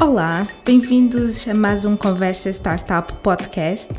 Olá, 0.00 0.46
bem-vindos 0.64 1.46
a 1.48 1.54
mais 1.54 1.84
um 1.84 1.96
Conversa 1.96 2.48
Startup 2.50 3.12
Podcast. 3.14 3.92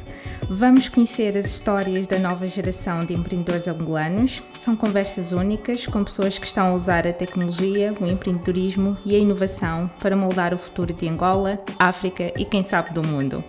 Vamos 0.50 0.88
conhecer 0.88 1.38
as 1.38 1.46
histórias 1.46 2.08
da 2.08 2.18
nova 2.18 2.48
geração 2.48 3.00
de 3.00 3.14
empreendedores 3.14 3.68
angolanos. 3.68 4.42
São 4.54 4.78
conversas 4.78 5.34
únicas 5.34 5.86
com 5.86 6.02
pessoas 6.06 6.40
que 6.40 6.48
estão 6.48 6.68
a 6.68 6.74
usar 6.74 7.06
a 7.06 7.12
tecnologia, 7.12 7.94
o 8.00 8.06
empreendedorismo 8.06 8.98
e 9.06 9.14
a 9.14 9.20
inovação 9.20 9.92
para 10.00 10.16
moldar 10.16 10.54
o 10.54 10.58
futuro 10.58 10.94
de 10.94 11.06
Angola, 11.06 11.60
África 11.78 12.32
e 12.38 12.46
quem 12.46 12.64
sabe 12.64 12.94
do 12.94 13.06
mundo. 13.06 13.44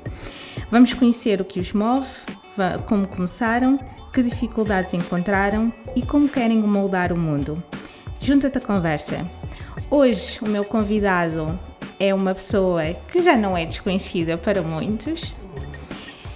Vamos 0.73 0.93
conhecer 0.93 1.41
o 1.41 1.45
que 1.45 1.61
os 1.61 1.73
move, 1.73 2.09
como 2.89 3.07
começaram, 3.07 3.79
que 4.13 4.25
dificuldades 4.25 4.93
encontraram 4.93 5.73
e 5.95 6.03
como 6.03 6.29
querem 6.29 6.59
moldar 6.59 7.13
o 7.13 7.19
mundo. 7.19 7.63
Junta-te 8.19 8.59
à 8.59 8.61
conversa. 8.61 9.25
Hoje 9.89 10.41
o 10.43 10.49
meu 10.49 10.65
convidado 10.65 11.57
é 12.01 12.15
uma 12.15 12.33
pessoa 12.33 12.83
que 13.13 13.21
já 13.21 13.37
não 13.37 13.55
é 13.55 13.67
desconhecida 13.67 14.39
para 14.39 14.63
muitos 14.63 15.35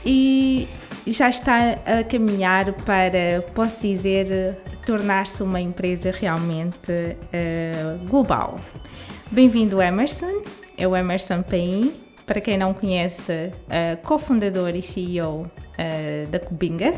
e 0.04 0.68
já 1.06 1.30
está 1.30 1.72
a 1.86 2.04
caminhar 2.04 2.74
para, 2.84 3.42
posso 3.54 3.80
dizer, 3.80 4.58
tornar-se 4.84 5.42
uma 5.42 5.58
empresa 5.58 6.10
realmente 6.10 6.92
uh, 6.92 8.06
global. 8.06 8.60
Bem-vindo, 9.30 9.80
Emerson. 9.80 10.44
É 10.76 10.86
o 10.86 10.94
Emerson 10.94 11.42
Paim. 11.42 11.94
Para 12.26 12.40
quem 12.40 12.58
não 12.58 12.74
conhece, 12.74 13.32
uh, 13.32 13.96
cofundador 14.02 14.74
e 14.76 14.82
CEO 14.82 15.42
uh, 15.42 15.50
eh, 15.76 16.26
da 16.30 16.38
Cubinga. 16.38 16.94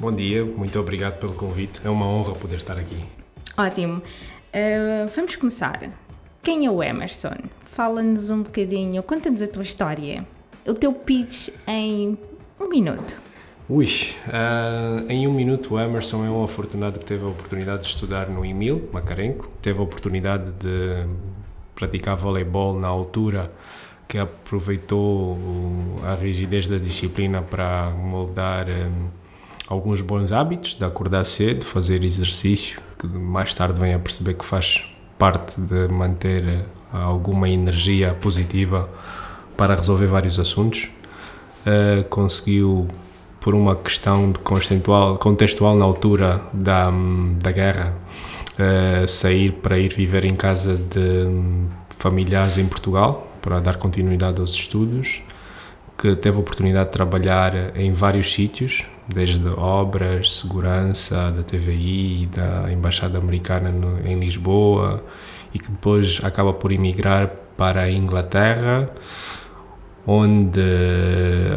Bom 0.00 0.12
dia, 0.12 0.44
muito 0.44 0.78
obrigado 0.78 1.18
pelo 1.18 1.34
convite. 1.34 1.80
É 1.84 1.90
uma 1.90 2.06
honra 2.06 2.34
poder 2.34 2.56
estar 2.56 2.78
aqui. 2.78 3.04
Ótimo. 3.56 4.02
Vamos 5.14 5.36
começar. 5.36 5.90
Quem 6.42 6.66
é 6.66 6.70
o 6.70 6.82
Emerson? 6.82 7.36
Fala-nos 7.78 8.28
um 8.28 8.42
bocadinho, 8.42 9.00
conta-nos 9.04 9.40
a 9.40 9.46
tua 9.46 9.62
história, 9.62 10.26
o 10.66 10.74
teu 10.74 10.92
pitch 10.92 11.50
em 11.64 12.18
um 12.58 12.68
minuto. 12.68 13.16
Ui, 13.68 13.86
uh, 14.26 15.08
em 15.08 15.28
um 15.28 15.32
minuto 15.32 15.74
o 15.74 15.80
Emerson 15.80 16.26
é 16.26 16.28
um 16.28 16.42
afortunado 16.42 16.98
que 16.98 17.04
teve 17.04 17.24
a 17.24 17.28
oportunidade 17.28 17.82
de 17.82 17.86
estudar 17.90 18.28
no 18.28 18.44
IMIL, 18.44 18.90
Macarenco, 18.92 19.48
teve 19.62 19.78
a 19.78 19.82
oportunidade 19.82 20.50
de 20.58 21.06
praticar 21.76 22.16
voleibol 22.16 22.76
na 22.76 22.88
altura 22.88 23.48
que 24.08 24.18
aproveitou 24.18 25.38
a 26.02 26.16
rigidez 26.16 26.66
da 26.66 26.78
disciplina 26.78 27.42
para 27.42 27.90
moldar 27.90 28.66
um, 28.66 28.70
eh, 28.70 28.90
alguns 29.68 30.00
bons 30.00 30.32
hábitos, 30.32 30.74
de 30.74 30.84
acordar 30.84 31.24
cedo, 31.24 31.64
fazer 31.64 32.02
exercício, 32.02 32.80
que 32.98 33.06
mais 33.06 33.54
tarde 33.54 33.78
vem 33.78 33.94
a 33.94 34.00
perceber 34.00 34.34
que 34.34 34.44
faz 34.44 34.84
parte 35.16 35.60
de 35.60 35.86
manter 35.86 36.66
alguma 36.92 37.48
energia 37.48 38.14
positiva 38.14 38.88
para 39.56 39.74
resolver 39.74 40.06
vários 40.06 40.38
assuntos. 40.38 40.88
Uh, 41.66 42.04
conseguiu, 42.08 42.88
por 43.40 43.54
uma 43.54 43.76
questão 43.76 44.32
contextual, 44.44 45.18
contextual 45.18 45.76
na 45.76 45.84
altura 45.84 46.40
da, 46.52 46.90
da 47.40 47.50
guerra, 47.50 47.94
uh, 48.54 49.06
sair 49.06 49.52
para 49.52 49.78
ir 49.78 49.92
viver 49.92 50.24
em 50.24 50.34
casa 50.34 50.76
de 50.76 51.26
familiares 51.98 52.56
em 52.58 52.66
Portugal, 52.66 53.26
para 53.42 53.60
dar 53.60 53.76
continuidade 53.76 54.40
aos 54.40 54.52
estudos, 54.52 55.22
que 55.96 56.14
teve 56.14 56.36
a 56.36 56.40
oportunidade 56.40 56.86
de 56.86 56.92
trabalhar 56.92 57.76
em 57.76 57.92
vários 57.92 58.32
sítios, 58.32 58.84
desde 59.08 59.48
obras, 59.48 60.32
segurança 60.32 61.32
da 61.32 61.42
TVI, 61.42 62.28
da 62.32 62.72
Embaixada 62.72 63.18
Americana 63.18 63.70
no, 63.70 64.06
em 64.06 64.20
Lisboa, 64.20 65.02
e 65.58 65.60
que 65.60 65.70
depois 65.70 66.20
acaba 66.22 66.52
por 66.52 66.70
emigrar 66.70 67.28
para 67.56 67.82
a 67.82 67.90
Inglaterra, 67.90 68.88
onde 70.06 70.60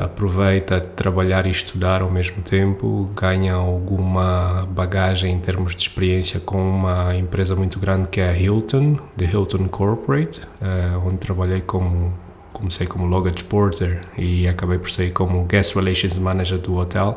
aproveita 0.03 0.81
trabalhar 0.81 1.45
e 1.45 1.51
estudar 1.51 2.01
ao 2.01 2.09
mesmo 2.09 2.41
tempo, 2.41 3.09
ganha 3.15 3.53
alguma 3.53 4.67
bagagem 4.69 5.33
em 5.33 5.39
termos 5.39 5.75
de 5.75 5.83
experiência 5.83 6.39
com 6.39 6.57
uma 6.57 7.15
empresa 7.15 7.55
muito 7.55 7.79
grande 7.79 8.09
que 8.09 8.19
é 8.19 8.29
a 8.29 8.37
Hilton, 8.37 8.97
The 9.15 9.25
Hilton 9.25 9.67
Corporate, 9.67 10.41
eh, 10.61 10.97
onde 11.05 11.17
trabalhei 11.17 11.61
como 11.61 12.13
comecei 12.51 12.85
como 12.85 13.05
luggage 13.05 13.43
porter 13.45 14.01
e 14.17 14.47
acabei 14.47 14.77
por 14.77 14.91
sair 14.91 15.11
como 15.11 15.45
guest 15.45 15.73
relations 15.73 16.17
manager 16.17 16.59
do 16.59 16.75
hotel, 16.75 17.15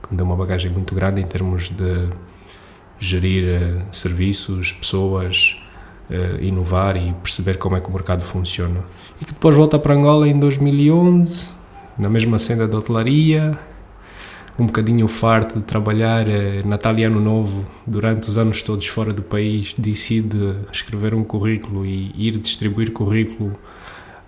que 0.00 0.10
me 0.12 0.16
deu 0.16 0.24
uma 0.24 0.36
bagagem 0.36 0.70
muito 0.70 0.94
grande 0.94 1.20
em 1.20 1.24
termos 1.24 1.68
de 1.68 2.08
gerir 3.00 3.44
eh, 3.44 3.84
serviços, 3.90 4.72
pessoas, 4.72 5.65
uh, 6.10 6.42
inovar 6.42 6.96
e 6.96 7.12
perceber 7.22 7.58
como 7.58 7.76
é 7.76 7.80
que 7.80 7.88
o 7.88 7.92
mercado 7.92 8.24
funciona. 8.24 8.80
E 9.20 9.24
que 9.24 9.32
depois 9.32 9.54
volta 9.54 9.78
para 9.78 9.94
Angola 9.94 10.28
em 10.28 10.38
2011, 10.38 11.50
na 11.98 12.08
mesma 12.08 12.38
senda 12.38 12.66
da 12.66 12.78
hotelaria, 12.78 13.58
um 14.58 14.66
bocadinho 14.66 15.06
farto 15.06 15.58
de 15.58 15.64
trabalhar 15.64 16.26
uh, 16.26 17.10
Novo 17.20 17.66
durante 17.86 18.28
os 18.28 18.38
anos 18.38 18.62
todos 18.62 18.86
fora 18.86 19.12
do 19.12 19.22
país, 19.22 19.74
decide 19.76 20.56
escrever 20.72 21.14
um 21.14 21.22
currículo 21.22 21.84
e 21.84 22.12
ir 22.16 22.38
distribuir 22.38 22.92
currículo 22.92 23.54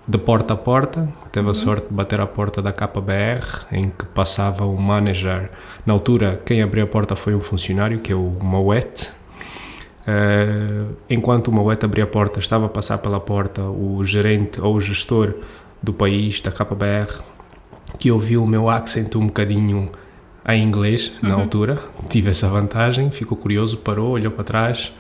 de 0.07 0.17
porta 0.19 0.55
a 0.55 0.57
porta. 0.57 1.09
Teve 1.31 1.47
a 1.47 1.49
uhum. 1.49 1.55
sorte 1.55 1.89
de 1.89 1.95
bater 1.95 2.21
à 2.21 2.27
porta 2.27 2.63
da 2.63 2.73
KBR, 2.73 3.67
em 3.73 3.91
que 3.91 4.07
passava 4.07 4.67
um 4.67 4.77
manager. 4.77 5.51
Na 5.85 5.93
altura, 5.93 6.41
quem 6.45 6.63
abriu 6.63 6.85
a 6.85 6.87
porta 6.87 7.15
foi 7.15 7.35
um 7.35 7.41
funcionário, 7.41 7.99
que 7.99 8.13
é 8.13 8.15
o 8.17 8.33
Moet, 8.41 9.11
Uh, 10.09 10.95
enquanto 11.11 11.49
o 11.49 11.53
Mauete 11.53 11.85
abria 11.85 12.05
a 12.05 12.07
porta, 12.07 12.39
estava 12.39 12.65
a 12.65 12.69
passar 12.69 12.97
pela 12.97 13.21
porta 13.21 13.63
o 13.65 14.03
gerente 14.03 14.59
ou 14.59 14.75
o 14.75 14.81
gestor 14.81 15.35
do 15.83 15.93
país, 15.93 16.41
da 16.41 16.51
KBR, 16.51 17.23
que 17.99 18.11
ouviu 18.11 18.43
o 18.43 18.47
meu 18.47 18.71
accent 18.71 19.15
um 19.17 19.27
bocadinho 19.27 19.91
em 20.49 20.65
inglês 20.65 21.13
na 21.21 21.35
uhum. 21.35 21.43
altura. 21.43 21.79
Tive 22.09 22.31
essa 22.31 22.49
vantagem, 22.49 23.11
ficou 23.11 23.37
curioso, 23.37 23.77
parou, 23.77 24.13
olhou 24.13 24.33
para 24.33 24.45
trás, 24.45 24.95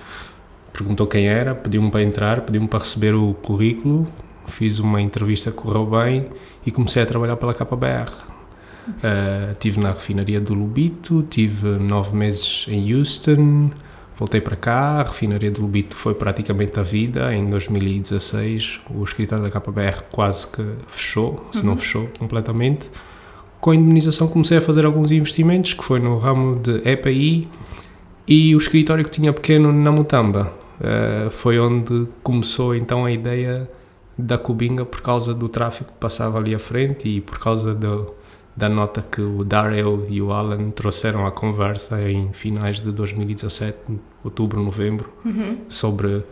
perguntou 0.75 1.07
quem 1.07 1.27
era, 1.27 1.55
pediu-me 1.55 1.91
para 1.91 2.03
entrar, 2.03 2.43
pediu-me 2.43 2.69
para 2.69 2.81
receber 2.81 3.15
o 3.15 3.33
currículo, 3.33 4.07
fiz 4.47 4.79
uma 4.79 5.01
entrevista, 5.01 5.51
correu 5.51 5.87
bem 5.87 6.29
e 6.67 6.71
comecei 6.71 7.03
a 7.03 7.07
trabalhar 7.07 7.37
pela 7.37 7.55
KBR. 7.55 8.11
Uh, 8.89 8.93
eh, 9.03 9.57
tive 9.59 9.81
na 9.81 9.93
refinaria 9.93 10.41
do 10.41 10.53
Lubito, 10.53 11.23
tive 11.31 11.67
nove 11.79 12.15
meses 12.15 12.67
em 12.69 12.95
Houston, 12.95 13.71
Voltei 14.19 14.41
para 14.41 14.57
cá, 14.57 15.01
a 15.01 15.03
refinaria 15.05 15.49
de 15.49 15.61
Lubito 15.61 15.95
foi 15.95 16.13
praticamente 16.13 16.79
a 16.81 16.83
vida. 16.83 17.33
Em 17.33 17.49
2016, 17.49 18.81
o 18.91 19.05
escritório 19.05 19.45
da 19.45 19.51
KBR 19.61 20.03
quase 20.11 20.49
que 20.49 20.65
fechou, 20.89 21.47
se 21.53 21.61
uhum. 21.61 21.67
não 21.67 21.77
fechou 21.77 22.09
completamente. 22.19 22.91
Com 23.61 23.71
a 23.71 23.77
indemnização, 23.77 24.27
comecei 24.27 24.59
a 24.59 24.61
fazer 24.61 24.85
alguns 24.85 25.13
investimentos, 25.13 25.73
que 25.73 25.85
foi 25.85 26.01
no 26.01 26.19
ramo 26.19 26.59
de 26.59 26.83
EPI 26.85 27.49
e 28.27 28.57
o 28.57 28.59
escritório 28.59 29.05
que 29.05 29.11
tinha 29.11 29.33
pequeno 29.33 29.73
na 29.73 29.93
Mutamba. 29.93 30.53
Uh, 30.81 31.31
foi 31.31 31.61
onde 31.61 32.09
começou 32.21 32.75
então 32.75 33.05
a 33.05 33.13
ideia 33.13 33.71
da 34.19 34.37
Cubinga 34.37 34.85
por 34.85 35.01
causa 35.01 35.33
do 35.33 35.49
tráfego 35.49 35.93
que 35.93 35.99
passava 35.99 36.39
ali 36.39 36.53
à 36.57 36.59
frente 36.59 37.09
e 37.09 37.21
por 37.21 37.39
causa 37.39 37.73
do, 37.73 38.15
da 38.59 38.69
nota 38.69 39.01
que 39.01 39.21
o 39.21 39.45
Daryl 39.45 40.05
e 40.09 40.21
o 40.21 40.33
Alan 40.33 40.71
trouxeram 40.71 41.25
à 41.25 41.31
conversa 41.31 42.03
em 42.03 42.33
finais 42.33 42.81
de 42.81 42.91
2017, 42.91 43.79
outubro, 44.25 44.61
novembro, 44.61 45.13
uhum. 45.25 45.59
sobre 45.69 46.25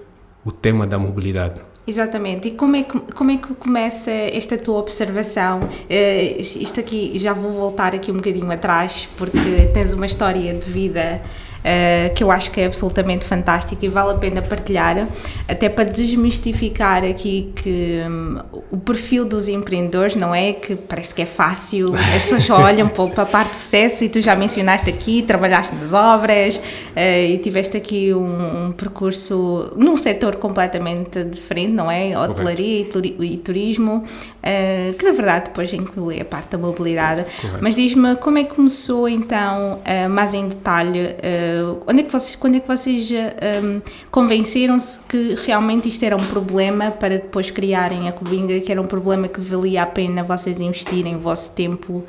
o 0.44 0.50
tema 0.50 0.88
da 0.88 0.98
mobilidade. 0.98 1.60
Exatamente. 1.86 2.48
E 2.48 2.50
como 2.50 2.74
é 2.74 2.82
que, 2.82 2.98
como 2.98 3.30
é 3.30 3.36
que 3.36 3.54
começa 3.54 4.10
esta 4.10 4.58
tua 4.58 4.80
observação? 4.80 5.60
Uh, 5.60 6.40
isto 6.40 6.80
aqui, 6.80 7.16
já 7.16 7.32
vou 7.32 7.52
voltar 7.52 7.94
aqui 7.94 8.10
um 8.10 8.16
bocadinho 8.16 8.50
atrás, 8.50 9.08
porque 9.16 9.70
tens 9.72 9.94
uma 9.94 10.06
história 10.06 10.52
de 10.52 10.68
vida 10.68 11.22
uh, 11.66 12.14
que 12.14 12.22
eu 12.22 12.30
acho 12.30 12.50
que 12.50 12.60
é 12.60 12.66
absolutamente 12.66 13.24
fantástica 13.24 13.84
e 13.84 13.88
vale 13.88 14.12
a 14.12 14.14
pena 14.14 14.40
partilhar, 14.40 15.08
até 15.48 15.68
para 15.68 15.84
desmistificar 15.84 17.04
aqui 17.04 17.52
que 17.56 18.02
um, 18.08 18.38
o 18.70 18.76
perfil 18.76 19.24
dos 19.24 19.48
empreendedores 19.48 20.14
não 20.14 20.34
é 20.34 20.52
que 20.52 20.76
parece 20.76 21.14
que 21.14 21.22
é 21.22 21.26
fácil, 21.26 21.94
as 21.94 22.22
pessoas 22.22 22.44
só 22.44 22.58
olham 22.62 22.88
para 22.88 23.22
a 23.22 23.26
parte 23.26 23.50
de 23.50 23.56
sucesso 23.56 24.04
e 24.04 24.08
tu 24.08 24.20
já 24.20 24.36
mencionaste 24.36 24.88
aqui, 24.88 25.22
trabalhaste 25.22 25.74
nas 25.74 25.92
obras 25.92 26.56
uh, 26.56 26.60
e 26.96 27.38
tiveste 27.38 27.76
aqui 27.76 28.14
um, 28.14 28.66
um, 28.66 28.72
percurso 28.72 29.72
num 29.76 29.96
setor 29.96 30.36
completamente 30.36 31.24
diferente, 31.24 31.72
não 31.72 31.90
é? 31.90 32.16
Hotelaria 32.18 32.86
e, 32.94 33.16
e, 33.20 33.36
turismo, 33.38 34.04
uh, 34.04 34.94
que 34.94 35.04
na 35.04 35.12
verdade 35.12 35.46
depois 35.46 35.72
inclui 35.72 36.20
a 36.20 36.24
parte 36.24 36.50
da 36.50 36.58
mobilidade. 36.58 37.24
Correto. 37.40 37.58
Mas 37.60 37.74
diz-me 37.74 38.16
como 38.16 38.38
é 38.38 38.44
que 38.44 38.54
começou 38.54 39.08
então, 39.08 39.80
mais 40.10 40.34
em 40.34 40.48
detalhe, 40.48 41.16
Uh, 41.16 41.55
onde 41.86 42.00
é 42.00 42.02
que 42.04 42.12
vocês, 42.12 42.34
quando 42.34 42.56
é 42.56 42.60
que 42.60 42.68
vocês 42.68 43.10
um, 43.10 43.14
ehm, 43.14 43.82
convenceram-se 44.10 44.98
que 45.08 45.34
realmente 45.46 45.88
isto 45.88 46.04
era 46.04 46.16
um 46.16 46.24
problema 46.24 46.90
para 46.90 47.16
depois 47.16 47.50
criarem 47.50 48.08
a 48.08 48.12
Cubinga, 48.12 48.58
que 48.60 48.70
era 48.70 48.80
um 48.80 48.86
problema 48.86 49.28
que 49.28 49.40
valia 49.40 49.82
a 49.82 49.86
pena 49.86 50.22
vocês 50.22 50.60
investirem 50.60 51.16
o 51.16 51.20
vosso 51.20 51.52
tempo 51.52 51.92
uh, 51.94 52.04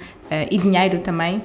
e 0.50 0.58
dinheiro 0.58 1.00
também? 1.00 1.42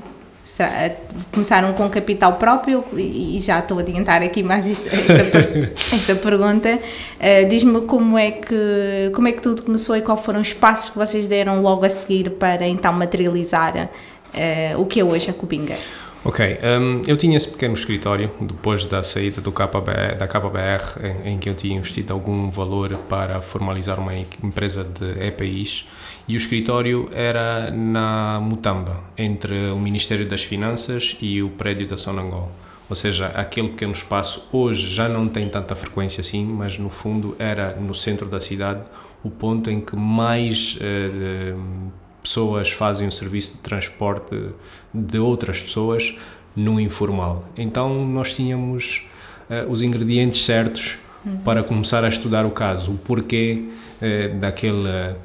começaram 1.32 1.72
com 1.72 1.88
capital 1.88 2.34
próprio 2.34 2.84
e 2.96 3.38
já 3.38 3.60
estou 3.60 3.78
a 3.78 3.80
adiantar 3.80 4.22
aqui 4.22 4.42
mais 4.42 4.66
esta, 4.66 4.88
esta, 4.88 5.94
esta 5.96 6.14
pergunta. 6.16 6.78
Uh, 6.78 7.48
Diz-me 7.48 7.82
como 7.82 8.18
é 8.18 8.32
que 8.32 9.10
como 9.14 9.28
é 9.28 9.32
que 9.32 9.40
tudo 9.40 9.62
começou 9.62 9.96
e 9.96 10.02
quais 10.02 10.20
foram 10.20 10.40
os 10.40 10.52
passos 10.52 10.90
que 10.90 10.98
vocês 10.98 11.26
deram 11.26 11.62
logo 11.62 11.84
a 11.84 11.88
seguir 11.88 12.30
para 12.30 12.66
então 12.66 12.92
materializar 12.92 13.88
uh, 14.34 14.80
o 14.80 14.84
que 14.84 15.00
é 15.00 15.04
hoje 15.04 15.30
a 15.30 15.32
Cubinga. 15.32 15.74
Ok, 16.24 16.40
um, 16.62 17.02
eu 17.04 17.16
tinha 17.16 17.36
esse 17.36 17.48
pequeno 17.48 17.74
escritório 17.74 18.30
depois 18.40 18.86
da 18.86 19.02
saída 19.02 19.40
do 19.40 19.50
KBR, 19.50 20.14
da 20.16 20.28
KBR, 20.28 21.24
em, 21.24 21.32
em, 21.32 21.38
que 21.38 21.48
eu 21.48 21.54
tinha 21.54 21.76
investido 21.76 22.12
algum 22.12 22.48
valor 22.48 22.96
para 23.08 23.40
formalizar 23.40 23.98
uma 23.98 24.14
empresa 24.14 24.84
de 24.84 25.20
EPIs 25.26 25.84
e 26.28 26.34
o 26.34 26.36
escritório 26.36 27.08
era 27.12 27.72
na 27.72 28.38
Mutamba, 28.40 29.00
entre 29.18 29.72
o 29.72 29.76
Ministério 29.76 30.24
das 30.24 30.44
Finanças 30.44 31.16
e 31.20 31.42
o 31.42 31.50
prédio 31.50 31.88
da 31.88 31.96
Sonangol. 31.96 32.52
Ou 32.88 32.94
seja, 32.94 33.26
aquele 33.34 33.70
pequeno 33.70 33.92
espaço 33.92 34.48
hoje 34.52 34.94
já 34.94 35.08
não 35.08 35.26
tem 35.26 35.48
tanta 35.48 35.74
frequência 35.74 36.20
assim, 36.20 36.44
mas 36.44 36.78
no 36.78 36.88
fundo 36.88 37.34
era 37.36 37.74
no 37.74 37.96
centro 37.96 38.28
da 38.28 38.40
cidade 38.40 38.82
o 39.24 39.30
ponto 39.30 39.68
em 39.68 39.80
que 39.80 39.96
mais 39.96 40.76
uh, 40.76 41.92
pessoas 42.22 42.70
fazem 42.70 43.08
o 43.08 43.12
serviço 43.12 43.54
de 43.54 43.58
transporte 43.58 44.36
de 44.92 45.18
outras 45.18 45.60
pessoas 45.60 46.16
no 46.54 46.78
informal. 46.80 47.44
Então 47.56 48.06
nós 48.06 48.34
tínhamos 48.34 49.06
uh, 49.50 49.70
os 49.70 49.82
ingredientes 49.82 50.44
certos 50.44 50.96
uhum. 51.24 51.38
para 51.38 51.62
começar 51.62 52.04
a 52.04 52.08
estudar 52.08 52.44
o 52.46 52.50
caso, 52.50 52.92
o 52.92 52.98
porquê 52.98 53.64
uh, 54.00 54.38
daquele 54.38 55.16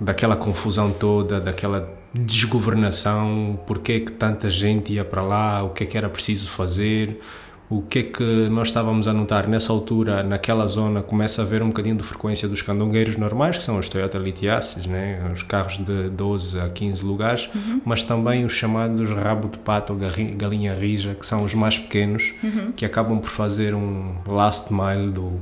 daquela 0.00 0.36
confusão 0.36 0.92
toda, 0.92 1.40
daquela 1.40 1.90
desgovernação, 2.12 3.58
porque 3.66 3.92
é 3.92 4.00
que 4.00 4.12
tanta 4.12 4.48
gente 4.48 4.92
ia 4.92 5.04
para 5.04 5.22
lá, 5.22 5.62
o 5.62 5.70
que 5.70 5.84
é 5.84 5.86
que 5.86 5.96
era 5.96 6.08
preciso 6.08 6.48
fazer, 6.48 7.20
o 7.68 7.82
que 7.82 7.98
é 7.98 8.02
que 8.04 8.48
nós 8.48 8.68
estávamos 8.68 9.08
a 9.08 9.12
notar 9.12 9.48
nessa 9.48 9.72
altura, 9.72 10.22
naquela 10.22 10.66
zona, 10.68 11.02
começa 11.02 11.42
a 11.42 11.44
haver 11.44 11.62
um 11.62 11.68
bocadinho 11.68 11.96
de 11.96 12.04
frequência 12.04 12.48
dos 12.48 12.62
candongueiros 12.62 13.16
normais, 13.16 13.58
que 13.58 13.64
são 13.64 13.76
os 13.76 13.88
Toyota 13.88 14.18
Litiaces, 14.18 14.86
né? 14.86 15.20
os 15.34 15.42
carros 15.42 15.76
de 15.78 16.08
12 16.10 16.60
a 16.60 16.68
15 16.68 17.04
lugares, 17.04 17.48
uhum. 17.52 17.80
mas 17.84 18.04
também 18.04 18.44
os 18.44 18.52
chamados 18.52 19.10
rabo 19.10 19.48
de 19.48 19.58
pato 19.58 19.92
ou 19.92 19.98
galinha 20.36 20.74
rija, 20.74 21.14
que 21.14 21.26
são 21.26 21.42
os 21.42 21.54
mais 21.54 21.76
pequenos, 21.76 22.32
uhum. 22.42 22.70
que 22.70 22.84
acabam 22.84 23.18
por 23.18 23.30
fazer 23.30 23.74
um 23.74 24.14
last 24.26 24.72
mile 24.72 25.10
do, 25.10 25.32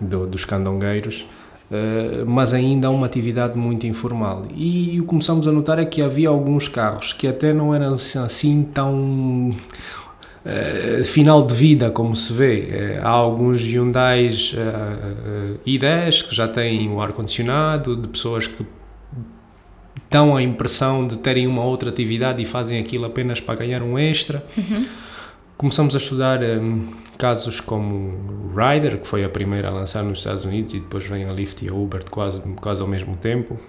do 0.00 0.26
dos 0.26 0.46
candongueiros. 0.46 1.26
Uh, 1.70 2.26
mas 2.26 2.52
ainda 2.52 2.88
há 2.88 2.90
uma 2.90 3.06
atividade 3.06 3.56
muito 3.56 3.86
informal. 3.86 4.44
E 4.56 4.98
o 4.98 5.02
que 5.02 5.08
começamos 5.08 5.46
a 5.46 5.52
notar 5.52 5.78
é 5.78 5.84
que 5.84 6.02
havia 6.02 6.28
alguns 6.28 6.66
carros 6.66 7.12
que 7.12 7.28
até 7.28 7.54
não 7.54 7.72
eram 7.72 7.94
assim 7.94 8.64
tão 8.74 9.54
Uh, 10.44 11.04
final 11.04 11.42
de 11.44 11.54
vida, 11.54 11.90
como 11.90 12.16
se 12.16 12.32
vê. 12.32 12.98
Uh, 13.00 13.06
há 13.06 13.10
alguns 13.10 13.62
Hyundai 13.62 14.28
uh, 14.28 15.60
i10 15.66 16.28
que 16.28 16.34
já 16.34 16.48
têm 16.48 16.88
o 16.90 17.00
ar-condicionado, 17.00 17.94
de 17.94 18.08
pessoas 18.08 18.46
que 18.46 18.64
dão 20.08 20.34
a 20.34 20.42
impressão 20.42 21.06
de 21.06 21.18
terem 21.18 21.46
uma 21.46 21.62
outra 21.62 21.90
atividade 21.90 22.42
e 22.42 22.46
fazem 22.46 22.78
aquilo 22.78 23.04
apenas 23.04 23.38
para 23.38 23.56
ganhar 23.56 23.82
um 23.82 23.98
extra. 23.98 24.42
Uhum. 24.56 24.86
Começamos 25.58 25.94
a 25.94 25.98
estudar 25.98 26.42
um, 26.42 26.88
casos 27.18 27.60
como 27.60 28.50
Rider, 28.56 28.98
que 28.98 29.06
foi 29.06 29.22
a 29.22 29.28
primeira 29.28 29.68
a 29.68 29.70
lançar 29.70 30.02
nos 30.02 30.20
Estados 30.20 30.46
Unidos, 30.46 30.72
e 30.72 30.80
depois 30.80 31.04
vem 31.04 31.24
a 31.24 31.32
Lyft 31.32 31.62
e 31.62 31.68
a 31.68 31.74
Uber 31.74 32.02
quase, 32.10 32.40
quase 32.60 32.80
ao 32.80 32.88
mesmo 32.88 33.14
tempo 33.16 33.60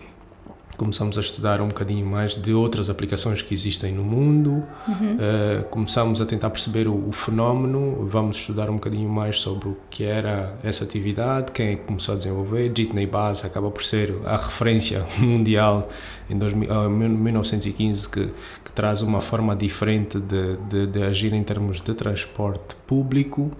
começamos 0.81 1.15
a 1.15 1.21
estudar 1.21 1.61
um 1.61 1.67
bocadinho 1.67 2.03
mais 2.03 2.35
de 2.35 2.55
outras 2.55 2.89
aplicações 2.89 3.39
que 3.39 3.53
existem 3.53 3.93
no 3.93 4.03
mundo, 4.03 4.63
uhum. 4.87 5.15
uh, 5.15 5.63
começamos 5.69 6.19
a 6.19 6.25
tentar 6.25 6.49
perceber 6.49 6.87
o, 6.87 7.07
o, 7.07 7.11
fenómeno, 7.11 8.07
vamos 8.09 8.37
estudar 8.37 8.67
um 8.67 8.73
bocadinho 8.73 9.07
mais 9.07 9.37
sobre 9.37 9.69
o 9.69 9.77
que 9.91 10.03
era 10.03 10.57
essa 10.63 10.83
atividade, 10.83 11.51
quem 11.51 11.67
é 11.67 11.75
que 11.75 11.83
começou 11.83 12.15
a 12.15 12.17
desenvolver. 12.17 12.71
Jitney 12.75 13.05
Bass 13.05 13.45
acaba 13.45 13.69
por 13.69 13.83
ser 13.83 14.15
a 14.25 14.37
referência 14.37 15.05
mundial 15.19 15.87
em 16.27 16.35
2000, 16.35 16.71
uh, 16.71 16.89
1915 16.89 18.09
que, 18.09 18.25
que, 18.25 18.71
traz 18.73 19.03
uma 19.03 19.21
forma 19.21 19.55
diferente 19.55 20.19
de, 20.19 20.57
de, 20.67 20.87
de 20.87 21.03
agir 21.03 21.31
em 21.31 21.43
termos 21.43 21.79
de 21.79 21.93
transporte 21.93 22.75
público. 22.87 23.51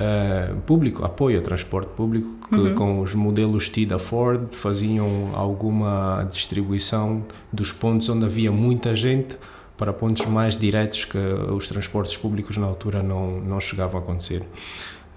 Uh, 0.00 0.58
público, 0.62 1.04
apoio 1.04 1.36
ao 1.36 1.42
transporte 1.42 1.90
público, 1.90 2.48
que 2.48 2.54
uhum. 2.54 2.74
com 2.74 3.00
os 3.00 3.14
modelos 3.14 3.68
T 3.68 3.84
da 3.84 3.98
Ford 3.98 4.46
faziam 4.50 5.28
alguma 5.34 6.26
distribuição 6.32 7.22
dos 7.52 7.70
pontos 7.70 8.08
onde 8.08 8.24
havia 8.24 8.50
muita 8.50 8.94
gente 8.94 9.36
para 9.76 9.92
pontos 9.92 10.24
mais 10.24 10.56
diretos 10.56 11.04
que 11.04 11.18
os 11.18 11.68
transportes 11.68 12.16
públicos 12.16 12.56
na 12.56 12.66
altura 12.66 13.02
não, 13.02 13.40
não 13.40 13.60
chegavam 13.60 14.00
a 14.00 14.02
acontecer. 14.02 14.40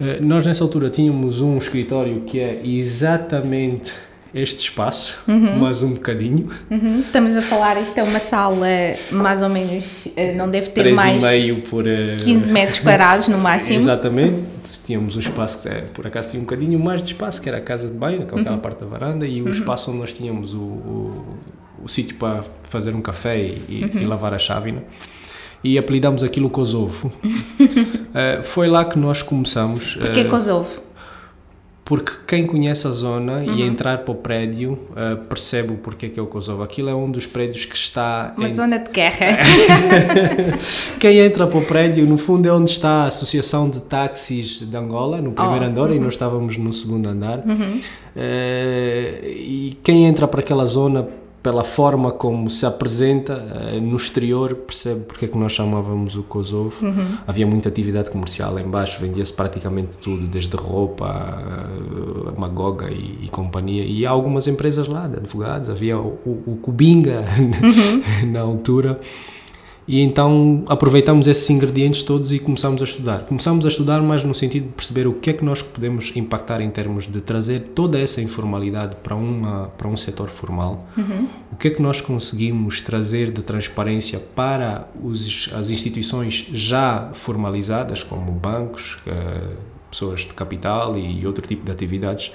Uh, 0.02 0.22
nós 0.22 0.46
nessa 0.46 0.66
altura 0.66 0.90
tínhamos 0.90 1.40
um 1.40 1.58
escritório 1.58 2.20
que 2.22 2.42
é 2.42 2.60
exatamente 2.68 3.94
este 4.34 4.62
espaço, 4.62 5.20
uhum. 5.28 5.58
mais 5.58 5.84
um 5.84 5.94
bocadinho. 5.94 6.50
Uhum. 6.70 7.02
Estamos 7.02 7.36
a 7.36 7.42
falar, 7.42 7.82
isto 7.82 7.98
é 7.98 8.04
uma 8.04 8.20
sala 8.20 8.68
mais 9.12 9.44
ou 9.44 9.50
menos, 9.50 10.08
eh, 10.16 10.34
não 10.34 10.50
deve 10.50 10.70
ter 10.72 10.94
mais 10.94 11.22
meio 11.22 11.62
por, 11.62 11.84
15 11.84 12.52
metros 12.52 12.80
quadrados 12.80 13.28
no 13.28 13.38
máximo. 13.38 13.78
Exatamente 13.78 14.54
tínhamos 14.86 15.16
um 15.16 15.20
espaço 15.20 15.60
que 15.60 15.70
por 15.92 16.06
acaso 16.06 16.32
tinha 16.32 16.42
um 16.42 16.46
bocadinho 16.46 16.80
mais 16.80 17.02
de 17.02 17.14
espaço, 17.14 17.42
que 17.42 17.50
era 17.50 17.58
a 17.58 17.62
casa 17.62 17.88
de 17.88 17.94
banho, 17.94 18.24
aquela 18.24 18.42
uhum. 18.42 18.58
parte 18.60 18.80
da 18.82 18.86
varanda, 18.86 19.26
e 19.26 19.42
o 19.42 19.46
uhum. 19.46 19.52
espaço 19.52 19.90
onde 19.90 20.00
nós 20.00 20.14
tínhamos 20.14 20.54
o, 20.54 20.60
o, 20.60 21.26
o 21.84 21.88
sítio 21.88 22.16
para 22.18 22.44
fazer 22.64 22.94
um 22.94 23.02
café 23.02 23.38
e, 23.40 23.90
uhum. 23.94 24.02
e 24.02 24.06
lavar 24.06 24.34
a 24.34 24.40
chávena. 24.40 24.84
E 25.64 25.78
apelidamos 25.78 26.24
aquilo 26.24 26.50
Kosovo. 26.50 27.08
uh, 27.24 28.44
foi 28.44 28.68
lá 28.68 28.84
que 28.84 29.00
nós 29.00 29.22
começamos. 29.22 29.96
Porquê 29.96 30.24
uh, 30.24 30.30
Kosovo? 30.30 30.83
Porque 31.86 32.14
quem 32.26 32.48
conhece 32.48 32.88
a 32.88 32.92
zona 32.92 33.40
uhum. 33.40 33.56
e 33.56 33.62
entrar 33.62 34.00
para 34.00 34.12
o 34.12 34.16
prédio 34.16 34.80
uh, 34.92 35.18
percebe 35.26 35.74
o 35.74 35.78
porquê 35.78 36.08
que 36.08 36.18
é 36.18 36.24
o 36.24 36.28
Kosovo. 36.28 36.64
Aquilo 36.64 36.90
é 36.90 36.96
um 36.96 37.12
dos 37.12 37.26
prédios 37.26 37.66
que 37.66 37.76
está. 37.76 38.34
Uma 38.38 38.48
em... 38.48 38.56
zona 38.56 38.80
de 38.80 38.90
guerra. 38.90 39.38
quem 40.98 41.20
entra 41.20 41.46
para 41.46 41.60
o 41.60 41.66
prédio, 41.66 42.06
no 42.06 42.18
fundo, 42.18 42.48
é 42.48 42.54
onde 42.54 42.72
está 42.72 43.04
a 43.04 43.08
Associação 43.08 43.70
de 43.70 43.82
Táxis 43.82 44.60
de 44.62 44.78
Angola, 44.78 45.22
no 45.22 45.34
primeiro 45.34 45.66
oh, 45.66 45.68
andar, 45.68 45.90
uhum. 45.90 45.96
e 45.96 46.00
nós 46.00 46.14
estávamos 46.14 46.58
no 46.58 46.72
segundo 46.72 47.08
andar. 47.08 47.40
Uhum. 47.40 47.82
Uh, 48.16 49.26
e 49.26 49.78
quem 49.84 50.06
entra 50.06 50.26
para 50.26 50.40
aquela 50.40 50.66
zona 50.66 51.06
pela 51.44 51.66
forma 51.66 52.10
como 52.10 52.50
se 52.50 52.66
apresenta 52.66 53.36
uh, 53.36 53.82
no 53.82 53.98
exterior, 53.98 54.56
percebe 54.56 55.02
porque 55.02 55.26
é 55.26 55.28
que 55.28 55.38
nós 55.38 55.52
chamávamos 55.52 56.16
o 56.16 56.24
Kosovo. 56.24 56.74
Uhum. 56.82 57.18
Havia 57.28 57.46
muita 57.46 57.68
atividade 57.68 58.10
comercial 58.10 58.54
lá 58.54 58.62
embaixo, 58.62 58.98
vendia-se 59.02 59.34
praticamente 59.34 59.98
tudo, 59.98 60.26
desde 60.26 60.56
roupa, 60.56 61.06
uh, 61.06 62.40
Magoga 62.40 62.90
e, 62.90 63.20
e, 63.24 63.28
companhia. 63.28 63.84
E 63.84 64.06
há 64.06 64.10
algumas 64.10 64.48
empresas 64.48 64.88
lá, 64.88 65.06
de 65.06 65.18
advogados, 65.18 65.70
havia 65.70 65.98
o, 66.00 66.18
o, 66.26 66.44
o 66.54 66.56
Cubinga 66.62 67.26
uhum. 67.38 68.32
na 68.32 68.40
altura. 68.40 69.02
E 69.88 70.00
então 70.00 70.64
aproveitamos 70.68 71.28
esses 71.28 71.50
ingredientes 71.50 72.04
todos 72.04 72.32
e 72.32 72.40
começamos 72.40 72.82
a 72.82 72.86
estudar. 72.86 73.20
Começamos 73.26 73.66
a 73.66 73.70
estudar 73.70 74.02
mais 74.02 74.24
no 74.24 74.34
sentido 74.34 74.68
de 74.68 74.74
perceber 74.74 75.08
o 75.08 75.14
que 75.14 75.30
é 75.30 75.34
que 75.34 75.44
nós 75.44 75.62
podemos 75.62 76.16
impactar 76.16 76.62
em 76.62 76.70
termos 76.70 77.06
de 77.06 77.20
trazer 77.20 77.72
toda 77.76 78.00
essa 78.00 78.22
informalidade 78.22 78.96
para, 79.04 79.16
uma, 79.16 79.68
para 79.78 79.88
um 79.88 79.98
setor 79.98 80.30
formal. 80.30 80.88
Uhum. 80.98 81.28
O 81.52 81.56
que 81.58 81.68
é 81.68 81.72
que 81.72 81.82
nós 81.82 82.00
conseguimos 82.00 82.80
trazer 82.82 83.32
de 83.32 83.42
transparência 83.42 84.20
para 84.20 84.88
os, 85.02 85.50
as 85.54 85.70
instituições 85.70 86.48
já 86.54 87.10
formalizadas, 87.14 88.04
como 88.04 88.32
bancos, 88.32 88.98
uh, 89.06 89.56
pessoas 89.92 90.22
de 90.22 90.34
capital 90.34 90.98
e 90.98 91.26
outro 91.28 91.46
tipo 91.46 91.66
de 91.66 91.72
atividades, 91.72 92.32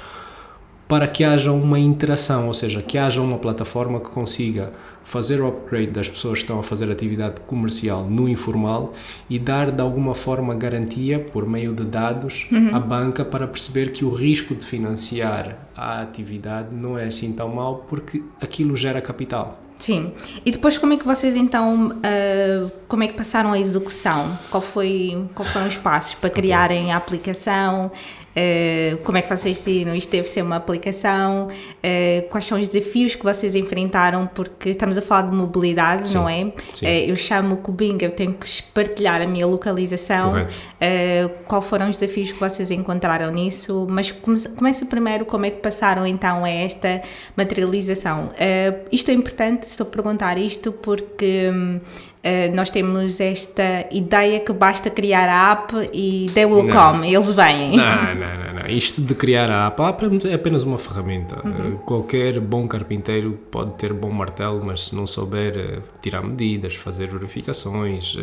para 0.86 1.06
que 1.06 1.24
haja 1.24 1.52
uma 1.52 1.78
interação, 1.78 2.46
ou 2.46 2.54
seja, 2.54 2.80
que 2.80 2.96
haja 2.96 3.20
uma 3.20 3.38
plataforma 3.38 4.00
que 4.00 4.08
consiga 4.08 4.72
fazer 5.08 5.40
o 5.40 5.48
upgrade 5.48 5.90
das 5.90 6.06
pessoas 6.06 6.38
que 6.38 6.44
estão 6.44 6.60
a 6.60 6.62
fazer 6.62 6.92
atividade 6.92 7.40
comercial 7.46 8.04
no 8.04 8.28
informal 8.28 8.92
e 9.28 9.38
dar 9.38 9.70
de 9.70 9.80
alguma 9.80 10.14
forma 10.14 10.54
garantia 10.54 11.18
por 11.18 11.48
meio 11.48 11.72
de 11.72 11.82
dados 11.82 12.46
uhum. 12.52 12.74
à 12.74 12.78
banca 12.78 13.24
para 13.24 13.48
perceber 13.48 13.90
que 13.92 14.04
o 14.04 14.10
risco 14.10 14.54
de 14.54 14.66
financiar 14.66 15.66
a 15.74 16.02
atividade 16.02 16.74
não 16.74 16.98
é 16.98 17.04
assim 17.06 17.32
tão 17.32 17.48
mau 17.48 17.86
porque 17.88 18.22
aquilo 18.38 18.76
gera 18.76 19.00
capital. 19.00 19.58
Sim. 19.78 20.12
E 20.44 20.50
depois 20.50 20.76
como 20.76 20.92
é 20.92 20.96
que 20.96 21.04
vocês 21.06 21.36
então, 21.36 21.88
uh, 21.92 22.70
como 22.88 23.02
é 23.04 23.08
que 23.08 23.14
passaram 23.14 23.52
a 23.52 23.58
execução? 23.58 24.36
Qual 24.50 24.60
foi, 24.60 25.24
qual 25.34 25.48
foram 25.48 25.68
os 25.68 25.76
passos 25.76 26.14
para 26.14 26.30
criarem 26.30 26.92
a 26.92 26.96
aplicação? 26.96 27.90
Uh, 28.36 28.98
como 28.98 29.18
é 29.18 29.22
que 29.22 29.28
vocês 29.28 29.56
decidiram 29.56 29.94
isto 29.96 30.10
deve 30.12 30.28
ser 30.28 30.42
uma 30.42 30.56
aplicação? 30.56 31.48
Uh, 31.48 32.28
quais 32.28 32.44
são 32.44 32.60
os 32.60 32.68
desafios 32.68 33.14
que 33.16 33.24
vocês 33.24 33.54
enfrentaram? 33.56 34.28
Porque 34.32 34.70
estamos 34.70 34.96
a 34.98 35.02
falar 35.02 35.22
de 35.22 35.34
mobilidade, 35.34 36.08
Sim, 36.10 36.14
não 36.16 36.28
é? 36.28 36.52
Eh, 36.82 37.10
eu 37.10 37.16
chamo 37.16 37.54
o 37.54 37.56
Cubinga, 37.58 38.04
eu 38.04 38.12
tenho 38.12 38.34
que 38.34 38.62
partilhar 38.74 39.20
a 39.22 39.26
minha 39.26 39.44
localização. 39.46 40.46
Eh, 40.80 41.28
qual 41.46 41.60
foram 41.60 41.88
os 41.90 41.96
desafios 41.96 42.30
que 42.30 42.38
vocês 42.38 42.70
encontraram 42.70 43.32
nisso? 43.32 43.86
Mas 43.90 44.12
come- 44.12 44.48
começa 44.50 44.86
primeiro 44.86 45.24
como 45.24 45.44
é 45.46 45.50
que 45.50 45.60
passaram 45.60 46.06
então 46.06 46.44
a 46.44 46.48
esta 46.50 47.02
materialização. 47.36 48.30
Eh, 48.38 48.74
isto 48.92 49.10
é 49.10 49.14
importante, 49.14 49.67
estou 49.72 49.86
a 49.86 49.90
perguntar 49.90 50.38
isto 50.38 50.72
porque 50.72 51.50
hum, 51.52 51.80
eh, 52.22 52.48
nós 52.50 52.68
temos 52.68 53.20
esta 53.20 53.86
ideia 53.90 54.40
que 54.40 54.52
basta 54.52 54.90
criar 54.90 55.28
a 55.28 55.52
app 55.52 55.72
e 55.92 56.26
they 56.34 56.44
will 56.44 56.64
Não. 56.64 56.70
come, 56.70 57.12
eles 57.12 57.30
vêm. 57.32 57.76
Não, 57.76 58.14
não, 58.14 58.14
não, 58.14 58.54
não. 58.54 58.66
Isto 58.68 59.00
de 59.00 59.14
criar 59.14 59.50
a 59.50 59.66
app, 59.68 59.80
a 59.80 59.88
app 59.88 60.28
é 60.28 60.34
apenas 60.34 60.62
uma 60.64 60.78
ferramenta. 60.78 61.36
Uh, 61.36 61.78
Qualquer 61.78 62.40
bom 62.40 62.66
carpinteiro 62.66 63.38
pode 63.50 63.72
ter 63.74 63.92
bom 63.92 64.10
martelo, 64.10 64.62
mas 64.64 64.86
se 64.86 64.96
não 64.96 65.06
souber 65.06 65.78
uh, 65.78 65.82
tirar 66.02 66.22
medidas, 66.22 66.74
fazer 66.74 67.08
verificações, 67.08 68.16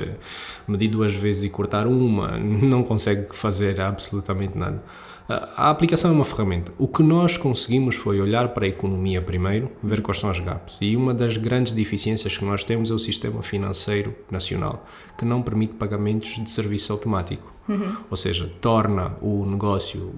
medir 0.67 0.89
duas 0.89 1.13
vezes 1.13 1.45
e 1.45 1.49
cortar 1.49 1.87
uma, 1.87 2.37
não 2.37 2.83
consegue 2.83 3.27
fazer 3.33 3.79
absolutamente 3.79 4.57
nada. 4.57 4.83
A 5.27 5.71
aplicação 5.71 6.11
é 6.11 6.13
uma 6.13 6.25
ferramenta. 6.25 6.71
O 6.77 6.87
que 6.87 7.01
nós 7.01 7.35
conseguimos 7.35 7.95
foi 7.95 8.21
olhar 8.21 8.49
para 8.49 8.65
a 8.65 8.67
economia 8.67 9.21
primeiro, 9.21 9.71
ver 9.81 10.01
quais 10.01 10.19
são 10.19 10.29
as 10.29 10.39
gaps. 10.39 10.77
E 10.79 10.95
uma 10.95 11.15
das 11.15 11.35
grandes 11.35 11.73
deficiências 11.73 12.37
que 12.37 12.45
nós 12.45 12.63
temos 12.63 12.91
é 12.91 12.93
o 12.93 12.99
sistema 12.99 13.41
financeiro 13.41 14.13
nacional, 14.29 14.85
que 15.17 15.25
não 15.25 15.41
permite 15.41 15.73
pagamentos 15.73 16.35
de 16.35 16.49
serviço 16.49 16.93
automático. 16.93 17.55
Ou 18.11 18.15
seja, 18.15 18.51
torna 18.61 19.17
o 19.19 19.43
negócio 19.43 20.13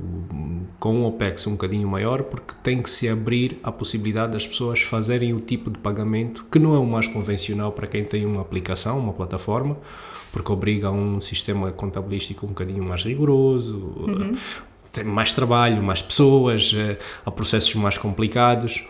com 0.79 1.03
o 1.03 1.07
OPEX 1.07 1.47
um 1.47 1.51
bocadinho 1.51 1.87
maior 1.87 2.23
porque 2.23 2.53
tem 2.61 2.81
que 2.81 2.89
se 2.89 3.07
abrir 3.07 3.57
a 3.63 3.71
possibilidade 3.71 4.33
das 4.33 4.45
pessoas 4.45 4.81
fazerem 4.81 5.33
o 5.33 5.39
tipo 5.39 5.71
de 5.71 5.79
pagamento 5.79 6.45
que 6.51 6.59
não 6.59 6.75
é 6.75 6.77
o 6.77 6.85
mais 6.85 7.07
convencional 7.07 7.71
para 7.71 7.87
quem 7.87 8.03
tem 8.03 8.25
uma 8.25 8.41
aplicação, 8.41 8.99
uma 8.99 9.13
plataforma, 9.13 9.77
porque 10.33 10.51
obriga 10.51 10.89
a 10.89 10.91
um 10.91 11.21
sistema 11.21 11.71
contabilístico 11.71 12.45
um 12.45 12.49
bocadinho 12.49 12.83
mais 12.83 13.03
rigoroso, 13.05 13.95
tem 14.97 15.05
mais 15.05 15.33
trabalho, 15.33 15.81
mais 15.81 16.01
pessoas, 16.01 16.73
eh, 16.75 16.97
há 17.25 17.31
processos 17.31 17.73
mais 17.75 17.97
complicados. 17.97 18.83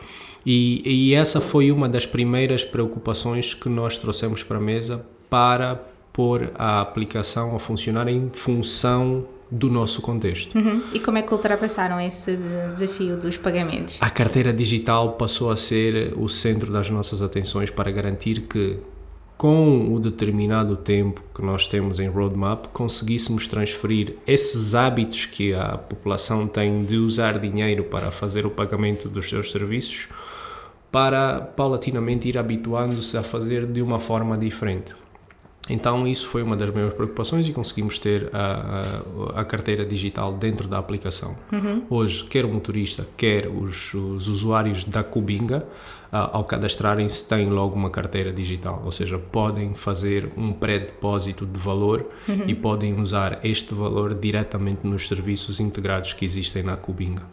E, 0.46 0.82
e 0.86 1.14
essa 1.14 1.42
foi 1.42 1.72
uma 1.72 1.90
das 1.90 2.06
primeiras 2.06 2.64
preocupações 2.64 3.54
que 3.54 3.68
nós 3.68 3.98
trouxemos 3.98 4.44
para 4.44 4.58
a 4.58 4.62
mesa 4.62 5.06
para 5.30 5.82
pôr 6.14 6.52
a 6.56 6.82
aplicação 6.82 7.56
a 7.56 7.60
funcionar 7.60 8.08
em 8.08 8.30
função 8.34 9.26
do 9.50 9.70
nosso 9.70 10.02
contexto. 10.02 10.58
Uhum. 10.58 10.84
E 10.94 11.00
como 11.00 11.18
é 11.18 11.22
que 11.22 11.34
ultrapassaram 11.34 12.00
esse 12.02 12.38
desafio 12.74 13.18
dos 13.18 13.38
pagamentos? 13.38 13.98
A 14.02 14.10
carteira 14.10 14.52
digital 14.52 15.14
passou 15.14 15.52
a 15.52 15.56
ser 15.56 16.14
o 16.18 16.28
centro 16.28 16.72
das 16.72 16.90
nossas 16.90 17.22
atenções 17.22 17.70
para 17.70 17.90
garantir 17.92 18.42
que, 18.42 18.80
com 19.38 19.94
o 19.94 20.00
determinado 20.00 20.75
tempo 20.75 21.22
que 21.34 21.44
nós 21.44 21.67
temos 21.67 22.00
em 22.00 22.08
roadmap, 22.08 22.67
conseguíssemos 22.74 23.48
transferir 23.48 24.15
esses 24.25 24.74
hábitos 24.74 25.25
que 25.25 25.53
a 25.53 25.77
população 25.77 26.48
tem 26.48 26.84
de 26.84 26.98
usar 26.98 27.38
dinheiro 27.38 27.84
para 27.84 28.10
fazer 28.10 28.46
o 28.46 28.50
pagamento 28.50 29.08
dos 29.08 29.29
seus 29.29 29.51
serviços 29.51 30.08
para 30.91 31.39
paulatinamente 31.41 32.27
ir 32.27 32.38
habituando-se 32.38 33.15
a 33.17 33.22
fazer 33.22 33.67
de 33.67 33.82
uma 33.82 34.00
forma 34.00 34.38
diferente. 34.38 34.94
Então, 35.70 36.08
isso 36.08 36.28
foi 36.28 36.44
uma 36.44 36.56
das 36.56 36.70
maiores 36.74 36.96
preocupações 36.96 37.48
e 37.48 37.52
conseguimos 37.52 38.00
ter 38.00 38.30
a, 38.34 38.84
a, 39.36 39.42
a 39.42 39.46
carteira 39.46 39.86
digital 39.86 40.34
dentro 40.34 40.68
da 40.68 40.78
aplicação. 40.78 41.36
Hoje, 41.90 42.24
quer 42.24 42.46
o 42.46 42.50
motorista, 42.50 43.08
quer 43.18 43.48
os, 43.48 43.94
os 43.94 44.28
usuários 44.28 44.86
da 44.86 45.04
Cubinga, 45.04 45.68
ah, 46.12 46.30
ao 46.34 46.44
cadastrarem-se, 46.46 47.28
têm 47.28 47.50
logo 47.50 47.76
uma 47.76 47.90
carteira 47.90 48.32
digital, 48.32 48.82
ou 48.86 48.92
seja, 48.92 49.18
podem 49.20 49.74
fazer 49.74 50.32
um 50.38 50.54
pré-depósito 50.54 51.46
de 51.46 51.60
valor 51.60 52.10
e 52.48 52.56
podem 52.56 53.00
usar 53.00 53.40
este 53.44 53.74
valor 53.74 54.16
diretamente 54.16 54.88
nos 54.88 55.08
serviços 55.08 55.60
integrados 55.60 56.14
que 56.14 56.24
existem 56.24 56.64
na 56.64 56.78
Cubinga. 56.78 57.24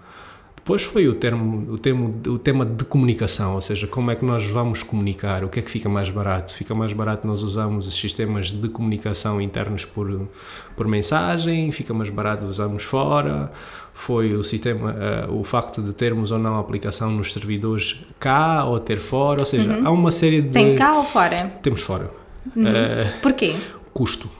Depois 0.64 0.82
foi 0.82 1.06
o, 1.08 1.14
termo, 1.14 1.74
o, 1.74 1.76
termo, 1.76 2.22
o 2.26 2.38
tema 2.38 2.64
de 2.64 2.86
comunicação, 2.86 3.54
ou 3.54 3.60
seja, 3.60 3.86
como 3.86 4.10
é 4.10 4.16
que 4.16 4.24
nós 4.24 4.46
vamos 4.46 4.82
comunicar, 4.82 5.44
o 5.44 5.48
que 5.50 5.60
é 5.60 5.62
que 5.62 5.70
fica 5.70 5.90
mais 5.90 6.08
barato? 6.08 6.54
Fica 6.54 6.74
mais 6.74 6.90
barato 6.94 7.26
nós 7.26 7.42
usamos 7.42 7.86
os 7.86 7.94
sistemas 7.94 8.50
de 8.50 8.66
comunicação 8.70 9.42
internos 9.42 9.84
por, 9.84 10.26
por 10.74 10.88
mensagem, 10.88 11.70
fica 11.70 11.92
mais 11.92 12.08
barato 12.08 12.46
usarmos 12.46 12.82
fora, 12.82 13.52
foi 13.92 14.32
o 14.32 14.42
sistema, 14.42 14.96
uh, 15.28 15.38
o 15.38 15.44
facto 15.44 15.82
de 15.82 15.92
termos 15.92 16.30
ou 16.30 16.38
não 16.38 16.56
a 16.56 16.60
aplicação 16.60 17.10
nos 17.10 17.34
servidores 17.34 18.02
cá 18.18 18.64
ou 18.64 18.80
ter 18.80 18.96
fora, 18.96 19.40
ou 19.40 19.46
seja, 19.46 19.82
há 19.84 19.90
uma 19.90 20.10
série 20.10 20.40
de... 20.40 20.48
Tem 20.48 20.76
cá 20.76 20.96
ou 20.96 21.04
fora? 21.04 21.52
Temos 21.62 21.82
fora. 21.82 22.10
Uh, 22.56 23.20
Porquê? 23.20 23.54
custo. 23.92 24.30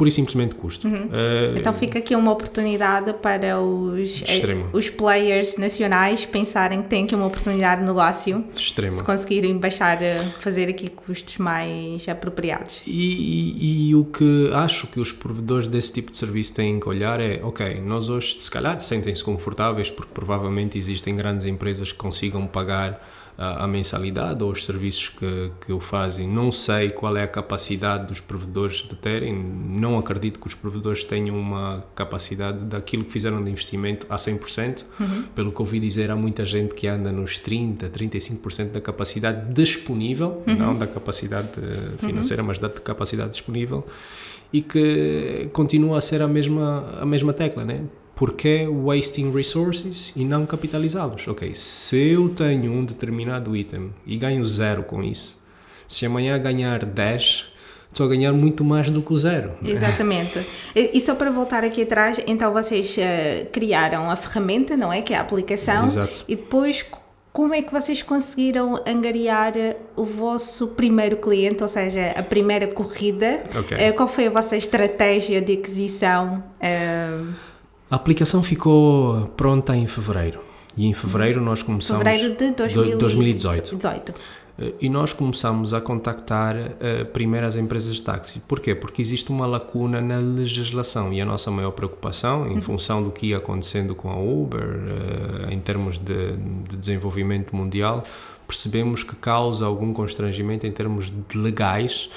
Pura 0.00 0.08
e 0.08 0.12
simplesmente 0.12 0.54
custo. 0.54 0.88
Uh, 0.88 1.58
Então 1.58 1.74
fica 1.74 1.98
aqui 1.98 2.16
uma 2.16 2.32
oportunidade 2.32 3.12
para 3.20 3.60
os, 3.60 4.22
eh, 4.22 4.32
Extremo. 4.32 4.70
os 4.72 4.88
players 4.88 5.58
nacionais 5.58 6.24
pensarem 6.24 6.80
que 6.82 6.88
têm 6.88 7.04
aqui 7.04 7.14
uma 7.14 7.26
oportunidade 7.26 7.82
de 7.82 7.86
negócio 7.86 8.42
extrema. 8.56 8.94
se 8.94 9.04
conseguirem 9.04 9.58
baixar, 9.58 10.02
eh, 10.02 10.16
fazer 10.38 10.70
aqui 10.70 10.88
custos 10.88 11.36
mais 11.36 12.08
apropriados. 12.08 12.80
E, 12.86 12.90
e- 13.60 13.90
e 13.90 13.94
o 13.94 14.06
que 14.06 14.50
acho 14.54 14.86
que 14.86 14.98
os 14.98 15.12
provedores 15.12 15.66
desse 15.66 15.92
tipo 15.92 16.10
de 16.10 16.16
serviço 16.16 16.54
têm 16.54 16.80
que 16.80 16.88
olhar 16.88 17.20
é, 17.20 17.38
ok, 17.42 17.78
nós 17.82 18.08
hoje 18.08 18.38
se 18.40 18.50
calhar 18.50 18.80
sentem-se 18.80 19.22
confortáveis 19.22 19.90
porque 19.90 20.12
provavelmente 20.14 20.78
existem 20.78 21.14
grandes 21.14 21.44
empresas 21.44 21.92
que 21.92 21.98
consigam 21.98 22.46
pagar 22.46 23.06
a, 23.40 23.64
a 23.64 23.66
mensalidade 23.66 24.44
ou 24.44 24.50
os 24.50 24.66
serviços 24.66 25.08
que, 25.08 25.50
que 25.64 25.72
o 25.72 25.80
fazem. 25.80 26.28
Não 26.28 26.52
sei 26.52 26.90
qual 26.90 27.16
é 27.16 27.22
a 27.22 27.26
capacidade 27.26 28.06
dos 28.06 28.20
provedores 28.20 28.86
de 28.86 28.94
terem, 28.94 29.34
não 29.34 29.98
acredito 29.98 30.38
que 30.38 30.46
os 30.46 30.54
provedores 30.54 31.04
tenham 31.04 31.40
uma 31.40 31.82
capacidade 31.94 32.58
daquilo 32.66 33.02
que 33.02 33.10
fizeram 33.10 33.42
de 33.42 33.50
investimento 33.50 34.06
a 34.10 34.16
100%. 34.16 34.84
Pelo 35.34 35.50
que 35.50 35.60
ouvi 35.62 35.80
dizer, 35.80 36.10
há 36.10 36.16
muita 36.16 36.44
gente 36.44 36.74
que 36.74 36.86
anda 36.86 37.10
nos 37.10 37.40
30%, 37.40 37.88
35% 37.88 38.72
da 38.72 38.80
capacidade 38.80 39.54
disponível, 39.54 40.42
não 40.46 40.76
da 40.76 40.86
capacidade 40.86 41.48
eh, 41.56 42.06
financeira, 42.06 42.42
mas 42.42 42.58
da 42.58 42.68
capacidade 42.68 43.30
disponível, 43.30 43.86
e 44.52 44.60
que 44.60 45.48
continua 45.54 45.96
a 45.96 46.00
ser 46.02 46.20
a 46.20 46.28
mesma, 46.28 46.84
a 47.00 47.06
mesma 47.06 47.32
tecla, 47.32 47.64
né? 47.64 47.84
Porque 48.20 48.66
wasting 48.68 49.32
resources 49.32 50.12
e 50.14 50.26
não 50.26 50.44
capitalizá-los? 50.44 51.26
Ok, 51.26 51.54
se 51.54 51.96
eu 52.10 52.28
tenho 52.28 52.70
um 52.70 52.84
determinado 52.84 53.56
item 53.56 53.94
e 54.06 54.18
ganho 54.18 54.44
zero 54.44 54.82
com 54.82 55.02
isso, 55.02 55.42
se 55.88 56.04
amanhã 56.04 56.38
ganhar 56.38 56.84
10, 56.84 57.46
estou 57.90 58.04
a 58.04 58.10
ganhar 58.10 58.34
muito 58.34 58.62
mais 58.62 58.90
do 58.90 59.00
que 59.00 59.10
o 59.10 59.16
zero. 59.16 59.52
né? 59.62 59.70
Exatamente. 59.70 60.38
E 60.74 61.00
só 61.00 61.14
para 61.14 61.30
voltar 61.30 61.64
aqui 61.64 61.80
atrás, 61.84 62.20
então 62.26 62.52
vocês 62.52 62.94
eh, 62.98 63.48
criaram 63.50 64.10
a 64.10 64.16
ferramenta, 64.16 64.76
não 64.76 64.92
é? 64.92 65.00
Que 65.00 65.14
é 65.14 65.16
a 65.16 65.22
aplicação. 65.22 65.86
Exato. 65.86 66.22
E 66.28 66.36
depois, 66.36 66.84
como 67.32 67.54
é 67.54 67.62
que 67.62 67.72
vocês 67.72 68.02
conseguiram 68.02 68.82
angariar 68.86 69.56
eh, 69.56 69.78
o 69.96 70.04
vosso 70.04 70.68
primeiro 70.74 71.16
cliente, 71.16 71.62
ou 71.62 71.68
seja, 71.68 72.10
a 72.10 72.22
primeira 72.22 72.66
corrida? 72.66 73.44
Ok. 73.58 73.78
Eh, 73.80 73.92
Qual 73.92 74.06
foi 74.06 74.26
a 74.26 74.30
vossa 74.30 74.58
estratégia 74.58 75.40
de 75.40 75.54
aquisição? 75.54 76.44
eh, 76.60 77.18
A 77.90 77.96
aplicação 77.96 78.42
ficou 78.42 79.26
pronta 79.36 79.74
em 79.76 79.86
fevereiro. 79.86 80.40
E 80.76 80.86
em 80.86 80.94
fevereiro 80.94 81.40
nós 81.40 81.62
começamos. 81.62 82.04
fevereiro 82.04 82.36
de 82.36 82.52
2000 82.52 82.98
2018. 82.98 83.76
18. 83.76 84.14
Eh, 84.58 84.74
E 84.82 84.88
nós 84.88 85.12
começamos 85.12 85.74
a 85.74 85.80
contactar 85.80 86.54
eh, 86.56 87.02
primeiro 87.04 87.46
as 87.46 87.56
empresas 87.56 87.96
de 87.96 88.02
táxi. 88.02 88.40
Porquê? 88.46 88.76
Porque 88.76 89.02
existe 89.02 89.30
uma 89.30 89.44
lacuna 89.44 90.00
na 90.00 90.18
legislação 90.18 91.12
e 91.12 91.20
a 91.20 91.24
nossa 91.24 91.50
maior 91.50 91.72
preocupação, 91.72 92.46
em 92.46 92.60
função 92.60 93.02
do 93.02 93.10
que 93.10 93.26
ia 93.26 93.38
acontecendo 93.38 93.92
com 93.94 94.08
a 94.08 94.16
Uber, 94.16 94.62
eh, 95.48 95.52
em 95.52 95.58
termos 95.58 95.98
de, 95.98 96.36
de 96.68 96.76
desenvolvimento 96.76 97.56
mundial, 97.56 98.04
percebemos 98.46 99.02
que 99.02 99.16
causa 99.16 99.66
algum 99.66 99.92
constrangimento 99.92 100.64
em 100.66 100.72
termos 100.72 101.12
legais 101.34 102.08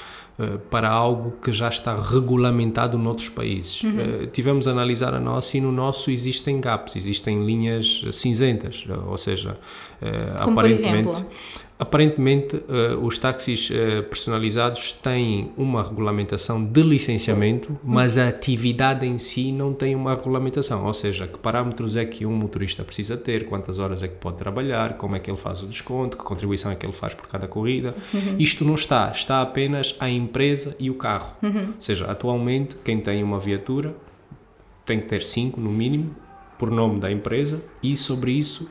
para 0.68 0.88
algo 0.90 1.34
que 1.40 1.52
já 1.52 1.68
está 1.68 1.94
regulamentado 1.94 2.98
noutros 2.98 3.28
países. 3.28 3.82
Eh, 3.84 4.26
tivemos 4.26 4.66
a 4.66 4.72
analisar 4.72 5.14
a 5.14 5.20
nossa 5.20 5.56
e 5.56 5.60
no 5.60 5.70
nosso 5.70 6.10
existem 6.10 6.60
gaps, 6.60 6.96
existem 6.96 7.44
linhas 7.44 8.02
eh, 8.04 8.10
cinzentas, 8.12 8.84
eh, 8.88 8.92
ou 8.92 9.16
seja, 9.16 9.56
eh, 10.02 10.34
Como 10.42 10.58
aparentemente? 10.58 11.24
Aparentemente, 11.76 12.62
eh, 12.68 12.94
os 13.02 13.18
táxis 13.18 13.68
eh, 13.72 14.00
personalizados 14.02 14.92
têm 14.92 15.50
uma 15.56 15.82
regulamentação 15.82 16.64
de 16.64 16.82
licenciamento, 16.82 17.76
mas 17.82 18.16
a 18.16 18.28
atividade 18.28 19.04
em 19.04 19.18
si 19.18 19.50
não 19.50 19.74
tem 19.74 19.96
uma 19.96 20.14
regulamentação. 20.14 20.86
Ou 20.86 20.94
seja, 20.94 21.26
que 21.26 21.36
parâmetros 21.36 21.96
é 21.96 22.04
que 22.04 22.24
um 22.24 22.32
motorista 22.32 22.84
precisa 22.84 23.16
ter, 23.16 23.46
quantas 23.46 23.80
horas 23.80 24.04
é 24.04 24.08
que 24.08 24.14
pode 24.14 24.36
trabalhar, 24.36 24.96
como 24.96 25.16
é 25.16 25.18
que 25.18 25.28
ele 25.28 25.36
faz 25.36 25.64
o 25.64 25.66
desconto, 25.66 26.16
que 26.16 26.22
contribuição 26.22 26.70
é 26.70 26.76
que 26.76 26.86
ele 26.86 26.92
faz 26.92 27.12
por 27.12 27.26
cada 27.26 27.48
corrida. 27.48 27.92
Isto 28.38 28.64
não 28.64 28.76
está, 28.76 29.10
está 29.10 29.42
apenas 29.42 29.96
a 29.98 30.08
empresa 30.08 30.76
e 30.78 30.90
o 30.90 30.94
carro. 30.94 31.36
Ou 31.42 31.80
seja, 31.80 32.06
atualmente, 32.06 32.76
quem 32.84 33.00
tem 33.00 33.20
uma 33.20 33.40
viatura 33.40 33.96
tem 34.86 35.00
que 35.00 35.08
ter 35.08 35.22
cinco 35.22 35.60
no 35.60 35.72
mínimo, 35.72 36.14
por 36.56 36.70
nome 36.70 37.00
da 37.00 37.10
empresa, 37.10 37.64
e 37.82 37.96
sobre 37.96 38.30
isso 38.30 38.70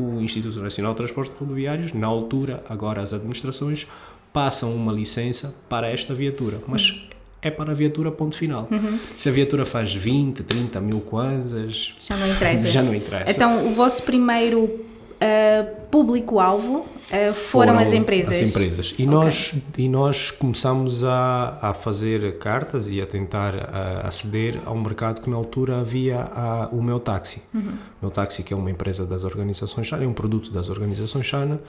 o 0.00 0.20
Instituto 0.20 0.60
Nacional 0.60 0.92
de 0.92 0.98
Transportes 0.98 1.36
Rodoviários, 1.38 1.92
na 1.92 2.06
altura, 2.06 2.62
agora 2.68 3.02
as 3.02 3.12
administrações, 3.12 3.86
passam 4.32 4.74
uma 4.74 4.92
licença 4.92 5.54
para 5.68 5.88
esta 5.88 6.14
viatura, 6.14 6.58
mas 6.66 7.02
é 7.42 7.50
para 7.50 7.72
a 7.72 7.74
viatura 7.74 8.10
ponto 8.10 8.36
final. 8.36 8.68
Uhum. 8.70 8.98
Se 9.16 9.28
a 9.28 9.32
viatura 9.32 9.64
faz 9.64 9.94
20, 9.94 10.42
30 10.42 10.80
mil 10.80 11.00
coisas... 11.00 11.94
Já 12.00 12.16
não 12.16 12.28
interessa. 12.28 12.66
Já 12.68 12.82
não 12.82 12.94
interessa. 12.94 13.30
Então, 13.30 13.66
o 13.66 13.74
vosso 13.74 14.02
primeiro 14.02 14.64
uh, 14.64 15.79
público-alvo 15.90 16.78
uh, 16.78 16.86
foram, 17.32 17.32
foram, 17.34 17.78
as 17.78 17.92
empresas. 17.92 18.36
As 18.36 18.48
empresas. 18.48 18.90
E, 18.90 19.02
okay. 19.02 19.06
nós, 19.06 19.54
e 19.76 19.88
nós 19.88 20.30
começamos 20.30 21.02
a, 21.04 21.58
a 21.60 21.74
fazer 21.74 22.38
cartas 22.38 22.88
e 22.88 23.00
a 23.00 23.06
tentar 23.06 23.54
a, 23.56 24.06
aceder 24.06 24.60
a 24.64 24.70
um 24.70 24.80
mercado 24.80 25.20
que 25.20 25.28
na 25.28 25.36
altura 25.36 25.80
havia 25.80 26.20
a, 26.20 26.68
o 26.72 26.82
meu 26.82 27.00
táxi. 27.00 27.42
Uhum. 27.52 27.72
O 28.00 28.02
meu 28.02 28.10
táxi, 28.10 28.42
que 28.42 28.54
é 28.54 28.56
uma 28.56 28.70
empresa 28.70 29.04
das 29.04 29.24
organizações 29.24 29.86
Chana, 29.86 30.04
é 30.04 30.06
um 30.06 30.12
produto 30.12 30.52
das 30.52 30.68
organizações 30.68 31.26
Chana, 31.26 31.60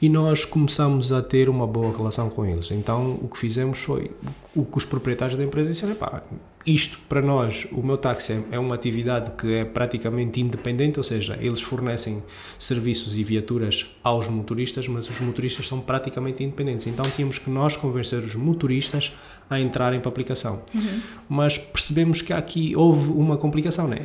e 0.00 0.08
nós 0.08 0.44
começamos 0.44 1.10
a 1.12 1.20
ter 1.20 1.48
uma 1.48 1.66
boa 1.66 1.94
relação 1.96 2.30
com 2.30 2.46
eles. 2.46 2.70
Então 2.70 3.18
o 3.20 3.28
que 3.28 3.36
fizemos 3.36 3.80
foi 3.80 4.10
o 4.54 4.64
que 4.64 4.78
os 4.78 4.84
proprietários 4.84 5.36
da 5.36 5.44
empresa 5.44 5.70
disseram: 5.70 5.94
pá, 5.96 6.22
isto 6.64 7.00
para 7.08 7.22
nós, 7.22 7.66
o 7.72 7.82
meu 7.82 7.96
táxi 7.96 8.44
é 8.50 8.58
uma 8.58 8.74
atividade 8.74 9.32
que 9.38 9.54
é 9.54 9.64
praticamente 9.64 10.40
independente, 10.40 10.98
ou 10.98 11.02
seja, 11.02 11.38
eles 11.40 11.60
fornecem 11.60 12.22
serviços 12.58 13.16
e 13.16 13.24
viaturas 13.24 13.57
aos 14.02 14.28
motoristas, 14.28 14.86
mas 14.88 15.08
os 15.08 15.20
motoristas 15.20 15.66
são 15.66 15.80
praticamente 15.80 16.42
independentes. 16.42 16.86
Então 16.86 17.04
tínhamos 17.10 17.38
que 17.38 17.50
nós 17.50 17.76
convencer 17.76 18.20
os 18.20 18.34
motoristas 18.34 19.12
a 19.50 19.58
entrarem 19.58 19.98
para 19.98 20.08
a 20.08 20.12
aplicação. 20.12 20.62
Uhum. 20.74 21.00
Mas 21.28 21.56
percebemos 21.56 22.20
que 22.20 22.32
aqui 22.32 22.76
houve 22.76 23.10
uma 23.10 23.36
complicação, 23.36 23.88
né? 23.88 23.98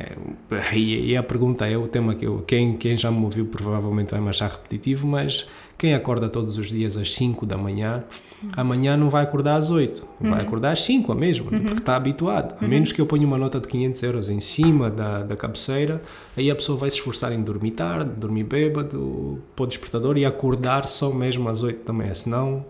E, 0.72 1.10
e 1.10 1.16
a 1.16 1.22
pergunta 1.22 1.66
é 1.66 1.76
o 1.76 1.86
tema 1.86 2.14
que 2.14 2.26
eu, 2.26 2.42
quem, 2.46 2.76
quem 2.76 2.96
já 2.96 3.10
me 3.10 3.22
ouviu 3.24 3.46
provavelmente 3.46 4.10
vai 4.10 4.20
me 4.20 4.28
achar 4.28 4.50
repetitivo, 4.50 5.06
mas 5.06 5.46
quem 5.76 5.94
acorda 5.94 6.28
todos 6.28 6.56
os 6.56 6.68
dias 6.68 6.96
às 6.96 7.12
5 7.12 7.44
da 7.44 7.58
manhã, 7.58 8.04
amanhã 8.52 8.96
não 8.96 9.10
vai 9.10 9.22
acordar 9.22 9.56
às 9.56 9.70
8, 9.70 10.06
uhum. 10.20 10.30
vai 10.30 10.40
acordar 10.40 10.72
às 10.72 10.82
5 10.84 11.12
a 11.12 11.14
mesmo, 11.14 11.50
uhum. 11.50 11.60
porque 11.60 11.78
está 11.78 11.96
habituado. 11.96 12.54
A 12.62 12.66
menos 12.66 12.92
que 12.92 13.00
eu 13.00 13.06
ponha 13.06 13.26
uma 13.26 13.38
nota 13.38 13.60
de 13.60 13.68
500 13.68 14.02
euros 14.02 14.28
em 14.28 14.40
cima 14.40 14.90
da, 14.90 15.22
da 15.22 15.36
cabeceira, 15.36 16.02
aí 16.36 16.50
a 16.50 16.54
pessoa 16.54 16.78
vai 16.78 16.90
se 16.90 16.96
esforçar 16.96 17.32
em 17.32 17.42
dormir 17.42 17.72
tarde, 17.72 18.10
dormir 18.16 18.44
bêbado, 18.44 19.42
pôr 19.54 19.66
despertador 19.66 20.16
e 20.16 20.24
acordar 20.24 20.86
só 20.86 21.10
mesmo 21.12 21.48
às 21.48 21.62
8 21.62 21.86
da 21.86 21.92
manhã, 21.92 22.14
senão 22.14 22.64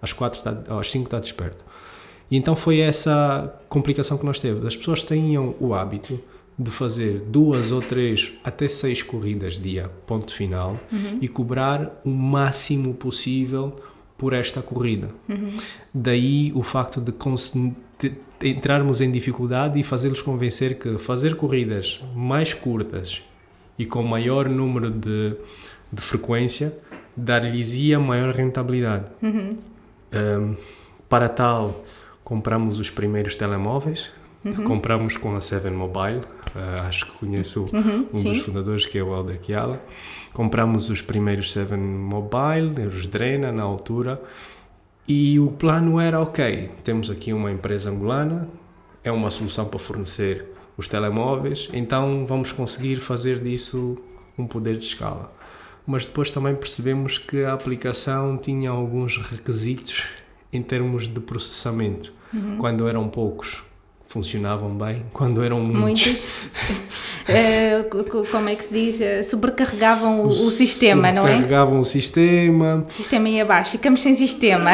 às, 0.00 0.12
4 0.12 0.38
está, 0.38 0.78
às 0.78 0.90
5 0.90 1.04
está 1.04 1.18
desperto. 1.18 1.64
E 2.30 2.36
então 2.36 2.54
foi 2.54 2.78
essa 2.78 3.60
complicação 3.68 4.16
que 4.16 4.24
nós 4.24 4.38
teve. 4.38 4.66
As 4.66 4.76
pessoas 4.76 5.02
tinham 5.02 5.54
o 5.58 5.74
hábito 5.74 6.20
de 6.60 6.70
fazer 6.70 7.24
duas 7.26 7.72
ou 7.72 7.80
três 7.80 8.34
até 8.44 8.68
seis 8.68 9.02
corridas 9.02 9.54
dia, 9.54 9.90
ponto 10.06 10.32
final, 10.34 10.78
uhum. 10.92 11.18
e 11.20 11.26
cobrar 11.26 12.00
o 12.04 12.10
máximo 12.10 12.92
possível 12.92 13.76
por 14.20 14.34
esta 14.34 14.60
corrida. 14.60 15.08
Uhum. 15.26 15.50
Daí 15.94 16.52
o 16.54 16.62
facto 16.62 17.00
de, 17.00 17.10
de, 17.98 18.14
entrarmos 18.50 19.00
em 19.00 19.10
dificuldade 19.10 19.80
e 19.80 19.82
fazê-los 19.82 20.20
convencer 20.20 20.78
que 20.78 20.98
fazer 20.98 21.36
corridas 21.36 22.04
mais 22.14 22.52
curtas 22.52 23.22
e 23.78 23.86
com 23.86 24.02
maior 24.02 24.46
número 24.46 24.90
de, 24.90 25.34
de 25.90 26.02
frequência 26.02 26.76
dar-lhes-ia 27.16 27.98
maior 27.98 28.34
rentabilidade. 28.34 29.06
Uhum. 29.22 29.56
Um, 30.12 30.56
para 31.08 31.30
tal, 31.30 31.82
compramos 32.22 32.78
os 32.78 32.90
primeiros 32.90 33.36
telemóveis, 33.36 34.12
Uhum. 34.44 34.64
Compramos 34.64 35.18
com 35.18 35.36
a 35.36 35.40
Seven 35.40 35.72
Mobile, 35.72 36.22
uh, 36.54 36.80
acho 36.86 37.04
que 37.04 37.12
conheço 37.12 37.66
uhum, 37.72 38.06
um 38.12 38.18
sim. 38.18 38.32
dos 38.32 38.42
fundadores 38.42 38.86
que 38.86 38.98
é 38.98 39.02
o 39.02 39.12
Alder 39.12 39.38
Kiala. 39.38 39.82
Compramos 40.32 40.88
os 40.88 41.02
primeiros 41.02 41.52
Seven 41.52 41.78
Mobile, 41.78 42.86
os 42.86 43.06
Drena 43.06 43.52
na 43.52 43.62
altura, 43.62 44.20
e 45.06 45.38
o 45.38 45.48
plano 45.48 46.00
era: 46.00 46.20
ok, 46.20 46.70
temos 46.82 47.10
aqui 47.10 47.34
uma 47.34 47.50
empresa 47.52 47.90
angolana, 47.90 48.48
é 49.04 49.12
uma 49.12 49.30
solução 49.30 49.66
para 49.66 49.78
fornecer 49.78 50.46
os 50.74 50.88
telemóveis, 50.88 51.68
então 51.74 52.24
vamos 52.24 52.50
conseguir 52.50 52.96
fazer 52.96 53.40
disso 53.40 53.98
um 54.38 54.46
poder 54.46 54.78
de 54.78 54.84
escala. 54.84 55.30
Mas 55.86 56.06
depois 56.06 56.30
também 56.30 56.54
percebemos 56.54 57.18
que 57.18 57.44
a 57.44 57.52
aplicação 57.52 58.38
tinha 58.38 58.70
alguns 58.70 59.18
requisitos 59.18 60.04
em 60.50 60.62
termos 60.62 61.08
de 61.08 61.20
processamento, 61.20 62.12
uhum. 62.32 62.56
quando 62.56 62.88
eram 62.88 63.06
poucos 63.08 63.62
funcionavam 64.10 64.76
bem 64.76 65.04
quando 65.12 65.40
eram 65.40 65.60
muitos. 65.60 66.06
muitos. 66.06 66.26
uh, 67.30 68.24
como 68.30 68.48
é 68.48 68.54
que 68.54 68.64
se 68.64 68.74
diz? 68.74 69.00
Uh, 69.00 69.28
sobrecarregavam 69.28 70.22
o, 70.22 70.28
o 70.28 70.50
sistema, 70.50 71.12
não 71.12 71.22
é? 71.22 71.34
Sobrecarregavam 71.34 71.80
o 71.80 71.84
sistema. 71.84 72.84
O 72.88 72.92
sistema 72.92 73.28
ia 73.28 73.42
abaixo, 73.42 73.70
ficamos 73.70 74.00
sem 74.00 74.14
sistema. 74.16 74.70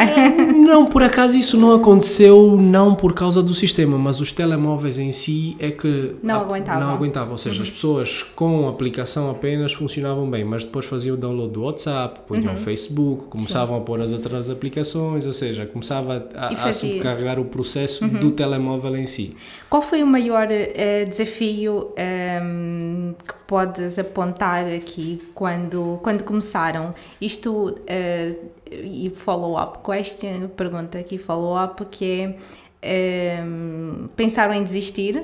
não, 0.55 0.85
por 0.85 1.03
acaso 1.03 1.35
isso 1.35 1.57
não 1.57 1.73
aconteceu, 1.73 2.57
não 2.59 2.95
por 2.95 3.13
causa 3.13 3.41
do 3.41 3.53
sistema, 3.53 3.97
mas 3.97 4.19
os 4.19 4.31
telemóveis 4.31 4.99
em 4.99 5.11
si 5.11 5.55
é 5.59 5.71
que 5.71 6.15
não 6.21 6.41
aguentavam. 6.41 6.81
Não 6.81 6.93
aguentavam, 6.93 7.31
ou 7.31 7.37
seja, 7.37 7.57
uhum. 7.57 7.63
as 7.63 7.69
pessoas 7.69 8.23
com 8.35 8.67
aplicação 8.67 9.29
apenas 9.29 9.73
funcionavam 9.73 10.29
bem, 10.29 10.43
mas 10.43 10.63
depois 10.63 10.85
faziam 10.85 11.15
o 11.15 11.17
download 11.17 11.53
do 11.53 11.63
WhatsApp, 11.63 12.21
punham 12.27 12.47
uhum. 12.47 12.53
o 12.53 12.57
Facebook, 12.57 13.25
começavam 13.25 13.75
Sim. 13.75 13.81
a 13.81 13.85
pôr 13.85 14.01
as 14.01 14.11
outras 14.11 14.49
aplicações, 14.49 15.25
ou 15.25 15.33
seja, 15.33 15.65
começava 15.65 16.27
a, 16.35 16.67
a 16.67 16.73
subcarregar 16.73 17.39
o 17.39 17.45
processo 17.45 18.05
uhum. 18.05 18.19
do 18.19 18.31
telemóvel 18.31 18.95
em 18.97 19.05
si. 19.05 19.35
Qual 19.69 19.81
foi 19.81 20.01
o 20.01 20.07
maior 20.07 20.47
uh, 20.47 21.09
desafio 21.09 21.89
um, 21.89 21.93
ehm, 21.97 23.13
que 23.27 23.33
podes 23.45 23.99
apontar 23.99 24.65
aqui 24.65 25.21
quando, 25.35 25.99
quando 26.01 26.23
começaram? 26.23 26.95
Isto, 27.19 27.71
uh, 27.71 28.49
e 28.71 29.11
follow-up 29.13 29.79
question, 29.79 30.47
pergunta 30.55 30.97
aqui 30.97 31.17
follow-up, 31.17 31.83
que 31.91 32.35
é, 32.81 33.41
um, 33.43 34.03
ehm, 34.03 34.07
pensaram 34.15 34.53
em 34.53 34.63
desistir? 34.63 35.23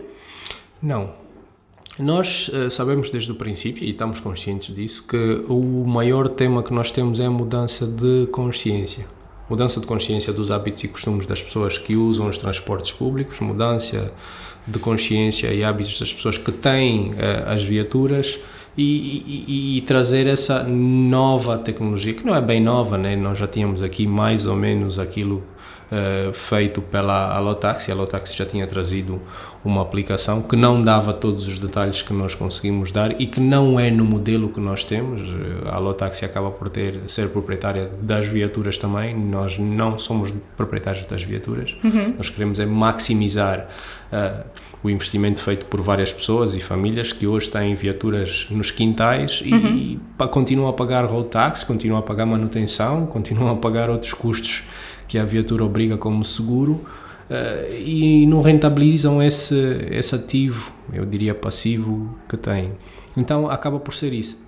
Não. 0.81 1.11
Nós 1.97 2.49
uh, 2.49 2.69
sabemos 2.69 3.09
desde 3.09 3.31
o 3.31 3.35
princípio, 3.35 3.85
e 3.85 3.91
estamos 3.91 4.19
conscientes 4.19 4.75
disso, 4.75 5.05
que 5.07 5.45
o 5.47 5.85
maior 5.87 6.27
tema 6.27 6.61
que 6.61 6.73
nós 6.73 6.91
temos 6.91 7.21
é 7.21 7.27
a 7.27 7.31
mudança 7.31 7.87
de 7.87 8.27
consciência 8.27 9.07
mudança 9.53 9.79
de 9.79 9.85
consciência 9.85 10.33
dos 10.33 10.49
hábitos 10.49 10.83
e 10.83 10.87
costumes 10.87 11.27
das 11.27 11.43
pessoas 11.43 11.77
que 11.77 11.95
usam 11.95 12.27
os 12.27 12.39
transportes 12.39 12.91
públicos, 12.91 13.39
mudança 13.39 14.11
de 14.67 14.79
consciência 14.79 15.53
e 15.53 15.63
hábitos 15.63 15.99
das 15.99 16.11
pessoas 16.11 16.39
que 16.39 16.51
têm 16.51 17.11
uh, 17.11 17.49
as 17.49 17.61
viaturas 17.61 18.39
e, 18.75 19.45
e, 19.47 19.77
e, 19.77 19.81
trazer 19.81 20.25
essa 20.25 20.63
nova 20.63 21.59
tecnologia, 21.59 22.15
que 22.15 22.25
não 22.25 22.35
é 22.35 22.41
bem 22.41 22.59
nova, 22.59 22.97
né? 22.97 23.15
nós 23.15 23.37
já 23.37 23.45
tínhamos 23.45 23.83
aqui 23.83 24.07
mais 24.07 24.47
ou 24.47 24.55
menos 24.55 24.97
aquilo 24.97 25.43
uh, 25.93 26.33
feito 26.33 26.81
pela 26.81 27.35
Alotaxi, 27.35 27.91
a 27.91 27.93
Alotaxi 27.93 28.35
já 28.35 28.45
tinha 28.45 28.65
trazido 28.65 29.21
uma 29.63 29.81
aplicação 29.81 30.41
que 30.41 30.55
não 30.55 30.81
dava 30.81 31.13
todos 31.13 31.47
os 31.47 31.57
detalhes 31.57 32.01
que 32.01 32.11
nós 32.11 32.35
conseguimos 32.35 32.91
dar 32.91 33.19
e 33.21 33.25
que 33.25 33.39
não 33.39 33.79
é 33.79 33.89
no 33.89 34.03
modelo 34.03 34.49
que 34.49 34.59
nós 34.59 34.83
temos. 34.83 35.21
A 35.67 35.77
Lotaxi 35.77 36.25
acaba 36.25 36.51
por 36.51 36.69
ter 36.69 36.99
ser 37.07 37.29
proprietária 37.29 37.89
das 38.01 38.25
viaturas 38.25 38.77
também. 38.77 39.15
Nós 39.15 39.57
não 39.57 39.97
somos 39.97 40.33
proprietários 40.57 41.05
das 41.05 41.23
viaturas. 41.23 41.75
Uhum. 41.81 42.15
Nós 42.17 42.29
queremos 42.29 42.59
é 42.59 42.65
maximizar 42.65 43.69
uh, 44.11 44.43
o 44.83 44.89
investimento 44.89 45.41
feito 45.41 45.65
por 45.67 45.81
várias 45.81 46.11
pessoas 46.11 46.53
e 46.53 46.59
famílias 46.59 47.13
que 47.13 47.25
hoje 47.25 47.49
têm 47.49 47.73
viaturas 47.73 48.47
nos 48.49 48.69
quintais 48.69 49.41
e, 49.45 49.53
uhum. 49.53 49.77
e 49.77 50.27
continuam 50.27 50.67
a 50.67 50.73
pagar 50.73 51.05
road 51.05 51.29
tax, 51.29 51.63
continuam 51.63 51.99
a 51.99 52.03
pagar 52.03 52.25
manutenção, 52.25 53.05
continuam 53.05 53.51
a 53.51 53.55
pagar 53.55 53.89
outros 53.89 54.13
custos 54.13 54.63
que 55.13 55.19
a 55.19 55.23
viatura 55.23 55.63
obriga 55.63 55.95
como 55.95 56.25
seguro 56.25 56.71
uh, 57.29 57.71
e 57.77 58.25
não 58.25 58.41
rentabilizam 58.41 59.21
esse, 59.21 59.55
esse 59.91 60.15
ativo, 60.15 60.73
eu 60.91 61.05
diria 61.05 61.35
passivo, 61.35 62.17
que 62.27 62.35
têm. 62.35 62.71
Então 63.15 63.47
acaba 63.47 63.79
por 63.79 63.93
ser 63.93 64.11
isso. 64.11 64.43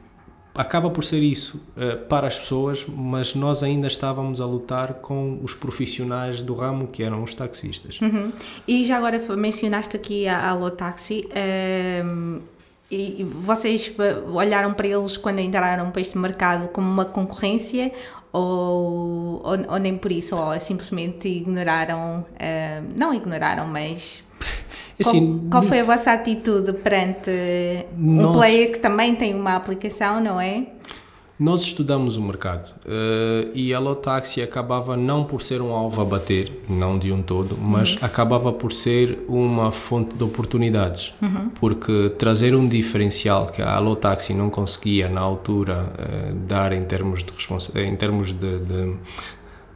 Acaba 0.56 0.90
por 0.90 1.04
ser 1.04 1.20
isso 1.20 1.64
uh, 1.78 2.04
para 2.08 2.26
as 2.26 2.40
pessoas, 2.40 2.84
mas 2.88 3.36
nós 3.36 3.62
ainda 3.62 3.86
estávamos 3.86 4.42
a 4.42 4.46
lutar 4.48 4.96
com 4.96 5.40
os 5.44 5.54
profissionais 5.54 6.42
do 6.42 6.56
ramo, 6.56 6.88
que 6.88 7.04
eram 7.04 7.22
os 7.22 7.36
taxistas. 7.36 8.02
Uhum. 8.02 8.34
E 8.68 8.84
já 8.86 8.98
agora 8.98 9.22
mencionaste 9.38 9.96
aqui 9.96 10.28
a 10.28 10.50
Alotaxi. 10.50 11.28
Uh, 11.30 12.42
e 12.90 13.24
vocês 13.24 13.92
olharam 14.32 14.74
para 14.74 14.88
eles 14.88 15.16
quando 15.16 15.40
entraram 15.40 15.92
para 15.92 16.02
este 16.02 16.18
mercado 16.18 16.70
como 16.70 16.88
uma 16.88 17.06
concorrência 17.06 17.92
ou, 18.36 19.42
ou, 19.44 19.58
ou 19.70 19.80
nem 19.80 19.98
por 19.98 20.12
isso, 20.12 20.36
ou 20.36 20.60
simplesmente 20.60 21.28
ignoraram, 21.28 22.26
uh, 22.32 22.94
não 22.96 23.14
ignoraram, 23.14 23.66
mas 23.68 24.24
Assim, 25.00 25.40
qual, 25.50 25.62
qual, 25.62 25.64
foi 25.64 25.82
a 25.82 25.84
vossa 25.84 26.14
atitude 26.14 26.72
perante 26.72 27.30
nós, 27.98 28.26
um 28.26 28.34
player 28.34 28.72
que 28.72 28.80
também 28.80 29.14
tem 29.14 29.36
uma 29.36 29.56
aplicação, 29.56 30.22
não 30.22 30.40
é? 30.40 30.68
Nós 31.38 31.64
estudamos 31.64 32.16
o 32.16 32.22
mercado 32.22 32.74
uh, 32.86 33.52
e 33.54 33.74
a 33.74 33.80
Lotaxi 33.80 34.42
acabava 34.42 34.96
não 34.96 35.26
por 35.26 35.42
ser 35.42 35.62
um 35.62 35.74
alvo 35.74 36.02
a 36.02 36.06
bater, 36.06 36.64
não 36.70 36.98
de 36.98 37.12
um 37.12 37.22
todo, 37.22 37.58
mas 37.58 37.96
uhum. 37.96 38.00
acabava 38.04 38.54
por 38.54 38.72
ser 38.72 39.20
uma 39.28 39.70
fonte 39.70 40.16
de 40.16 40.24
oportunidades. 40.24 41.14
Uhum. 41.22 41.50
Porque 41.50 42.14
trazer 42.18 42.56
um 42.56 42.66
diferencial 42.66 43.48
que 43.48 43.62
a 43.62 43.78
Lotaxi 43.80 44.34
não 44.34 44.50
conseguia 44.50 45.10
na 45.10 45.20
altura 45.20 45.92
uh, 46.00 46.34
dar 46.48 46.72
em 46.72 46.86
termos 46.86 47.22
de, 47.22 47.34
em 47.82 47.96
termos 47.98 48.32
de, 48.32 48.60
de 48.60 48.98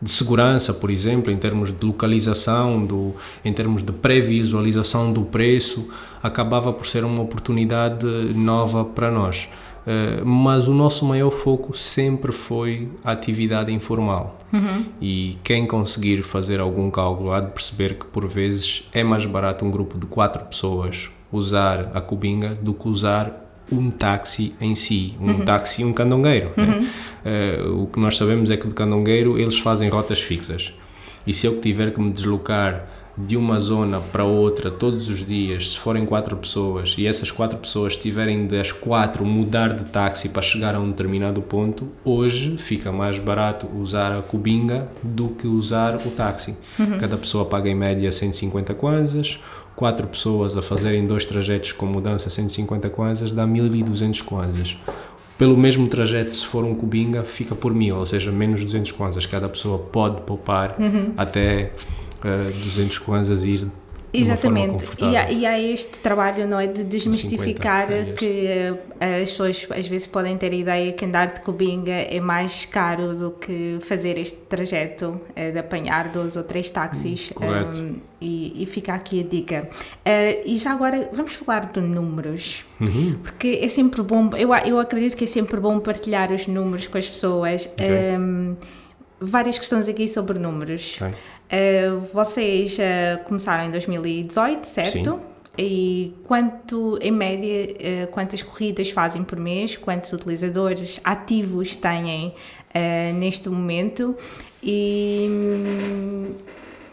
de 0.01 0.09
segurança, 0.09 0.73
por 0.73 0.89
exemplo, 0.89 1.29
em 1.31 1.35
termos 1.37 1.77
de 1.77 1.85
localização, 1.85 2.85
do, 2.85 3.13
em 3.43 3.51
termos 3.51 3.83
de 3.83 3.91
pré-visualização 3.91 5.11
do 5.11 5.23
preço, 5.23 5.89
acabava 6.23 6.71
por 6.71 6.85
ser 6.85 7.03
uma 7.03 7.21
oportunidade 7.21 8.05
nova 8.33 8.85
para 8.85 9.11
nós. 9.11 9.49
Uh, 9.85 10.25
mas 10.25 10.67
o 10.67 10.73
nosso 10.73 11.05
maior 11.05 11.31
foco 11.31 11.75
sempre 11.75 12.31
foi 12.31 12.89
a 13.03 13.11
atividade 13.11 13.71
informal. 13.71 14.37
Uhum. 14.51 14.85
E 15.01 15.37
quem 15.43 15.65
conseguir 15.65 16.23
fazer 16.23 16.59
algum 16.59 16.91
cálculo 16.91 17.31
há 17.31 17.39
de 17.39 17.51
perceber 17.51 17.95
que, 17.95 18.05
por 18.05 18.27
vezes, 18.27 18.87
é 18.93 19.03
mais 19.03 19.25
barato 19.25 19.65
um 19.65 19.71
grupo 19.71 19.97
de 19.97 20.05
quatro 20.05 20.43
pessoas 20.45 21.09
usar 21.31 21.91
a 21.93 22.01
cubinga 22.01 22.55
do 22.55 22.73
que 22.73 22.87
usar 22.87 23.45
um 23.71 23.91
táxi 23.91 24.55
em 24.59 24.73
si, 24.73 25.15
um 25.19 25.27
uhum. 25.27 25.45
táxi 25.45 25.81
e 25.81 25.85
um 25.85 25.93
candongueiro. 25.93 26.51
Né? 26.57 26.63
Uhum. 26.63 26.81
Né? 26.81 27.57
Uh, 27.61 27.83
o 27.83 27.87
que 27.87 27.99
nós 27.99 28.17
sabemos 28.17 28.49
é 28.49 28.57
que 28.57 28.67
de 28.67 28.73
candongueiro 28.73 29.37
eles 29.37 29.59
fazem 29.59 29.89
rotas 29.89 30.19
fixas. 30.19 30.73
E 31.27 31.33
se 31.33 31.45
eu 31.45 31.61
tiver 31.61 31.93
que 31.93 32.01
me 32.01 32.09
deslocar 32.09 32.87
de 33.27 33.35
uma 33.35 33.59
zona 33.59 33.99
para 33.99 34.23
outra 34.23 34.71
todos 34.71 35.09
os 35.09 35.25
dias, 35.25 35.71
se 35.71 35.77
forem 35.77 36.05
quatro 36.05 36.37
pessoas 36.37 36.95
e 36.97 37.05
essas 37.05 37.29
quatro 37.29 37.57
pessoas 37.57 37.97
tiverem 37.97 38.47
das 38.47 38.71
quatro 38.71 39.25
mudar 39.25 39.73
de 39.73 39.85
táxi 39.85 40.29
para 40.29 40.41
chegar 40.41 40.75
a 40.75 40.79
um 40.79 40.89
determinado 40.89 41.41
ponto, 41.41 41.87
hoje 42.05 42.57
fica 42.57 42.91
mais 42.91 43.19
barato 43.19 43.67
usar 43.77 44.17
a 44.17 44.21
cubinga 44.21 44.87
do 45.03 45.29
que 45.29 45.47
usar 45.47 45.95
o 45.97 46.11
táxi. 46.11 46.55
Uhum. 46.77 46.97
Cada 46.97 47.17
pessoa 47.17 47.45
paga 47.45 47.69
em 47.69 47.75
média 47.75 48.11
150 48.11 48.73
kwanzas, 48.73 49.39
quatro 49.75 50.07
pessoas 50.07 50.55
a 50.55 50.61
fazerem 50.61 51.05
dois 51.05 51.25
trajetos 51.25 51.71
com 51.73 51.85
mudança 51.85 52.29
150 52.29 52.89
kwanzas 52.89 53.31
dá 53.31 53.45
1200 53.45 54.21
kwanzas. 54.21 54.77
Pelo 55.37 55.55
mesmo 55.55 55.87
trajeto, 55.87 56.33
se 56.33 56.45
for 56.45 56.65
um 56.65 56.75
cubinga, 56.75 57.23
fica 57.23 57.55
por 57.55 57.73
mil, 57.73 57.97
ou 57.97 58.05
seja, 58.05 58.29
menos 58.29 58.61
200 58.65 58.91
kwanzas. 58.91 59.25
Cada 59.25 59.47
pessoa 59.47 59.79
pode 59.79 60.19
poupar 60.23 60.75
uhum. 60.77 61.13
até 61.15 61.71
uh, 62.23 62.51
200 62.63 62.99
kwanzas 62.99 63.43
e 63.43 63.49
ir 63.49 63.67
Exatamente, 64.11 64.85
e 64.99 65.15
há, 65.15 65.31
e 65.31 65.45
há, 65.45 65.59
este 65.59 65.99
trabalho 65.99 66.47
não 66.47 66.59
é, 66.59 66.65
de 66.65 66.83
desmistificar 66.83 67.87
que 68.17 68.71
uh, 68.71 69.21
as 69.21 69.29
pessoas 69.29 69.67
às 69.69 69.87
vezes 69.87 70.07
podem 70.07 70.35
ter 70.35 70.51
a 70.51 70.55
ideia 70.55 70.93
que 70.93 71.05
andar 71.05 71.31
de 71.31 71.41
cubinga 71.41 71.91
é 71.91 72.19
mais 72.19 72.65
caro 72.65 73.13
do 73.13 73.31
que 73.31 73.77
fazer 73.81 74.17
este 74.17 74.37
trajeto 74.37 75.09
uh, 75.09 75.51
de 75.51 75.59
apanhar 75.59 76.09
dois 76.09 76.35
ou 76.35 76.43
três 76.43 76.69
táxis. 76.69 77.29
Correto. 77.33 77.79
Um, 77.79 77.95
e, 78.21 78.63
e, 78.63 78.65
fica 78.65 78.93
aqui 78.93 79.21
a 79.21 79.23
dica. 79.23 79.69
Uh, 80.05 80.41
e 80.43 80.57
já 80.57 80.71
agora 80.71 81.09
vamos 81.13 81.33
falar 81.33 81.67
de 81.71 81.79
números, 81.79 82.65
uhum. 82.81 83.17
porque 83.23 83.59
é 83.61 83.67
sempre 83.69 84.01
bom, 84.01 84.29
eu, 84.37 84.53
eu 84.65 84.79
acredito 84.79 85.15
que 85.15 85.23
é 85.23 85.27
sempre 85.27 85.59
bom 85.59 85.79
partilhar 85.79 86.31
os 86.31 86.47
números 86.47 86.87
com 86.87 86.97
as 86.97 87.07
pessoas. 87.07 87.67
Okay. 87.67 88.17
Um, 88.17 88.57
várias 89.19 89.57
questões 89.57 89.87
aqui 89.87 90.07
sobre 90.07 90.39
números. 90.39 90.97
Okay. 90.97 91.13
Uh, 91.49 92.01
vocês 92.13 92.77
uh, 92.77 93.23
começaram 93.25 93.65
em 93.65 93.71
2018, 93.71 94.63
certo? 94.65 94.91
Sim. 94.91 95.19
E 95.57 96.13
quanto, 96.25 96.97
em 97.01 97.11
média, 97.11 98.05
uh, 98.05 98.07
quantas 98.11 98.41
corridas 98.41 98.91
fazem 98.91 99.23
por 99.23 99.39
mês? 99.39 99.75
Quantos 99.75 100.13
utilizadores 100.13 101.01
ativos 101.03 101.75
têm 101.75 102.33
neste 103.15 103.49
momento? 103.49 104.15
E 104.61 105.27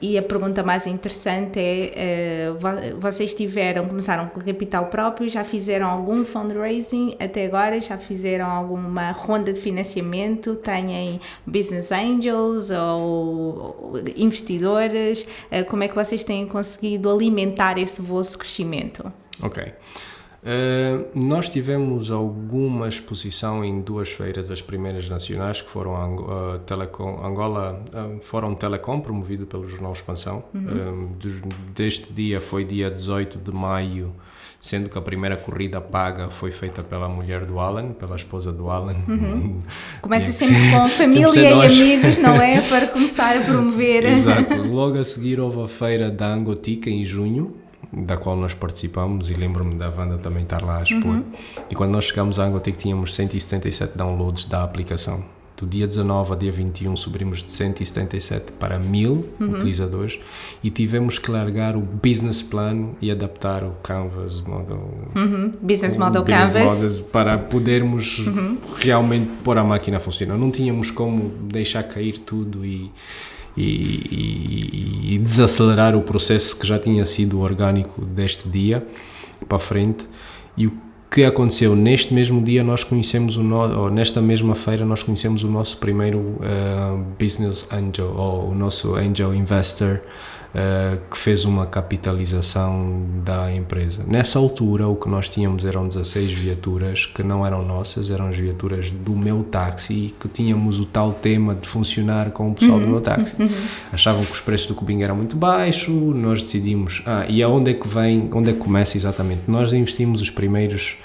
e 0.00 0.18
a 0.18 0.22
pergunta 0.22 0.62
mais 0.62 0.86
interessante 0.86 1.58
é: 1.58 2.50
uh, 2.50 3.00
vocês 3.00 3.32
tiveram, 3.34 3.86
começaram 3.86 4.28
com 4.28 4.40
capital 4.40 4.86
próprio, 4.86 5.28
já 5.28 5.44
fizeram 5.44 5.86
algum 5.88 6.24
fundraising 6.24 7.16
até 7.18 7.46
agora? 7.46 7.78
Já 7.80 7.96
fizeram 7.98 8.46
alguma 8.46 9.10
ronda 9.12 9.52
de 9.52 9.60
financiamento? 9.60 10.56
Têm 10.56 11.20
business 11.46 11.92
angels 11.92 12.70
ou 12.70 13.94
investidores? 14.16 15.22
Uh, 15.50 15.64
como 15.68 15.82
é 15.82 15.88
que 15.88 15.94
vocês 15.94 16.24
têm 16.24 16.46
conseguido 16.46 17.10
alimentar 17.10 17.78
esse 17.78 18.00
vosso 18.02 18.38
crescimento? 18.38 19.12
Ok. 19.42 19.72
Uh, 20.46 21.08
nós 21.12 21.48
tivemos 21.48 22.12
alguma 22.12 22.86
exposição 22.86 23.64
em 23.64 23.80
duas 23.80 24.12
feiras, 24.12 24.48
as 24.48 24.62
primeiras 24.62 25.08
nacionais, 25.08 25.60
que 25.60 25.68
foram 25.68 26.14
uh, 26.14 26.58
Telecom, 26.60 27.20
Angola 27.26 27.82
uh, 27.92 28.22
Fórum 28.22 28.54
Telecom, 28.54 29.00
promovido 29.00 29.44
pelo 29.44 29.66
Jornal 29.66 29.92
Expansão. 29.92 30.44
Uhum. 30.54 31.08
Dos, 31.18 31.40
deste 31.74 32.12
dia 32.12 32.40
foi 32.40 32.64
dia 32.64 32.88
18 32.88 33.38
de 33.38 33.52
maio, 33.52 34.14
sendo 34.60 34.88
que 34.88 34.96
a 34.96 35.00
primeira 35.00 35.36
corrida 35.36 35.80
paga 35.80 36.30
foi 36.30 36.52
feita 36.52 36.80
pela 36.80 37.08
mulher 37.08 37.44
do 37.44 37.58
Alan, 37.58 37.90
pela 37.90 38.14
esposa 38.14 38.52
do 38.52 38.70
Alan. 38.70 39.02
Uhum. 39.08 39.62
Começa 40.00 40.30
sempre 40.30 40.70
com 40.70 40.88
família 40.96 41.40
e 41.40 41.66
amigos, 41.66 42.18
não 42.18 42.36
é? 42.36 42.60
Para 42.70 42.86
começar 42.86 43.36
a 43.36 43.40
promover. 43.40 44.06
Exato. 44.06 44.62
Logo 44.62 44.96
a 44.96 45.02
seguir 45.02 45.40
houve 45.40 45.62
a 45.62 45.66
feira 45.66 46.08
da 46.08 46.28
Angotica 46.28 46.88
em 46.88 47.04
junho 47.04 47.65
da 47.92 48.16
qual 48.16 48.36
nós 48.36 48.54
participamos 48.54 49.30
e 49.30 49.34
lembro-me 49.34 49.74
da 49.74 49.88
Wanda 49.88 50.18
também 50.18 50.42
estar 50.42 50.62
lá 50.62 50.78
a 50.78 50.82
expor. 50.82 51.06
Uhum. 51.06 51.24
E 51.70 51.74
quando 51.74 51.92
nós 51.92 52.04
chegámos 52.04 52.38
à 52.38 52.44
Angotec 52.44 52.76
tínhamos 52.76 53.14
177 53.14 53.96
downloads 53.96 54.44
da 54.46 54.62
aplicação. 54.62 55.24
Do 55.56 55.66
dia 55.66 55.86
19 55.86 56.32
ao 56.32 56.36
dia 56.36 56.52
21 56.52 56.94
subimos 56.96 57.42
de 57.42 57.50
177 57.50 58.52
para 58.52 58.78
1000 58.78 59.10
uhum. 59.40 59.54
utilizadores 59.54 60.18
e 60.62 60.68
tivemos 60.68 61.18
que 61.18 61.30
largar 61.30 61.74
o 61.76 61.80
business 61.80 62.42
plan 62.42 62.90
e 63.00 63.10
adaptar 63.10 63.64
o 63.64 63.70
Canvas 63.82 64.42
model, 64.42 64.90
uhum. 65.14 65.52
business 65.62 65.96
model 65.96 66.22
business 66.22 66.52
Canvas 66.52 67.00
para 67.00 67.38
podermos 67.38 68.18
uhum. 68.18 68.58
realmente 68.76 69.30
pôr 69.42 69.56
a 69.56 69.64
máquina 69.64 69.96
a 69.96 70.00
funcionar. 70.00 70.36
Não 70.36 70.50
tínhamos 70.50 70.90
como 70.90 71.30
deixar 71.50 71.84
cair 71.84 72.18
tudo 72.18 72.62
e 72.62 72.92
e, 73.56 73.62
e, 73.62 75.14
e, 75.14 75.18
desacelerar 75.18 75.96
o 75.96 76.02
processo 76.02 76.56
que 76.56 76.66
já 76.66 76.78
tinha 76.78 77.04
sido 77.06 77.40
orgânico 77.40 78.04
deste 78.04 78.48
dia 78.48 78.86
para 79.48 79.58
frente. 79.58 80.06
E 80.56 80.66
o 80.66 80.72
que 81.10 81.24
aconteceu 81.24 81.74
neste 81.74 82.12
mesmo 82.12 82.42
dia 82.42 82.62
nós 82.62 82.84
conhecemos 82.84 83.36
o 83.36 83.42
no, 83.42 83.82
ou 83.82 83.90
nesta 83.90 84.20
mesma 84.20 84.54
feira 84.54 84.84
nós 84.84 85.02
conhecemos 85.02 85.42
o 85.42 85.48
nosso 85.48 85.78
primeiro 85.78 86.18
uh, 86.18 87.02
business 87.18 87.66
angel 87.72 88.12
ou 88.16 88.50
o 88.50 88.54
nosso 88.54 88.94
angel 88.96 89.34
investor 89.34 90.00
uh, 90.56 90.98
que 91.10 91.18
fez 91.18 91.44
uma 91.44 91.66
capitalização 91.66 93.02
da 93.22 93.52
empresa. 93.52 94.04
Nessa 94.06 94.38
altura, 94.38 94.88
o 94.88 94.96
que 94.96 95.08
nós 95.08 95.28
tínhamos 95.28 95.64
eram 95.64 95.86
16 95.86 96.32
viaturas 96.32 97.06
que 97.06 97.22
não 97.22 97.44
eram 97.44 97.64
nossas, 97.64 98.10
eram 98.10 98.28
as 98.28 98.36
viaturas 98.36 98.90
do 98.90 99.14
meu 99.14 99.44
táxi 99.44 99.92
e 99.92 100.10
que 100.10 100.28
tínhamos 100.28 100.80
o 100.80 100.86
tal 100.86 101.12
tema 101.12 101.54
de 101.54 101.68
funcionar 101.68 102.30
com 102.30 102.50
o 102.50 102.54
pessoal 102.54 102.78
uhum. 102.78 102.84
do 102.84 102.90
meu 102.90 103.00
táxi. 103.00 103.34
Uhum. 103.38 103.48
Achavam 103.92 104.24
que 104.24 104.32
os 104.32 104.40
preços 104.40 104.66
do 104.66 104.74
cubinho 104.74 105.04
eram 105.04 105.16
muito 105.16 105.36
baixos, 105.36 105.94
nós 105.94 106.42
decidimos, 106.42 107.02
ah, 107.04 107.26
e 107.28 107.42
aonde 107.42 107.72
é 107.72 107.74
que 107.74 107.86
vem, 107.86 108.30
onde 108.32 108.50
é 108.50 108.52
que 108.52 108.58
começa 108.58 108.96
exatamente? 108.96 109.42
Nós 109.46 109.72
investimos 109.72 110.20
os 110.20 110.30
primeiros 110.30 110.96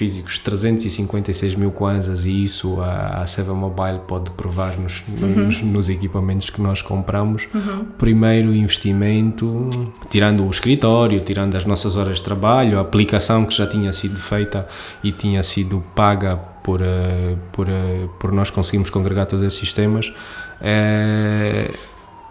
físicos 0.00 0.38
356 0.38 1.56
mil 1.56 1.70
kwanzas 1.70 2.24
e 2.24 2.42
isso 2.42 2.80
a, 2.80 3.20
a 3.20 3.26
Seva 3.26 3.52
Mobile 3.52 4.00
pode 4.08 4.30
provar 4.30 4.78
nos, 4.78 5.02
uhum. 5.06 5.44
nos, 5.44 5.60
nos, 5.60 5.90
equipamentos 5.90 6.48
que 6.48 6.58
nós 6.58 6.80
compramos. 6.80 7.46
Uhum. 7.54 7.84
Primeiro 7.98 8.54
investimento, 8.54 9.68
tirando 10.08 10.46
o 10.46 10.48
escritório, 10.48 11.20
tirando 11.20 11.54
as 11.54 11.66
nossas 11.66 11.98
horas 11.98 12.16
de 12.16 12.22
trabalho, 12.22 12.78
a 12.78 12.80
aplicação 12.80 13.44
que 13.44 13.54
já 13.54 13.66
tinha 13.66 13.92
sido 13.92 14.16
feita 14.18 14.66
e 15.04 15.12
tinha 15.12 15.42
sido 15.42 15.84
paga 15.94 16.34
por, 16.62 16.80
uh, 16.80 17.36
por, 17.52 17.68
uh, 17.68 18.08
por 18.18 18.32
nós 18.32 18.48
conseguimos 18.48 18.88
congregar 18.88 19.26
todos 19.26 19.44
esses 19.44 19.60
sistemas, 19.60 20.08
uh, 20.08 21.76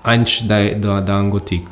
antes 0.04 0.42
da, 0.42 0.74
da, 0.74 1.02
da 1.02 1.14
Angotic. 1.14 1.70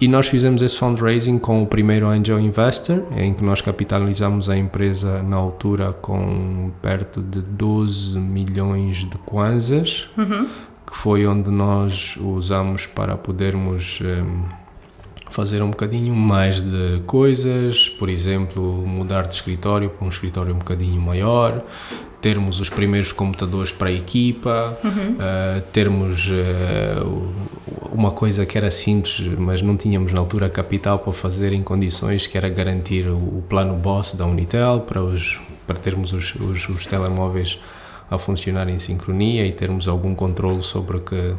E 0.00 0.08
nós 0.08 0.28
fizemos 0.28 0.62
esse 0.62 0.78
fundraising 0.78 1.38
com 1.38 1.62
o 1.62 1.66
primeiro 1.66 2.06
Angel 2.06 2.40
Investor, 2.40 3.02
em 3.14 3.34
que 3.34 3.44
nós 3.44 3.60
capitalizamos 3.60 4.48
a 4.48 4.56
empresa 4.56 5.22
na 5.22 5.36
altura 5.36 5.92
com 5.92 6.70
perto 6.80 7.20
de 7.20 7.42
12 7.42 8.18
milhões 8.18 8.98
de 8.98 9.18
kwanzas, 9.18 10.08
uhum. 10.16 10.48
que 10.86 10.96
foi 10.96 11.26
onde 11.26 11.50
nós 11.50 12.16
usamos 12.16 12.86
para 12.86 13.14
podermos 13.14 14.00
um, 14.00 14.06
ehm, 14.06 14.44
fazer 15.30 15.62
um 15.62 15.70
bocadinho 15.70 16.14
mais 16.14 16.60
de 16.60 17.00
coisas, 17.06 17.88
por 17.88 18.08
exemplo, 18.08 18.62
mudar 18.86 19.22
de 19.26 19.34
escritório 19.34 19.88
para 19.90 20.04
um 20.04 20.08
escritório 20.08 20.54
um 20.54 20.58
bocadinho 20.58 21.00
maior, 21.00 21.62
termos 22.20 22.60
os 22.60 22.68
primeiros 22.68 23.12
computadores 23.12 23.72
para 23.72 23.88
a 23.88 23.92
equipa, 23.92 24.78
uhum. 24.84 25.14
uh, 25.14 25.60
termos 25.72 26.28
uh, 26.28 27.32
uma 27.92 28.10
coisa 28.10 28.44
que 28.44 28.58
era 28.58 28.70
simples, 28.70 29.20
mas 29.38 29.62
não 29.62 29.76
tínhamos 29.76 30.12
na 30.12 30.20
altura 30.20 30.50
capital 30.50 30.98
para 30.98 31.12
fazer 31.12 31.52
em 31.52 31.62
condições, 31.62 32.26
que 32.26 32.36
era 32.36 32.48
garantir 32.48 33.06
o, 33.08 33.16
o 33.16 33.44
plano 33.48 33.74
BOSS 33.74 34.16
da 34.16 34.26
Unitel 34.26 34.80
para 34.80 35.02
os 35.02 35.38
para 35.66 35.78
termos 35.78 36.12
os, 36.12 36.34
os, 36.34 36.68
os 36.68 36.84
telemóveis 36.84 37.60
a 38.10 38.18
funcionar 38.18 38.68
em 38.68 38.80
sincronia 38.80 39.46
e 39.46 39.52
termos 39.52 39.86
algum 39.86 40.16
controle 40.16 40.64
sobre 40.64 40.96
o 40.96 41.00
que 41.00 41.36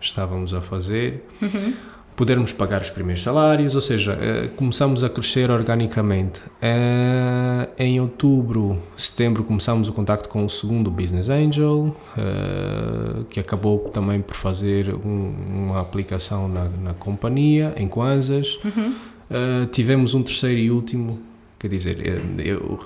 estávamos 0.00 0.54
a 0.54 0.60
fazer. 0.60 1.26
Uhum. 1.42 1.74
Podermos 2.14 2.52
pagar 2.52 2.82
os 2.82 2.90
primeiros 2.90 3.22
salários, 3.22 3.74
ou 3.74 3.80
seja, 3.80 4.18
eh, 4.20 4.50
começamos 4.54 5.02
a 5.02 5.08
crescer 5.08 5.50
organicamente. 5.50 6.42
Eh, 6.60 7.68
em 7.78 8.00
outubro, 8.00 8.78
setembro, 8.96 9.42
começamos 9.42 9.88
o 9.88 9.92
contacto 9.92 10.28
com 10.28 10.44
o 10.44 10.50
segundo 10.50 10.90
Business 10.90 11.30
Angel, 11.30 11.96
eh, 12.18 13.24
que 13.30 13.40
acabou 13.40 13.78
também 13.90 14.20
por 14.20 14.36
fazer 14.36 14.94
uma 14.94 15.80
aplicação 15.80 16.48
na, 16.48 16.64
na 16.82 16.94
companhia, 16.94 17.72
em 17.76 17.88
Kwanzas. 17.88 18.58
Uhum. 18.64 18.94
tivemos 19.72 20.12
um 20.12 20.22
terceiro 20.22 20.58
e 20.58 20.70
último 20.70 21.18
Quer 21.62 21.68
dizer, 21.68 22.24
eu 22.44 22.76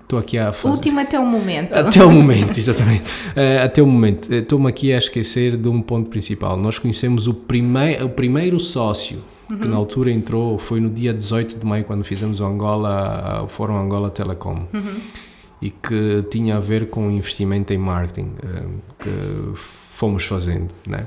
estou 0.00 0.18
aqui 0.18 0.38
a 0.38 0.54
fazer. 0.54 0.74
Último 0.74 1.00
até 1.00 1.20
o 1.20 1.26
momento. 1.26 1.76
Até 1.76 2.02
o 2.02 2.10
momento, 2.10 2.56
exatamente. 2.56 3.02
Uh, 3.02 3.62
até 3.62 3.82
o 3.82 3.86
momento. 3.86 4.32
Estou-me 4.32 4.66
aqui 4.70 4.90
a 4.90 4.96
esquecer 4.96 5.54
de 5.58 5.68
um 5.68 5.82
ponto 5.82 6.08
principal. 6.08 6.56
Nós 6.56 6.78
conhecemos 6.78 7.26
o, 7.26 7.34
primei, 7.34 8.02
o 8.02 8.08
primeiro 8.08 8.58
sócio 8.58 9.22
uhum. 9.50 9.58
que 9.58 9.68
na 9.68 9.76
altura 9.76 10.10
entrou, 10.10 10.58
foi 10.58 10.80
no 10.80 10.88
dia 10.88 11.12
18 11.12 11.58
de 11.58 11.66
maio, 11.66 11.84
quando 11.84 12.04
fizemos 12.04 12.40
o 12.40 12.46
Angola, 12.46 13.42
o 13.44 13.48
Fórum 13.48 13.76
Angola 13.76 14.08
Telecom. 14.08 14.66
Uhum. 14.72 15.00
E 15.60 15.68
que 15.68 16.24
tinha 16.30 16.56
a 16.56 16.60
ver 16.60 16.88
com 16.88 17.10
investimento 17.10 17.74
em 17.74 17.78
marketing 17.78 18.32
uh, 18.44 18.80
que 18.98 19.60
fomos 19.92 20.24
fazendo, 20.24 20.70
né? 20.86 21.06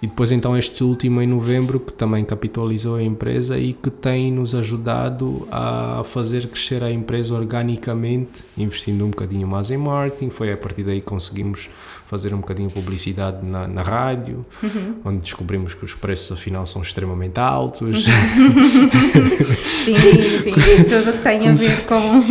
E 0.00 0.06
depois 0.06 0.30
então 0.30 0.56
este 0.56 0.84
último 0.84 1.20
em 1.20 1.26
novembro 1.26 1.80
que 1.80 1.92
também 1.92 2.24
capitalizou 2.24 2.96
a 2.96 3.02
empresa 3.02 3.58
e 3.58 3.72
que 3.72 3.90
tem 3.90 4.30
nos 4.30 4.54
ajudado 4.54 5.48
a 5.50 6.02
fazer 6.04 6.46
crescer 6.46 6.84
a 6.84 6.90
empresa 6.90 7.34
organicamente, 7.34 8.44
investindo 8.56 9.04
um 9.04 9.10
bocadinho 9.10 9.48
mais 9.48 9.70
em 9.70 9.76
marketing. 9.76 10.30
Foi 10.30 10.52
a 10.52 10.56
partir 10.56 10.84
daí 10.84 11.00
que 11.00 11.06
conseguimos 11.06 11.68
fazer 12.06 12.32
um 12.32 12.38
bocadinho 12.38 12.68
de 12.68 12.74
publicidade 12.74 13.44
na, 13.44 13.66
na 13.66 13.82
rádio, 13.82 14.46
uhum. 14.62 14.94
onde 15.04 15.18
descobrimos 15.18 15.74
que 15.74 15.84
os 15.84 15.92
preços 15.94 16.32
afinal 16.32 16.64
são 16.64 16.80
extremamente 16.80 17.38
altos. 17.38 18.04
sim, 19.84 19.96
sim, 20.40 20.52
tudo 20.88 21.12
que 21.12 21.22
tem 21.22 21.48
a 21.48 21.52
ver 21.52 21.84
com. 21.86 22.22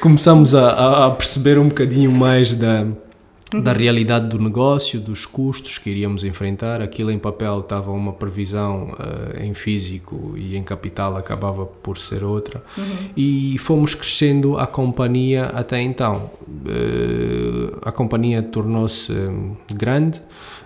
Começamos 0.00 0.54
a, 0.54 1.06
a 1.06 1.10
perceber 1.12 1.58
um 1.58 1.68
bocadinho 1.68 2.10
mais 2.10 2.52
da 2.52 2.86
da 3.62 3.72
uhum. 3.72 3.78
realidade 3.78 4.28
do 4.28 4.38
negócio, 4.38 5.00
dos 5.00 5.26
custos 5.26 5.78
que 5.78 5.90
iríamos 5.90 6.24
enfrentar. 6.24 6.80
Aquilo 6.80 7.10
em 7.10 7.18
papel 7.18 7.60
estava 7.60 7.90
uma 7.90 8.12
previsão, 8.12 8.94
uh, 8.94 9.42
em 9.42 9.54
físico 9.54 10.34
e 10.36 10.56
em 10.56 10.62
capital 10.62 11.16
acabava 11.16 11.64
por 11.66 11.98
ser 11.98 12.24
outra. 12.24 12.62
Uhum. 12.76 13.10
E 13.16 13.56
fomos 13.58 13.94
crescendo 13.94 14.58
a 14.58 14.66
companhia 14.66 15.46
até 15.46 15.80
então. 15.80 16.30
Uh, 16.48 17.78
a 17.82 17.92
companhia 17.92 18.42
tornou-se 18.42 19.12
um, 19.12 19.56
grande. 19.72 20.20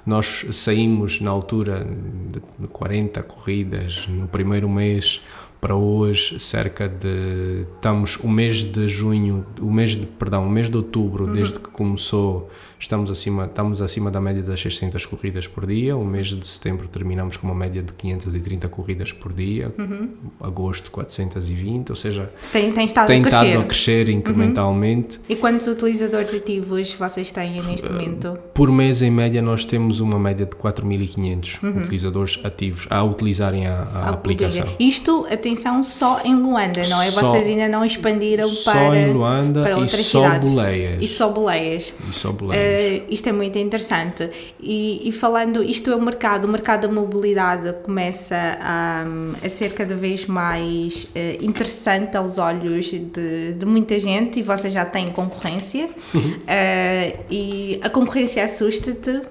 Nós 0.07 0.46
saímos 0.53 1.20
na 1.20 1.31
altura 1.31 1.87
de 2.33 2.68
40 2.68 3.22
corridas 3.22 4.07
no 4.09 4.27
primeiro 4.27 4.68
mês 4.68 5.20
para 5.61 5.74
hoje 5.74 6.38
cerca 6.38 6.88
de 6.88 7.66
estamos 7.74 8.16
o 8.16 8.29
mês 8.29 8.62
de 8.62 8.87
junho 8.87 9.44
o 9.61 9.70
mês 9.70 9.90
de 9.90 10.07
perdão 10.07 10.46
o 10.46 10.51
mês 10.51 10.70
de 10.70 10.77
outubro 10.77 11.24
uhum. 11.24 11.33
desde 11.33 11.59
que 11.59 11.68
começou 11.68 12.48
estamos 12.79 13.11
acima, 13.11 13.45
estamos 13.47 13.83
acima 13.83 14.11
da 14.11 14.21
média 14.21 14.43
das 14.43 14.61
600 14.61 15.05
corridas 15.07 15.47
por 15.47 15.67
dia. 15.67 15.97
O 15.97 16.05
mês 16.05 16.29
de 16.29 16.47
setembro 16.47 16.88
terminamos 16.88 17.37
com 17.37 17.47
uma 17.47 17.55
média 17.55 17.83
de 17.83 17.93
530 17.93 18.69
corridas 18.69 19.12
por 19.12 19.33
dia, 19.33 19.73
uhum. 19.79 20.11
agosto 20.41 20.91
420, 20.91 21.91
ou 21.91 21.97
seja, 21.97 22.31
tem, 22.53 22.73
tem 22.73 22.87
estado, 22.87 23.07
tem 23.07 23.25
a, 23.25 23.29
estado 23.29 23.45
crescer. 23.45 23.59
a 23.59 23.62
crescer 23.62 24.09
incrementalmente. 24.09 25.17
Uhum. 25.17 25.23
E 25.29 25.37
quantos 25.37 25.67
utilizadores 25.67 26.33
ativos 26.33 26.95
vocês 26.95 27.31
têm 27.33 27.62
neste 27.62 27.91
momento? 27.91 28.38
Por 28.55 28.71
mês, 28.71 29.03
em 29.03 29.11
média, 29.11 29.43
nós 29.43 29.64
temos 29.64 30.01
uma 30.01 30.19
média 30.19 30.47
de 30.47 30.53
4.500 30.53 31.62
uhum. 31.62 31.81
utilizadores 31.81 32.41
ativos 32.45 32.87
a 32.91 33.03
utilizarem 33.03 33.67
a, 33.67 33.83
a, 33.83 33.99
a 33.99 34.11
aplicação. 34.11 34.69
Isto, 34.79 35.27
atenção, 35.31 35.83
só 35.83 36.21
em 36.25 36.35
Luanda, 36.35 36.83
não 36.88 37.03
é? 37.03 37.11
Só, 37.11 37.31
vocês 37.31 37.47
ainda 37.47 37.69
não 37.69 37.85
expandiram 37.85 38.49
só 38.49 38.73
para, 38.73 38.97
em 38.97 39.12
Luanda 39.12 39.62
para 39.62 39.77
outras 39.77 40.01
e 40.01 40.05
só 40.05 40.25
cidades. 40.25 40.49
Boleias. 40.49 41.03
E 41.03 41.09
só 41.09 41.29
boleias. 41.31 41.95
E 42.09 42.12
só 42.12 42.33
boleias. 42.33 42.62
Uh, 42.62 42.67
isto 43.09 43.28
é 43.28 43.33
muito 43.33 43.59
interessante. 43.59 44.31
E, 44.61 45.09
e, 45.09 45.12
falando, 45.12 45.62
isto 45.62 45.90
é 45.90 45.96
o 45.96 46.00
mercado, 46.00 46.44
o 46.44 46.48
mercado 46.48 46.88
da 46.88 46.92
mobilidade 46.92 47.72
começa 47.83 48.37
a, 48.61 49.04
a 49.44 49.48
ser 49.48 49.72
cada 49.72 49.94
vez 49.94 50.26
mais 50.26 51.04
uh, 51.04 51.44
interessante 51.44 52.16
aos 52.16 52.38
olhos 52.38 52.87
de, 52.87 53.54
de, 53.54 53.66
muita 53.66 53.98
gente 53.98 54.40
e 54.40 54.42
você 54.42 54.70
já 54.70 54.85
tem 54.85 55.09
concorrência. 55.11 55.88
Uhum. 56.14 56.33
Uh, 56.33 57.24
e 57.31 57.81
a 57.83 57.90
concorrência 57.90 58.44
assusta-te. 58.44 59.22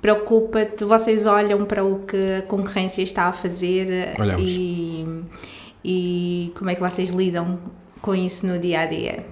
Preocupa-te, 0.00 0.84
vocês 0.84 1.26
olham 1.26 1.64
para 1.64 1.84
o 1.84 2.00
que 2.00 2.34
a 2.38 2.42
concorrência 2.42 3.02
está 3.02 3.26
a 3.26 3.32
fazer 3.32 4.14
Olhamos. 4.18 4.42
e, 4.50 5.06
e 5.84 6.52
como 6.56 6.68
é 6.70 6.74
que 6.74 6.80
vocês 6.80 7.10
lidam 7.10 7.58
com 8.00 8.14
isso 8.14 8.46
no 8.46 8.58
dia 8.58 8.80
a 8.80 8.86
dia? 8.86 9.24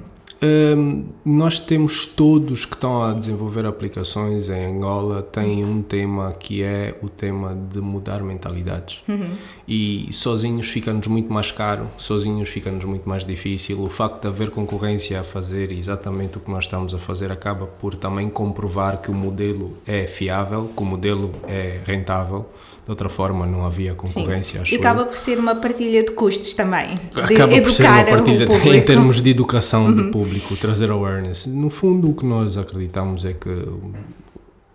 Um, 0.42 1.04
nós 1.22 1.58
temos 1.58 2.06
todos 2.06 2.64
que 2.64 2.74
estão 2.74 3.02
a 3.02 3.12
desenvolver 3.12 3.66
aplicações 3.66 4.48
em 4.48 4.64
Angola 4.64 5.22
têm 5.22 5.62
um 5.64 5.82
tema 5.82 6.32
que 6.32 6.62
é 6.62 6.98
o 7.02 7.10
tema 7.10 7.54
de 7.54 7.78
mudar 7.80 8.22
mentalidades. 8.22 9.02
Uhum. 9.06 9.34
e 9.68 10.08
sozinhos 10.12 10.68
fica-nos 10.68 11.06
muito 11.06 11.32
mais 11.32 11.50
caro 11.50 11.88
sozinhos 11.96 12.48
fica-nos 12.48 12.84
muito 12.84 13.08
mais 13.08 13.24
difícil. 13.24 13.82
O 13.82 13.90
facto 13.90 14.22
de 14.22 14.28
haver 14.28 14.50
concorrência 14.50 15.20
a 15.20 15.24
fazer 15.24 15.72
exatamente 15.72 16.38
o 16.38 16.40
que 16.40 16.50
nós 16.50 16.64
estamos 16.64 16.94
a 16.94 16.98
fazer 16.98 17.30
acaba 17.30 17.66
por 17.66 17.94
também 17.94 18.30
comprovar 18.30 19.00
que 19.02 19.10
o 19.10 19.14
modelo 19.14 19.76
é 19.86 20.06
fiável 20.06 20.70
que 20.74 20.82
o 20.82 20.86
modelo 20.86 21.32
é 21.46 21.80
rentável 21.84 22.46
de 22.90 22.92
outra 22.92 23.08
forma 23.08 23.46
não 23.46 23.64
havia 23.64 23.94
concorrência. 23.94 24.62
e 24.68 24.74
acaba 24.74 25.04
por 25.04 25.16
ser 25.16 25.38
uma 25.38 25.54
partilha 25.54 26.02
de 26.02 26.10
custos 26.10 26.54
também. 26.54 26.94
Acaba 27.14 27.60
por 27.60 27.70
ser 27.70 27.86
uma 27.86 28.04
partilha 28.04 28.46
de, 28.46 28.52
em 28.68 28.82
termos 28.82 29.22
de 29.22 29.30
educação 29.30 29.86
uhum. 29.86 29.94
do 29.94 30.10
público, 30.10 30.56
trazer 30.56 30.90
awareness. 30.90 31.46
No 31.46 31.70
fundo, 31.70 32.10
o 32.10 32.14
que 32.14 32.26
nós 32.26 32.56
acreditamos 32.56 33.24
é 33.24 33.32
que 33.32 33.48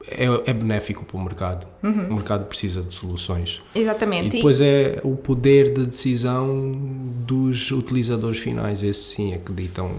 é, 0.08 0.26
é 0.52 0.54
benéfico 0.54 1.04
para 1.04 1.18
o 1.18 1.24
mercado. 1.24 1.68
Uhum. 1.82 2.08
O 2.10 2.14
mercado 2.16 2.46
precisa 2.46 2.82
de 2.82 2.94
soluções. 2.94 3.62
Exatamente. 3.74 4.28
E 4.28 4.38
depois 4.38 4.62
é 4.62 5.00
o 5.04 5.16
poder 5.16 5.74
de 5.74 5.86
decisão 5.86 6.74
dos 7.26 7.72
utilizadores 7.72 8.38
finais. 8.38 8.84
Esse 8.84 9.16
sim 9.16 9.34
é 9.34 9.38
que 9.38 9.52
ditam 9.52 9.92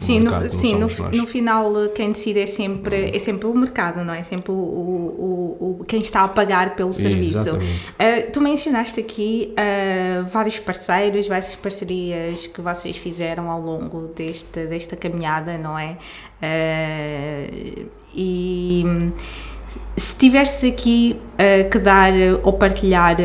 sim, 0.00 0.18
o 0.18 0.22
mercado, 0.22 0.44
no, 0.44 0.50
sim, 0.50 0.74
no, 0.74 1.10
no, 1.22 1.26
final 1.26 1.72
quem 1.94 2.10
decide 2.10 2.40
é 2.40 2.46
sempre, 2.46 3.14
é 3.14 3.18
sempre 3.18 3.46
o 3.46 3.54
mercado, 3.54 4.04
não 4.04 4.12
é? 4.12 4.20
é 4.20 4.22
sempre 4.22 4.50
o, 4.50 4.54
o, 4.54 5.78
o 5.80 5.84
quem 5.84 6.00
está 6.00 6.22
a 6.22 6.28
pagar 6.28 6.74
pelo 6.74 6.92
serviço. 6.92 7.54
Uh, 7.54 8.30
tu 8.32 8.40
mencionaste 8.40 8.98
aqui 8.98 9.52
uh, 9.52 10.26
vários 10.26 10.58
parceiros, 10.58 11.28
várias 11.28 11.54
parcerias 11.54 12.46
que 12.46 12.60
vocês 12.60 12.96
fizeram 12.96 13.50
ao 13.50 13.60
longo 13.60 14.08
deste, 14.08 14.66
desta 14.66 14.96
caminhada, 14.96 15.56
não 15.56 15.78
é? 15.78 15.96
Uh, 16.42 18.02
e 18.14 18.84
se 19.96 20.16
tivesse 20.16 20.68
aqui 20.68 21.20
uh, 21.34 21.68
que 21.68 21.78
dar 21.78 22.12
ou 22.42 22.52
partilhar 22.54 23.16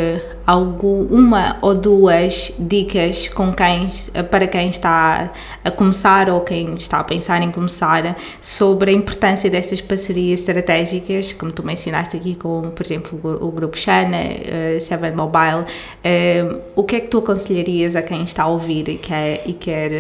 algo, 0.46 1.08
uma 1.10 1.58
ou 1.62 1.74
duas 1.74 2.54
dicas 2.60 3.30
com 3.30 3.54
quem, 3.54 3.86
uh, 3.86 4.24
para 4.30 4.48
quem 4.48 4.68
está 4.70 5.32
a 5.64 5.72
começar 5.72 6.30
ou 6.30 6.42
quem 6.42 6.76
está 6.76 7.00
a 7.00 7.04
pensar 7.04 7.42
em 7.42 7.52
começar 7.52 8.18
sobre 8.42 8.92
a 8.92 8.94
importância 8.94 9.50
destas 9.50 9.80
parcerias 9.80 10.42
estratégicas, 10.42 11.32
como 11.32 11.52
tu 11.52 11.64
mencionaste 11.64 12.18
aqui 12.18 12.36
com, 12.36 12.72
por 12.76 12.86
exemplo, 12.86 13.20
o, 13.42 13.52
Grupo 13.52 13.78
uh, 13.78 14.80
Seven 14.80 15.12
Mobile, 15.12 15.64
uh, 15.64 16.62
o 16.76 16.84
que 16.84 16.98
é 16.98 17.00
que 17.00 17.08
tu 17.08 17.20
aconselharias 17.20 17.96
a 17.96 18.02
quem 18.02 18.24
está 18.24 18.44
a 18.44 18.48
ouvir 18.48 18.90
e 18.90 18.98
quer, 18.98 19.42
e 19.46 19.54
quer, 19.54 19.92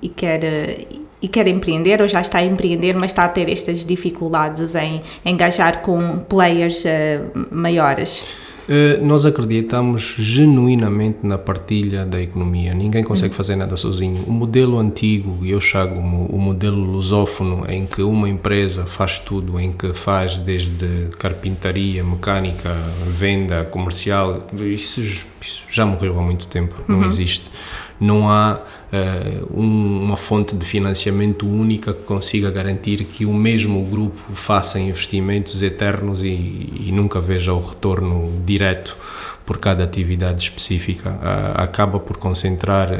e 0.00 0.08
quer 0.08 1.07
e 1.20 1.28
quer 1.28 1.46
empreender 1.48 2.00
ou 2.00 2.08
já 2.08 2.20
está 2.20 2.38
a 2.38 2.44
empreender, 2.44 2.94
mas 2.94 3.10
está 3.10 3.24
a 3.24 3.28
ter 3.28 3.48
estas 3.50 3.84
dificuldades 3.84 4.74
em 4.74 5.02
engajar 5.24 5.82
com 5.82 6.18
players 6.28 6.84
uh, 6.84 7.46
maiores? 7.50 8.22
Uh, 8.68 9.02
nós 9.02 9.24
acreditamos 9.24 10.14
genuinamente 10.18 11.20
na 11.22 11.38
partilha 11.38 12.04
da 12.04 12.20
economia. 12.20 12.74
Ninguém 12.74 13.02
consegue 13.02 13.30
uhum. 13.30 13.36
fazer 13.36 13.56
nada 13.56 13.74
sozinho. 13.78 14.24
O 14.26 14.30
modelo 14.30 14.78
antigo, 14.78 15.38
eu 15.42 15.58
chago 15.58 15.98
o 15.98 16.38
modelo 16.38 16.78
lusófono, 16.78 17.64
em 17.66 17.86
que 17.86 18.02
uma 18.02 18.28
empresa 18.28 18.84
faz 18.84 19.18
tudo, 19.18 19.58
em 19.58 19.72
que 19.72 19.94
faz 19.94 20.36
desde 20.36 21.08
carpintaria, 21.18 22.04
mecânica, 22.04 22.70
venda, 23.06 23.64
comercial, 23.64 24.46
isso, 24.52 25.00
isso 25.00 25.62
já 25.70 25.86
morreu 25.86 26.20
há 26.20 26.22
muito 26.22 26.46
tempo, 26.46 26.74
não 26.86 26.98
uhum. 26.98 27.06
existe. 27.06 27.50
Não 27.98 28.30
há 28.30 28.60
uh, 28.92 29.60
um, 29.60 30.04
uma 30.04 30.16
fonte 30.16 30.54
de 30.54 30.64
financiamento 30.64 31.46
única 31.46 31.92
que 31.92 32.02
consiga 32.02 32.50
garantir 32.50 33.04
que 33.04 33.24
o 33.24 33.32
mesmo 33.32 33.84
grupo 33.84 34.18
faça 34.34 34.78
investimentos 34.78 35.62
eternos 35.62 36.22
e, 36.22 36.26
e 36.26 36.90
nunca 36.92 37.20
veja 37.20 37.52
o 37.52 37.60
retorno 37.60 38.32
direto 38.44 38.96
por 39.44 39.58
cada 39.58 39.84
atividade 39.84 40.42
específica. 40.42 41.10
Uh, 41.10 41.62
acaba 41.62 41.98
por 41.98 42.16
concentrar, 42.16 42.92
uh, 42.92 42.96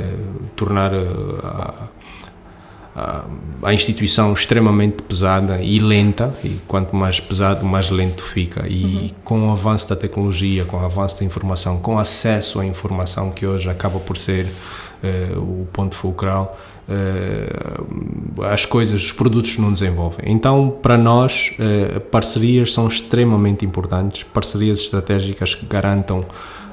tornar 0.57 0.93
a 3.63 3.73
instituição 3.73 4.33
extremamente 4.33 5.03
pesada 5.03 5.63
e 5.63 5.79
lenta, 5.79 6.35
e 6.43 6.59
quanto 6.67 6.97
mais 6.97 7.21
pesado, 7.21 7.65
mais 7.65 7.91
lento 7.91 8.25
fica. 8.25 8.67
E 8.67 8.85
uhum. 8.85 9.11
com 9.23 9.49
o 9.49 9.53
avanço 9.53 9.89
da 9.89 9.95
tecnologia, 9.95 10.65
com 10.65 10.79
o 10.79 10.85
avanço 10.85 11.21
da 11.21 11.25
informação, 11.25 11.79
com 11.79 11.97
acesso 11.97 12.59
à 12.59 12.67
informação, 12.67 13.31
que 13.31 13.47
hoje 13.47 13.71
acaba 13.71 14.01
por 14.01 14.17
ser 14.17 14.49
o 15.37 15.67
ponto 15.73 15.95
fulcral, 15.97 16.59
uh, 16.89 18.45
as 18.45 18.65
coisas, 18.65 19.03
os 19.03 19.13
produtos 19.13 19.57
não 19.59 19.73
desenvolvem. 19.73 20.33
Então, 20.33 20.79
para 20.83 20.99
nós, 20.99 21.53
uh, 21.59 22.01
parcerias 22.01 22.73
são 22.73 22.89
extremamente 22.89 23.65
importantes, 23.65 24.25
parcerias 24.25 24.81
estratégicas 24.81 25.55
que 25.55 25.67
garantam 25.67 26.25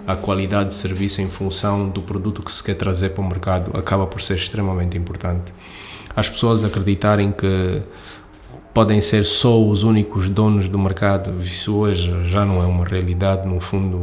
a 0.08 0.16
qualidade 0.16 0.70
de 0.70 0.76
serviço 0.76 1.22
em 1.22 1.28
função 1.28 1.90
do 1.90 2.02
produto 2.02 2.44
que 2.44 2.52
se 2.52 2.64
quer 2.64 2.76
trazer 2.76 3.10
para 3.10 3.24
o 3.24 3.28
mercado 3.28 3.72
acaba 3.76 4.06
por 4.06 4.22
ser 4.22 4.36
extremamente 4.36 4.96
importante 4.96 5.52
as 6.16 6.30
pessoas 6.30 6.64
acreditarem 6.64 7.32
que 7.32 7.82
podem 8.76 9.00
ser 9.00 9.24
só 9.24 9.58
os 9.66 9.84
únicos 9.84 10.28
donos 10.28 10.68
do 10.68 10.78
mercado, 10.78 11.34
isso 11.42 11.74
hoje 11.78 12.12
já 12.26 12.44
não 12.44 12.62
é 12.62 12.66
uma 12.66 12.84
realidade. 12.84 13.48
No 13.48 13.62
fundo, 13.62 13.96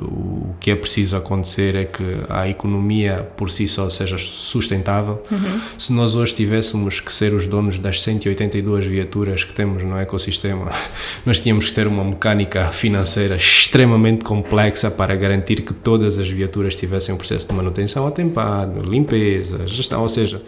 o 0.00 0.54
que 0.58 0.70
é 0.70 0.74
preciso 0.74 1.14
acontecer 1.14 1.74
é 1.74 1.84
que 1.84 2.02
a 2.26 2.48
economia 2.48 3.28
por 3.36 3.50
si 3.50 3.68
só 3.68 3.90
seja 3.90 4.16
sustentável. 4.16 5.22
Uhum. 5.30 5.60
Se 5.76 5.92
nós 5.92 6.14
hoje 6.14 6.34
tivéssemos 6.34 7.00
que 7.00 7.12
ser 7.12 7.34
os 7.34 7.46
donos 7.46 7.78
das 7.78 8.02
182 8.02 8.86
viaturas 8.86 9.44
que 9.44 9.52
temos 9.52 9.84
no 9.84 9.98
ecossistema, 9.98 10.72
nós 11.26 11.38
tínhamos 11.38 11.66
que 11.66 11.74
ter 11.74 11.86
uma 11.86 12.02
mecânica 12.02 12.68
financeira 12.68 13.36
extremamente 13.36 14.24
complexa 14.24 14.90
para 14.90 15.14
garantir 15.16 15.60
que 15.60 15.74
todas 15.74 16.16
as 16.16 16.30
viaturas 16.30 16.74
tivessem 16.74 17.14
um 17.14 17.18
processo 17.18 17.46
de 17.46 17.52
manutenção 17.52 18.06
atempado, 18.06 18.80
limpeza, 18.90 19.66
gestão, 19.66 20.00
ou 20.00 20.08
seja, 20.08 20.42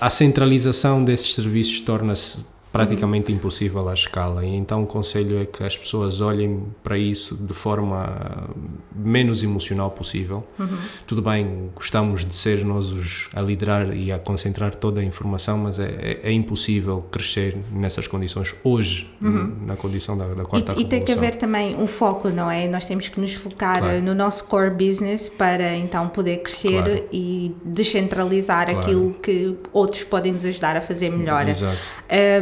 a 0.00 0.08
centralização 0.08 1.02
desses 1.02 1.34
serviços 1.34 1.80
torna-se 1.80 2.38
praticamente 2.72 3.32
impossível 3.32 3.88
à 3.88 3.94
escala. 3.94 4.44
E 4.44 4.54
então 4.54 4.82
o 4.82 4.86
conselho 4.86 5.40
é 5.40 5.44
que 5.44 5.64
as 5.64 5.76
pessoas 5.76 6.20
olhem 6.20 6.64
para 6.82 6.98
isso 6.98 7.34
de 7.34 7.54
forma 7.54 8.50
menos 8.94 9.42
emocional 9.42 9.90
possível. 9.90 10.46
Uhum. 10.58 10.76
Tudo 11.06 11.22
bem, 11.22 11.70
gostamos 11.74 12.26
de 12.26 12.34
ser 12.34 12.64
nós 12.64 12.92
os 12.92 13.28
a 13.34 13.40
liderar 13.40 13.96
e 13.96 14.12
a 14.12 14.18
concentrar 14.18 14.74
toda 14.74 15.00
a 15.00 15.04
informação, 15.04 15.58
mas 15.58 15.78
é, 15.78 15.84
é, 15.84 16.20
é 16.24 16.32
impossível 16.32 17.04
crescer 17.10 17.56
nessas 17.72 18.06
condições 18.06 18.54
hoje, 18.62 19.10
uhum. 19.22 19.56
na 19.64 19.76
condição 19.76 20.16
da, 20.16 20.26
da 20.34 20.44
quarta 20.44 20.74
e, 20.76 20.82
e 20.82 20.84
tem 20.84 21.02
que 21.02 21.12
haver 21.12 21.36
também 21.36 21.76
um 21.76 21.86
foco, 21.86 22.28
não 22.28 22.50
é? 22.50 22.68
Nós 22.68 22.84
temos 22.84 23.08
que 23.08 23.18
nos 23.20 23.34
focar 23.34 23.78
claro. 23.78 24.02
no 24.02 24.14
nosso 24.14 24.46
core 24.48 24.70
business 24.70 25.28
para 25.28 25.76
então 25.76 26.08
poder 26.08 26.38
crescer 26.38 26.82
claro. 26.82 27.04
e 27.12 27.54
descentralizar 27.64 28.66
claro. 28.66 28.80
aquilo 28.80 29.14
que 29.14 29.56
outros 29.72 30.04
podem 30.04 30.32
nos 30.32 30.44
ajudar 30.44 30.76
a 30.76 30.80
fazer 30.80 31.10
melhor. 31.10 31.48
Exato. 31.48 31.78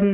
Um, 0.02 0.13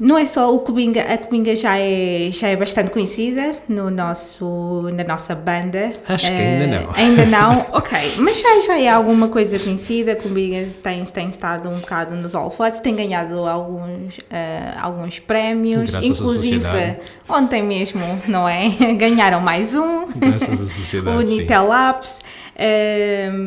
não 0.00 0.16
é 0.16 0.24
só 0.24 0.52
o 0.54 0.60
Cubinga, 0.60 1.02
a 1.02 1.18
Cubinga 1.18 1.54
já 1.54 1.76
é, 1.78 2.30
já 2.32 2.48
é 2.48 2.56
bastante 2.56 2.90
conhecida 2.90 3.54
no 3.68 3.90
nosso, 3.90 4.88
na 4.94 5.04
nossa 5.04 5.34
banda. 5.34 5.92
Acho 6.08 6.26
que 6.26 6.32
ainda 6.32 6.66
não. 6.66 6.84
Uh, 6.84 6.92
ainda 6.94 7.26
não? 7.26 7.66
ok, 7.76 8.14
mas 8.16 8.40
já, 8.40 8.60
já 8.60 8.80
é 8.80 8.88
alguma 8.88 9.28
coisa 9.28 9.58
conhecida. 9.58 10.12
A 10.12 10.16
Cubinga 10.16 10.66
tem, 10.82 11.04
tem 11.04 11.28
estado 11.28 11.68
um 11.68 11.80
bocado 11.80 12.16
nos 12.16 12.34
holofotes, 12.34 12.80
tem 12.80 12.96
ganhado 12.96 13.46
alguns, 13.46 14.16
uh, 14.16 14.80
alguns 14.80 15.18
prémios, 15.18 15.90
Graças 15.90 16.06
inclusive 16.06 16.96
ontem 17.28 17.62
mesmo, 17.62 18.00
não 18.26 18.48
é? 18.48 18.70
Ganharam 18.96 19.42
mais 19.42 19.74
um. 19.74 20.06
Graças 20.16 20.62
à 20.62 20.64
sociedade. 20.66 21.16
o 21.18 21.20
Nitel 21.20 21.70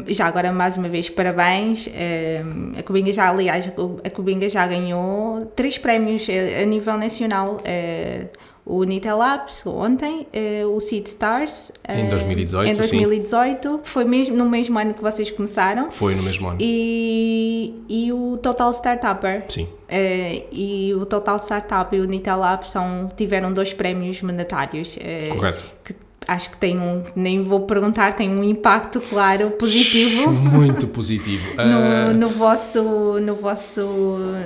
Já 0.08 0.28
agora, 0.28 0.52
mais 0.52 0.78
uma 0.78 0.90
vez, 0.90 1.10
parabéns. 1.10 1.90
a 2.78 2.84
Cubinga 2.84 3.12
já, 3.12 3.30
aliás, 3.30 3.72
a 4.04 4.10
Cubinga 4.10 4.50
já 4.50 4.66
ganhou 4.66 5.46
três 5.56 5.78
prémios 5.78 6.28
a, 6.30 6.66
nível 6.66 6.98
nacional. 6.98 7.58
Uh, 7.58 8.44
o 8.66 8.86
Nitel 8.86 9.18
Labs 9.18 9.66
ontem, 9.68 10.26
uh, 10.34 10.68
o 10.74 10.80
Seed 10.80 11.06
Stars 11.08 11.74
em 11.88 12.08
2018, 12.08 12.70
em 12.70 12.74
2018 12.74 13.82
foi 13.84 14.06
mesmo 14.06 14.38
no 14.38 14.50
mesmo 14.50 14.80
ano 14.80 14.94
que 14.94 15.02
vocês 15.02 15.30
começaram. 15.30 15.92
Foi 15.92 16.16
no 16.16 16.24
mesmo 16.24 16.48
ano. 16.48 16.58
E, 16.62 17.74
e 17.90 18.14
o 18.14 18.38
Total 18.38 18.72
Startupper. 18.72 19.44
Sim. 19.50 19.64
Uh, 19.64 20.48
e 20.52 20.94
o 20.96 21.06
Total 21.06 21.38
Startup 21.40 21.94
e 21.94 22.00
o 22.00 22.06
Nitel 22.06 22.40
Labs 22.40 22.70
são, 22.70 23.12
tiveram 23.18 23.52
dois 23.52 23.74
prémios 23.74 24.22
mandatários. 24.22 24.98
Correto. 25.30 25.64
Que 25.84 25.94
acho 26.34 26.52
que 26.52 26.58
tem 26.58 26.78
um, 26.78 27.04
nem 27.16 27.44
vou 27.44 27.62
perguntar, 27.62 28.14
tem 28.14 28.30
um 28.30 28.44
impacto 28.44 29.00
claro 29.00 29.52
positivo. 29.52 30.32
Muito 30.32 30.88
positivo. 30.88 31.44
no, 31.58 32.12
uh... 32.12 32.14
no 32.14 32.30
vosso, 32.30 32.82
no 33.20 33.36
vosso, 33.36 33.82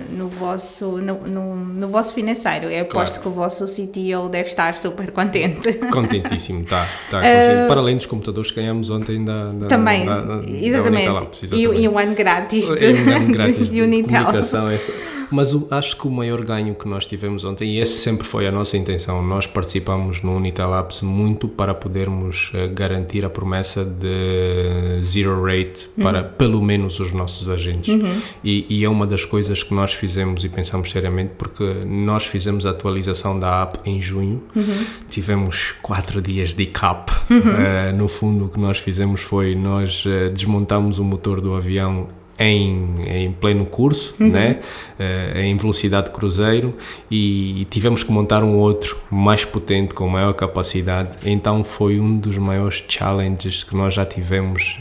no 0.09 0.27
vosso, 0.27 0.85
no, 0.97 1.27
no, 1.27 1.55
no 1.55 1.87
vosso 1.87 2.13
financeiro. 2.13 2.67
Eu 2.67 2.83
aposto 2.83 3.15
claro. 3.15 3.21
que 3.21 3.27
o 3.27 3.31
vosso 3.31 3.65
CTO 3.65 4.29
deve 4.29 4.49
estar 4.49 4.75
super 4.75 5.11
contente. 5.11 5.73
Contentíssimo, 5.91 6.61
está. 6.61 6.87
Tá, 7.09 7.19
uh... 7.19 7.67
Para 7.67 7.79
além 7.79 7.95
dos 7.95 8.05
computadores 8.05 8.51
que 8.51 8.59
ganhamos 8.59 8.89
ontem 8.89 9.23
da, 9.23 9.45
da 9.45 9.67
Também, 9.67 10.05
da, 10.05 10.21
da, 10.21 10.35
exatamente. 10.45 11.05
Da 11.05 11.45
exatamente. 11.45 11.55
E, 11.55 11.83
e 11.83 11.89
um 11.89 11.97
ano 11.97 12.15
grátis 12.15 12.67
de, 12.69 12.85
e 12.85 13.09
um 13.09 13.15
ano 13.15 13.31
grátis 13.31 13.57
de, 13.67 13.69
de 13.69 13.81
Unitel. 13.81 14.25
Comunicação, 14.25 14.69
essa 14.69 15.16
mas 15.31 15.53
o, 15.53 15.67
acho 15.71 15.97
que 15.97 16.07
o 16.07 16.11
maior 16.11 16.43
ganho 16.43 16.75
que 16.75 16.87
nós 16.87 17.05
tivemos 17.05 17.43
ontem, 17.43 17.75
e 17.75 17.79
esse 17.79 17.97
sempre 17.99 18.25
foi 18.25 18.47
a 18.47 18.51
nossa 18.51 18.77
intenção, 18.77 19.21
nós 19.21 19.47
participamos 19.47 20.21
no 20.21 20.35
Unitalabs 20.35 21.01
muito 21.01 21.47
para 21.47 21.73
podermos 21.73 22.51
uh, 22.53 22.71
garantir 22.73 23.25
a 23.25 23.29
promessa 23.29 23.83
de 23.83 25.03
zero 25.03 25.43
rate 25.43 25.89
para 26.01 26.21
uhum. 26.21 26.29
pelo 26.37 26.61
menos 26.61 26.99
os 26.99 27.11
nossos 27.11 27.49
agentes. 27.49 27.93
Uhum. 27.93 28.21
E, 28.43 28.65
e, 28.69 28.85
é 28.85 28.89
uma 28.89 29.05
das 29.05 29.25
coisas 29.25 29.63
que 29.63 29.73
nós 29.73 29.93
fizemos 29.93 30.43
e 30.43 30.49
pensamos 30.49 30.91
seriamente, 30.91 31.33
porque 31.37 31.63
nós 31.85 32.25
fizemos 32.25 32.65
a 32.65 32.71
atualização 32.71 33.39
da 33.39 33.63
app 33.63 33.79
em 33.85 34.01
junho, 34.01 34.43
uhum. 34.55 34.85
tivemos 35.09 35.73
quatro 35.81 36.21
dias 36.21 36.53
de 36.53 36.65
cap. 36.65 37.11
Uh, 37.29 37.95
no 37.95 38.07
fundo, 38.07 38.45
o 38.45 38.49
que 38.49 38.59
nós 38.59 38.77
fizemos 38.77 39.21
foi 39.21 39.55
nós 39.55 40.05
uh, 40.05 40.29
desmontamos 40.31 40.99
o 40.99 41.03
motor 41.03 41.41
do 41.41 41.53
avião 41.55 42.07
em, 42.39 43.01
em 43.07 43.31
pleno 43.31 43.65
curso, 43.65 44.15
uhum. 44.19 44.29
né? 44.29 44.59
Uh, 44.99 45.39
em 45.39 45.57
velocidade 45.57 46.07
de 46.07 46.13
cruzeiro 46.13 46.73
e, 47.09 47.61
e, 47.61 47.65
tivemos 47.65 48.03
que 48.03 48.11
montar 48.11 48.43
um 48.43 48.57
outro 48.57 48.97
mais 49.11 49.45
potente, 49.45 49.93
com 49.93 50.07
maior 50.07 50.33
capacidade. 50.33 51.15
Então 51.25 51.63
foi 51.63 51.99
um 51.99 52.17
dos 52.17 52.37
maiores 52.37 52.83
challenges 52.87 53.63
que 53.63 53.75
nós 53.75 53.93
já 53.93 54.05
tivemos 54.05 54.79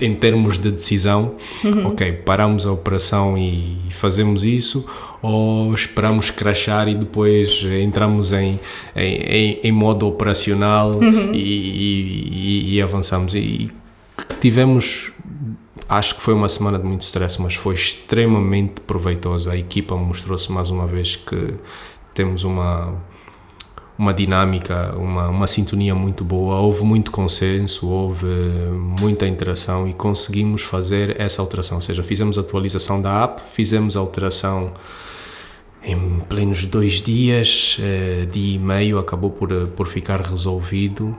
em 0.00 0.14
termos 0.14 0.58
de 0.58 0.70
decisão. 0.70 1.34
Uhum. 1.64 1.88
Ok, 1.88 2.12
paramos 2.24 2.66
a 2.66 2.72
operação 2.72 3.36
e 3.36 3.76
fazemos 3.90 4.44
isso 4.44 4.86
ou 5.20 5.74
esperamos 5.74 6.30
crashar 6.30 6.88
e 6.88 6.94
depois 6.94 7.64
entramos 7.82 8.32
em, 8.32 8.58
em, 8.96 9.60
em 9.62 9.72
modo 9.72 10.06
operacional 10.06 10.92
uhum. 10.92 11.32
e, 11.32 11.38
e, 11.38 12.74
e, 12.74 12.82
avançamos. 12.82 13.34
E 13.34 13.70
tivemos 14.40 15.12
Acho 15.88 16.16
que 16.16 16.20
foi 16.20 16.34
uma 16.34 16.48
semana 16.48 16.78
de 16.78 16.84
muito 16.84 17.02
stress, 17.02 17.40
mas 17.40 17.54
foi 17.54 17.74
extremamente 17.74 18.80
proveitosa. 18.82 19.52
A 19.52 19.56
equipa 19.56 19.96
mostrou-se 19.96 20.52
mais 20.52 20.68
uma 20.70 20.86
vez 20.86 21.16
que 21.16 21.54
temos 22.12 22.44
uma 22.44 22.94
uma 23.98 24.14
dinâmica, 24.14 24.94
uma, 24.96 25.28
uma 25.28 25.46
sintonia 25.48 25.92
muito 25.92 26.24
boa, 26.24 26.60
houve 26.60 26.84
muito 26.84 27.10
consenso, 27.10 27.88
houve 27.88 28.26
muita 29.00 29.26
interação 29.26 29.88
e 29.88 29.92
conseguimos 29.92 30.62
fazer 30.62 31.20
essa 31.20 31.42
alteração. 31.42 31.78
Ou 31.78 31.82
seja, 31.82 32.04
fizemos 32.04 32.38
a 32.38 32.42
atualização 32.42 33.02
da 33.02 33.24
app, 33.24 33.42
fizemos 33.50 33.96
a 33.96 34.00
alteração 34.00 34.72
em 35.82 36.20
plenos 36.28 36.64
dois 36.64 37.02
dias, 37.02 37.76
eh, 37.80 38.26
dia 38.30 38.54
e 38.54 38.58
meio, 38.58 38.98
acabou 38.98 39.30
por, 39.30 39.48
por 39.68 39.88
ficar 39.88 40.20
resolvido 40.20 41.16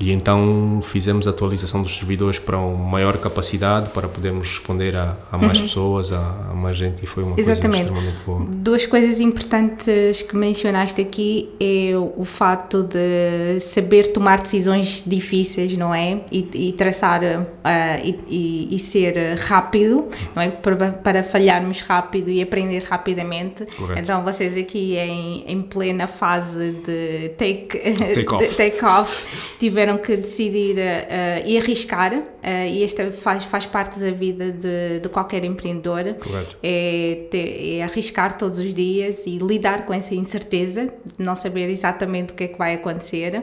e 0.00 0.10
então 0.10 0.80
fizemos 0.82 1.26
a 1.26 1.30
atualização 1.30 1.82
dos 1.82 1.94
servidores 1.94 2.38
para 2.38 2.56
uma 2.56 2.90
maior 2.90 3.18
capacidade, 3.18 3.90
para 3.90 4.08
podermos 4.08 4.48
responder 4.48 4.96
a, 4.96 5.14
a 5.30 5.36
mais 5.36 5.58
uhum. 5.58 5.64
pessoas, 5.66 6.10
a, 6.10 6.18
a, 6.50 6.54
mais 6.54 6.76
gente, 6.78 7.04
e 7.04 7.06
foi 7.06 7.22
uma 7.22 7.38
Exatamente. 7.38 7.90
coisa 7.90 8.08
extremamente 8.08 8.24
boa. 8.24 8.44
Duas 8.56 8.86
coisas 8.86 9.20
importantes 9.20 10.22
que 10.22 10.34
mencionaste 10.34 11.02
aqui 11.02 11.50
é 11.60 11.92
o 12.16 12.24
fato 12.24 12.82
de 12.82 13.60
saber 13.60 14.12
tomar 14.12 14.40
decisões 14.40 15.04
difíceis, 15.06 15.76
não 15.76 15.94
é? 15.94 16.22
E, 16.32 16.48
e 16.54 16.72
traçar 16.72 17.20
uh, 17.22 17.46
e, 18.26 18.74
e, 18.74 18.78
ser 18.78 19.36
rápido, 19.36 20.08
não 20.34 20.42
é? 20.42 20.50
Para, 20.50 20.92
para 20.92 21.22
falharmos 21.22 21.82
rápido 21.82 22.30
e 22.30 22.40
aprender 22.40 22.82
rapidamente. 22.84 23.66
Correto. 23.76 24.00
Então 24.00 24.24
vocês 24.24 24.56
aqui 24.56 24.96
em, 24.96 25.44
em 25.46 25.60
plena 25.60 26.06
fase 26.06 26.72
de 26.86 27.28
take, 27.36 27.78
take 28.14 28.34
off, 28.34 28.48
take 28.56 28.84
off 28.84 29.26
tiveram 29.58 29.89
tiveram 29.90 29.98
que 29.98 30.16
decidir 30.16 30.76
uh, 30.76 31.46
e 31.46 31.58
arriscar, 31.58 32.12
uh, 32.14 32.24
e 32.68 32.82
esta 32.82 33.10
faz, 33.10 33.44
faz 33.44 33.66
parte 33.66 33.98
da 33.98 34.10
vida 34.10 34.52
de, 34.52 35.00
de 35.00 35.08
qualquer 35.08 35.44
empreendedor, 35.44 36.16
é, 36.62 37.26
é, 37.32 37.82
arriscar 37.82 38.38
todos 38.38 38.58
os 38.58 38.74
dias 38.74 39.26
e 39.26 39.38
lidar 39.38 39.86
com 39.86 39.92
essa 39.92 40.14
incerteza, 40.14 40.86
de 40.86 41.24
não 41.24 41.34
saber 41.34 41.68
exatamente 41.68 42.32
o 42.32 42.36
que 42.36 42.44
é 42.44 42.48
que 42.48 42.58
vai 42.58 42.74
acontecer, 42.74 43.42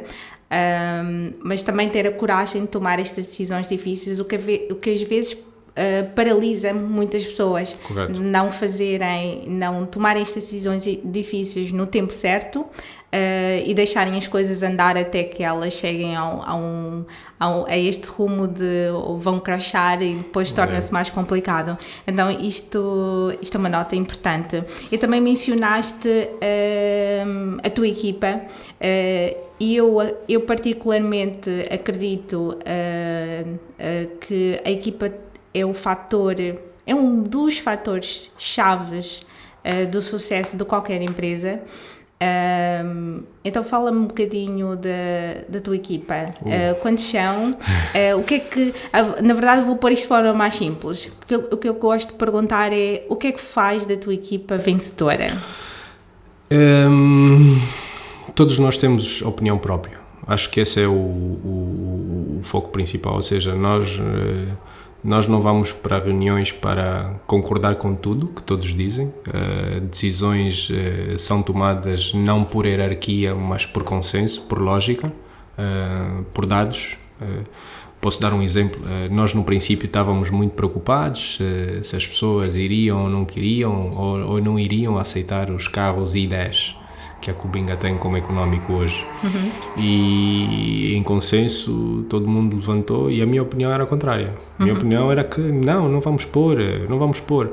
um, 0.50 1.34
mas 1.44 1.62
também 1.62 1.90
ter 1.90 2.08
a 2.08 2.12
coragem 2.12 2.62
de 2.62 2.68
tomar 2.68 3.00
estas 3.00 3.26
decisões 3.26 3.68
difíceis, 3.68 4.20
o 4.20 4.26
que, 4.26 4.68
o 4.72 4.76
que 4.76 4.90
às 4.90 5.02
vezes 5.02 5.38
uh, 5.78 6.10
paralisa 6.16 6.74
muitas 6.74 7.26
pessoas. 7.26 7.74
Correto. 7.84 8.20
Não 8.20 8.52
fazerem, 8.52 9.44
não 9.48 9.86
tomarem 9.86 10.24
estas 10.24 10.44
decisões 10.44 10.84
difíceis 11.04 11.72
no 11.72 11.86
tempo 11.86 12.12
certo 12.12 12.62
uh, 12.62 12.68
e 13.66 13.74
deixarem 13.74 14.18
as 14.18 14.28
coisas 14.28 14.64
andar 14.64 14.98
até 14.98 15.24
que 15.24 15.44
elas 15.44 15.74
cheguem 15.74 16.16
ao, 16.16 16.42
a, 16.42 16.56
um, 16.56 17.06
a, 17.40 17.78
este 17.78 18.08
rumo 18.08 18.48
de 18.48 18.88
vão 19.20 19.40
crashar 19.40 20.02
e 20.02 20.16
depois 20.16 20.52
torna-se 20.52 20.92
mais 20.92 21.10
complicado. 21.10 21.78
Então, 22.06 22.32
isto, 22.32 23.38
isto 23.42 23.56
é 23.56 23.60
uma 23.60 23.70
nota 23.70 23.96
importante. 23.96 24.64
E 24.92 24.98
também 24.98 25.22
mencionaste 25.22 26.08
uh, 26.08 27.60
a 27.64 27.70
tua 27.70 27.88
equipa. 27.88 28.42
E 29.60 29.76
eu, 29.76 29.98
eu 30.30 30.42
particularmente 30.42 31.50
acredito 31.72 32.60
uh, 32.60 33.54
uh, 33.54 34.18
que 34.20 34.62
a 34.64 34.70
equipa 34.70 35.12
é 35.60 35.66
o 35.66 35.74
fator, 35.74 36.36
é 36.40 36.96
um 36.96 37.22
dos 37.22 37.60
fatores 37.60 38.32
chaves 38.38 39.22
uh, 39.64 39.88
do 39.90 40.02
sucesso 40.02 40.58
de 40.58 40.64
qualquer 40.66 41.02
empresa. 41.02 41.62
Um, 42.20 43.22
então 43.46 43.64
fala-me 43.64 44.00
um 44.00 44.08
bocadinho 44.08 44.76
da, 44.76 45.44
da 45.48 45.62
tua 45.62 45.76
equipa. 45.76 46.34
Uh. 46.42 46.48
Uh, 46.50 46.76
quantos 46.82 47.04
são? 47.04 47.52
Uh, 47.52 48.20
o 48.20 48.24
que 48.24 48.36
é 48.36 48.40
que. 48.40 48.74
na 49.22 49.34
verdade, 49.34 49.64
vou 49.64 49.76
pôr 49.76 49.92
isto 49.92 50.04
de 50.04 50.08
forma 50.08 50.34
mais 50.34 50.56
simples. 50.56 51.12
Porque 51.20 51.36
o 51.36 51.58
que 51.58 51.70
eu 51.70 51.76
gosto 51.76 52.10
de 52.10 52.16
perguntar 52.16 52.74
é 52.74 53.06
o 53.08 53.16
que 53.16 53.28
é 53.28 53.32
que 53.32 53.42
faz 53.42 53.86
da 53.86 53.96
tua 53.96 54.14
equipa 54.14 54.58
vencedora? 54.58 55.38
Um, 56.52 57.60
todos 58.34 58.58
nós 58.58 58.78
temos 58.78 59.22
opinião 59.22 59.58
própria. 59.58 59.98
Acho 60.26 60.50
que 60.50 60.60
esse 60.60 60.82
é 60.82 60.88
o, 60.88 60.92
o, 60.92 62.40
o 62.40 62.42
foco 62.44 62.70
principal. 62.70 63.16
Ou 63.16 63.22
seja, 63.22 63.54
nós 63.54 64.02
nós 65.08 65.26
não 65.26 65.40
vamos 65.40 65.72
para 65.72 66.00
reuniões 66.00 66.52
para 66.52 67.14
concordar 67.26 67.76
com 67.76 67.96
tudo 67.96 68.28
que 68.28 68.42
todos 68.44 68.74
dizem. 68.74 69.06
Uh, 69.08 69.80
decisões 69.80 70.70
uh, 70.70 71.18
são 71.18 71.42
tomadas 71.42 72.14
não 72.14 72.44
por 72.44 72.66
hierarquia, 72.66 73.34
mas 73.34 73.66
por 73.66 73.86
consenso, 73.86 74.42
por 74.42 74.62
lógica, 74.62 75.08
uh, 75.08 76.24
por 76.34 76.46
dados. 76.46 76.98
posso 78.02 78.20
dar 78.20 78.34
um 78.34 78.44
exemplo. 78.44 78.82
nós, 79.10 79.34
no 79.34 79.46
princípio, 79.46 79.86
estávamos 79.86 80.30
muito 80.30 80.52
preocupados 80.52 81.40
se 81.82 81.96
as 81.96 82.06
pessoas 82.06 82.58
iriam 82.58 83.04
ou 83.04 83.10
não 83.10 83.24
queriam 83.26 83.92
ou, 83.92 84.20
ou 84.34 84.42
não 84.42 84.60
iriam 84.60 84.98
aceitar 84.98 85.50
os 85.50 85.70
carros 85.70 86.16
i10 86.16 86.76
que 87.22 87.32
a 87.32 87.34
Cubinga 87.34 87.76
tem 87.76 87.98
como 87.98 88.18
económico 88.18 88.74
hoje. 88.74 89.06
Uhum. 89.24 89.52
E 89.78 90.96
em 90.96 91.04
consenso 91.04 92.06
todo 92.10 92.28
mundo 92.28 92.56
levantou 92.56 93.10
e 93.12 93.22
a 93.22 93.26
minha 93.26 93.42
opinião 93.42 93.72
era 93.72 93.84
a 93.84 93.88
contrária. 93.88 94.34
A 94.58 94.64
minha 94.64 94.74
uhum. 94.74 94.80
opinião 94.80 95.12
era 95.12 95.24
que 95.24 95.42
não, 95.42 95.90
não 95.90 96.00
vamos 96.00 96.26
pôr, 96.26 96.58
não 96.90 97.00
vamos 97.00 97.20
pôr. 97.20 97.52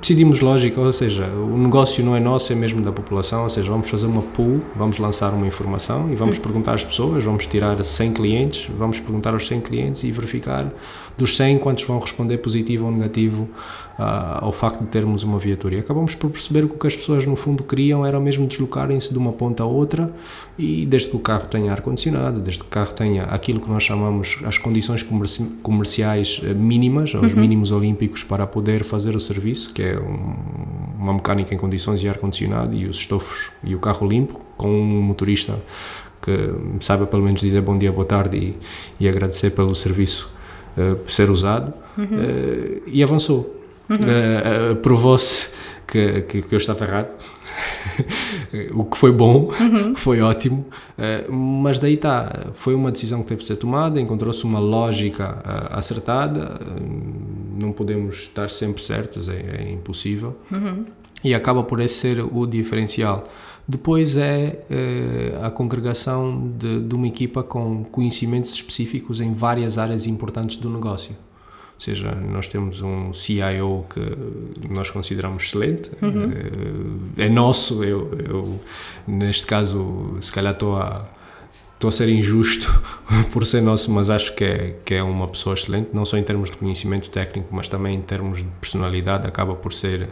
Decidimos 0.00 0.40
lógica, 0.40 0.80
ou 0.80 0.92
seja, 0.92 1.26
o 1.26 1.56
negócio 1.56 2.04
não 2.04 2.16
é 2.16 2.20
nosso, 2.20 2.52
é 2.52 2.56
mesmo 2.56 2.80
da 2.80 2.90
população, 2.90 3.44
ou 3.44 3.50
seja, 3.50 3.70
vamos 3.70 3.88
fazer 3.88 4.06
uma 4.06 4.20
pool, 4.20 4.60
vamos 4.74 4.98
lançar 4.98 5.32
uma 5.32 5.46
informação 5.46 6.10
e 6.12 6.16
vamos 6.16 6.36
uhum. 6.36 6.42
perguntar 6.42 6.74
às 6.74 6.84
pessoas, 6.84 7.22
vamos 7.22 7.46
tirar 7.46 7.82
100 7.82 8.12
clientes, 8.12 8.68
vamos 8.76 8.98
perguntar 8.98 9.34
aos 9.34 9.46
100 9.46 9.60
clientes 9.60 10.02
e 10.02 10.10
verificar 10.10 10.72
dos 11.16 11.36
100 11.36 11.58
quantos 11.58 11.84
vão 11.84 12.00
responder 12.00 12.38
positivo 12.38 12.86
ou 12.86 12.90
negativo 12.90 13.48
uh, 13.98 14.44
ao 14.44 14.52
facto 14.52 14.80
de 14.80 14.86
termos 14.86 15.22
uma 15.22 15.38
viatura. 15.38 15.74
E 15.76 15.78
acabamos 15.78 16.14
por 16.14 16.30
perceber 16.30 16.66
que 16.66 16.74
o 16.74 16.78
que 16.78 16.86
as 16.86 16.96
pessoas 16.96 17.26
no 17.26 17.36
fundo 17.36 17.62
queriam 17.62 18.04
era 18.04 18.18
mesmo 18.20 18.46
deslocarem-se 18.46 19.12
de 19.12 19.18
uma 19.18 19.32
ponta 19.32 19.62
a 19.62 19.66
outra 19.66 20.12
e 20.58 20.86
desde 20.86 21.10
que 21.10 21.16
o 21.16 21.18
carro 21.18 21.46
tenha 21.46 21.72
ar-condicionado, 21.72 22.40
desde 22.40 22.62
que 22.62 22.66
o 22.66 22.70
carro 22.70 22.92
tenha 22.92 23.24
aquilo 23.24 23.60
que 23.60 23.68
nós 23.68 23.82
chamamos 23.82 24.38
as 24.44 24.58
condições 24.58 25.02
comerci 25.02 25.44
comerciais 25.62 26.40
eh, 26.44 26.54
mínimas, 26.54 27.12
os 27.14 27.34
uhum. 27.34 27.40
mínimos 27.40 27.70
olímpicos 27.70 28.22
para 28.22 28.46
poder 28.46 28.84
fazer 28.84 29.14
o 29.14 29.20
serviço, 29.20 29.72
que 29.72 29.82
é 29.82 29.98
um, 29.98 30.34
uma 30.98 31.14
mecânica 31.14 31.54
em 31.54 31.58
condições 31.58 32.00
de 32.00 32.08
ar-condicionado 32.08 32.74
e 32.74 32.86
os 32.86 32.96
estofos 32.96 33.50
e 33.62 33.74
o 33.74 33.78
carro 33.78 34.06
limpo, 34.08 34.40
com 34.56 34.68
um 34.68 35.02
motorista 35.02 35.58
que 36.22 36.52
saiba 36.80 37.06
pelo 37.06 37.22
menos 37.22 37.40
dizer 37.40 37.60
bom 37.60 37.76
dia, 37.78 37.92
boa 37.92 38.06
tarde 38.06 38.36
e, 38.36 38.58
e 39.04 39.08
agradecer 39.08 39.50
pelo 39.50 39.74
serviço 39.74 40.34
uh, 40.76 41.10
ser 41.10 41.30
usado, 41.30 41.72
uhum. 41.96 42.04
uh, 42.04 42.82
e 42.86 43.02
avançou. 43.02 43.55
Uhum. 43.88 43.96
Uh, 43.96 44.76
Provou-se 44.76 45.54
que, 45.86 46.22
que, 46.22 46.42
que, 46.42 46.54
eu 46.54 46.56
estava 46.56 46.84
errado, 46.84 47.14
o 48.74 48.84
que 48.84 48.96
foi 48.96 49.12
bom, 49.12 49.52
uhum. 49.60 49.94
foi 49.96 50.20
ótimo, 50.20 50.66
uh, 50.98 51.32
mas 51.32 51.78
daí 51.78 51.94
está, 51.94 52.48
foi 52.54 52.74
uma 52.74 52.90
decisão 52.90 53.22
que 53.22 53.28
teve 53.28 53.42
de 53.42 53.46
ser 53.46 53.56
tomada, 53.56 54.00
encontrou-se 54.00 54.42
uma 54.44 54.58
lógica 54.58 55.40
acertada, 55.70 56.60
não 57.56 57.70
podemos 57.70 58.16
estar 58.16 58.50
sempre 58.50 58.82
certos, 58.82 59.28
é, 59.28 59.36
é 59.60 59.72
impossível, 59.72 60.36
uhum. 60.50 60.84
e 61.22 61.32
acaba 61.32 61.62
por 61.62 61.80
esse 61.80 61.94
ser 61.94 62.20
o 62.20 62.46
diferencial. 62.46 63.22
Depois 63.68 64.16
é 64.16 64.62
a 65.42 65.50
congregação 65.50 66.52
de, 66.56 66.80
de 66.82 66.94
uma 66.94 67.08
equipa 67.08 67.42
com 67.42 67.82
conhecimentos 67.82 68.52
específicos 68.52 69.20
em 69.20 69.34
várias 69.34 69.76
áreas 69.76 70.06
importantes 70.06 70.56
do 70.56 70.70
negócio. 70.70 71.16
Ou 71.76 71.80
seja, 71.80 72.10
nós 72.14 72.48
temos 72.48 72.80
um 72.80 73.12
CIO 73.12 73.84
que 73.90 74.00
nós 74.68 74.88
consideramos 74.90 75.44
excelente, 75.44 75.90
uhum. 76.00 76.32
é, 77.18 77.26
é 77.26 77.28
nosso, 77.28 77.84
eu, 77.84 78.10
eu, 78.18 78.60
neste 79.06 79.46
caso 79.46 80.16
se 80.18 80.32
calhar 80.32 80.54
estou 80.54 80.76
a, 80.76 81.06
estou 81.74 81.88
a 81.88 81.92
ser 81.92 82.08
injusto 82.08 82.82
por 83.30 83.44
ser 83.44 83.60
nosso, 83.60 83.92
mas 83.92 84.08
acho 84.08 84.34
que 84.34 84.42
é, 84.42 84.76
que 84.86 84.94
é 84.94 85.02
uma 85.02 85.28
pessoa 85.28 85.52
excelente, 85.52 85.90
não 85.92 86.06
só 86.06 86.16
em 86.16 86.24
termos 86.24 86.50
de 86.50 86.56
conhecimento 86.56 87.10
técnico, 87.10 87.48
mas 87.54 87.68
também 87.68 87.96
em 87.96 88.02
termos 88.02 88.38
de 88.38 88.48
personalidade, 88.58 89.26
acaba 89.26 89.54
por 89.54 89.70
ser 89.70 90.08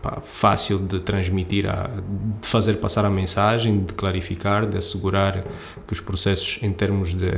pá, 0.00 0.20
fácil 0.20 0.78
de 0.78 1.00
transmitir, 1.00 1.68
a, 1.68 1.88
de 2.40 2.46
fazer 2.46 2.74
passar 2.74 3.04
a 3.04 3.10
mensagem, 3.10 3.84
de 3.84 3.94
clarificar, 3.94 4.66
de 4.66 4.76
assegurar 4.76 5.44
que 5.86 5.92
os 5.92 6.00
processos 6.00 6.58
em 6.62 6.72
termos 6.72 7.14
de 7.14 7.28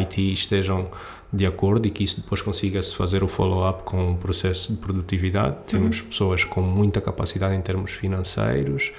IT 0.00 0.32
estejam 0.32 0.90
de 1.32 1.46
acordo 1.46 1.86
e 1.86 1.90
que 1.90 2.02
isso 2.02 2.20
depois 2.20 2.42
consiga-se 2.42 2.94
fazer 2.94 3.22
o 3.22 3.28
follow-up 3.28 3.84
com 3.84 4.12
o 4.12 4.16
processo 4.16 4.72
de 4.72 4.78
produtividade. 4.78 5.56
Temos 5.66 6.00
uhum. 6.00 6.06
pessoas 6.06 6.44
com 6.44 6.60
muita 6.60 7.00
capacidade 7.00 7.54
em 7.54 7.60
termos 7.60 7.92
financeiros, 7.92 8.92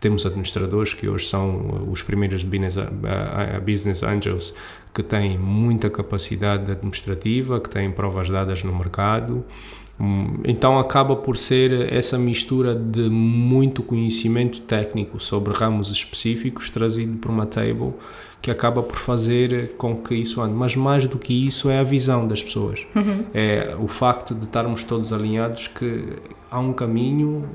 temos 0.00 0.24
administradores 0.24 0.94
que 0.94 1.08
hoje 1.08 1.26
são 1.26 1.88
os 1.90 2.02
primeiros 2.02 2.44
business, 2.44 2.76
business 3.64 4.02
angels 4.02 4.54
que 4.94 5.02
têm 5.02 5.36
muita 5.36 5.90
capacidade 5.90 6.70
administrativa, 6.70 7.60
que 7.60 7.68
têm 7.68 7.90
provas 7.90 8.30
dadas 8.30 8.62
no 8.62 8.74
mercado. 8.74 9.44
Hum, 10.00 10.38
então 10.44 10.78
acaba 10.78 11.16
por 11.16 11.36
ser 11.36 11.92
essa 11.92 12.16
mistura 12.16 12.74
de 12.74 13.08
muito 13.10 13.82
conhecimento 13.82 14.60
técnico 14.60 15.20
sobre 15.20 15.52
ramos 15.52 15.90
específicos 15.90 16.70
trazido 16.70 17.18
para 17.18 17.32
uma 17.32 17.46
table 17.46 17.94
que 18.40 18.50
acaba 18.50 18.82
por 18.82 18.96
fazer 18.96 19.74
com 19.76 19.96
que 19.96 20.14
isso 20.14 20.40
ande. 20.40 20.54
Mas 20.54 20.76
mais 20.76 21.06
do 21.06 21.18
que 21.18 21.34
isso 21.34 21.68
é 21.68 21.78
a 21.78 21.82
visão 21.82 22.26
das 22.28 22.42
pessoas. 22.42 22.86
Uhum. 22.94 23.24
É 23.34 23.76
o 23.78 23.88
facto 23.88 24.34
de 24.34 24.44
estarmos 24.44 24.84
todos 24.84 25.12
alinhados 25.12 25.66
que 25.66 26.04
há 26.48 26.60
um 26.60 26.72
caminho, 26.72 27.48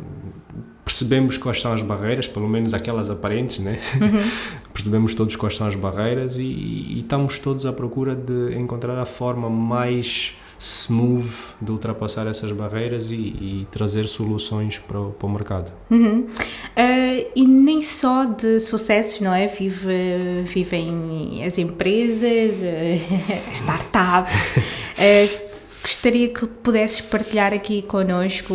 percebemos 0.83 1.37
quais 1.37 1.61
são 1.61 1.71
as 1.71 1.81
barreiras, 1.81 2.27
pelo 2.27 2.49
menos 2.49 2.73
aquelas 2.73 3.09
aparentes, 3.09 3.59
né? 3.59 3.79
Uhum. 3.95 4.19
percebemos 4.73 5.15
todos 5.15 5.35
quais 5.35 5.55
são 5.55 5.67
as 5.67 5.75
barreiras 5.75 6.35
e, 6.37 6.43
e, 6.43 6.99
estamos 6.99 7.39
todos 7.39 7.65
à 7.65 7.71
procura 7.71 8.15
de 8.15 8.57
encontrar 8.57 8.97
a 8.97 9.05
forma 9.05 9.49
mais 9.49 10.35
smooth 10.63 11.27
de 11.61 11.71
ultrapassar 11.71 12.25
essas 12.25 12.53
barreiras 12.53 13.11
e, 13.11 13.15
e 13.15 13.67
trazer 13.69 14.07
soluções 14.07 14.77
para 14.77 14.97
o, 14.97 15.11
para 15.11 15.27
o 15.27 15.29
mercado. 15.29 15.71
Uhum. 15.91 16.21
Uh, 16.21 17.27
e 17.35 17.45
nem 17.45 17.81
só 17.81 18.23
de 18.23 18.61
sucessos, 18.61 19.19
não 19.19 19.33
é? 19.33 19.47
Vive, 19.47 20.43
vivem 20.45 21.43
as 21.45 21.57
empresas, 21.57 22.61
uh, 22.61 23.51
startups. 23.51 24.55
uh, 24.55 25.43
gostaria 25.83 26.29
que 26.29 26.47
pudesses 26.47 27.01
partilhar 27.01 27.53
aqui 27.53 27.81
connosco 27.81 28.53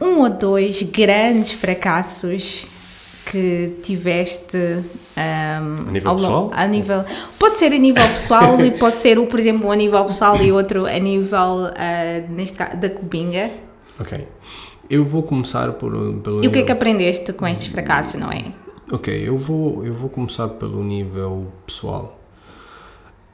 um 0.00 0.20
ou 0.20 0.30
dois 0.30 0.82
grandes 0.84 1.52
fracassos 1.52 2.64
que 3.30 3.78
tiveste 3.82 4.56
um, 4.56 5.88
a 5.88 5.90
nível 5.90 6.10
ao, 6.10 6.16
pessoal? 6.16 6.50
A 6.52 6.66
nível, 6.66 7.04
pode 7.38 7.58
ser 7.58 7.72
a 7.72 7.78
nível 7.78 8.08
pessoal 8.08 8.60
e 8.64 8.70
pode 8.70 9.00
ser, 9.00 9.20
por 9.26 9.38
exemplo, 9.38 9.70
a 9.70 9.76
nível 9.76 10.04
pessoal 10.04 10.36
e 10.42 10.52
outro 10.52 10.86
a 10.86 10.98
nível, 10.98 11.66
uh, 11.66 12.32
neste 12.32 12.56
caso, 12.56 12.76
da 12.76 12.90
Cubinga. 12.90 13.50
Ok. 14.00 14.26
Eu 14.90 15.04
vou 15.04 15.22
começar 15.22 15.72
por, 15.72 15.92
pelo... 16.22 16.44
E 16.44 16.48
o 16.48 16.50
que 16.50 16.58
é 16.58 16.62
que 16.62 16.72
aprendeste 16.72 17.32
com 17.32 17.46
estes 17.46 17.66
fracassos, 17.68 18.20
não 18.20 18.30
é? 18.30 18.52
Ok, 18.90 19.26
eu 19.26 19.38
vou, 19.38 19.86
eu 19.86 19.94
vou 19.94 20.10
começar 20.10 20.48
pelo 20.48 20.82
nível 20.82 21.46
pessoal. 21.64 22.20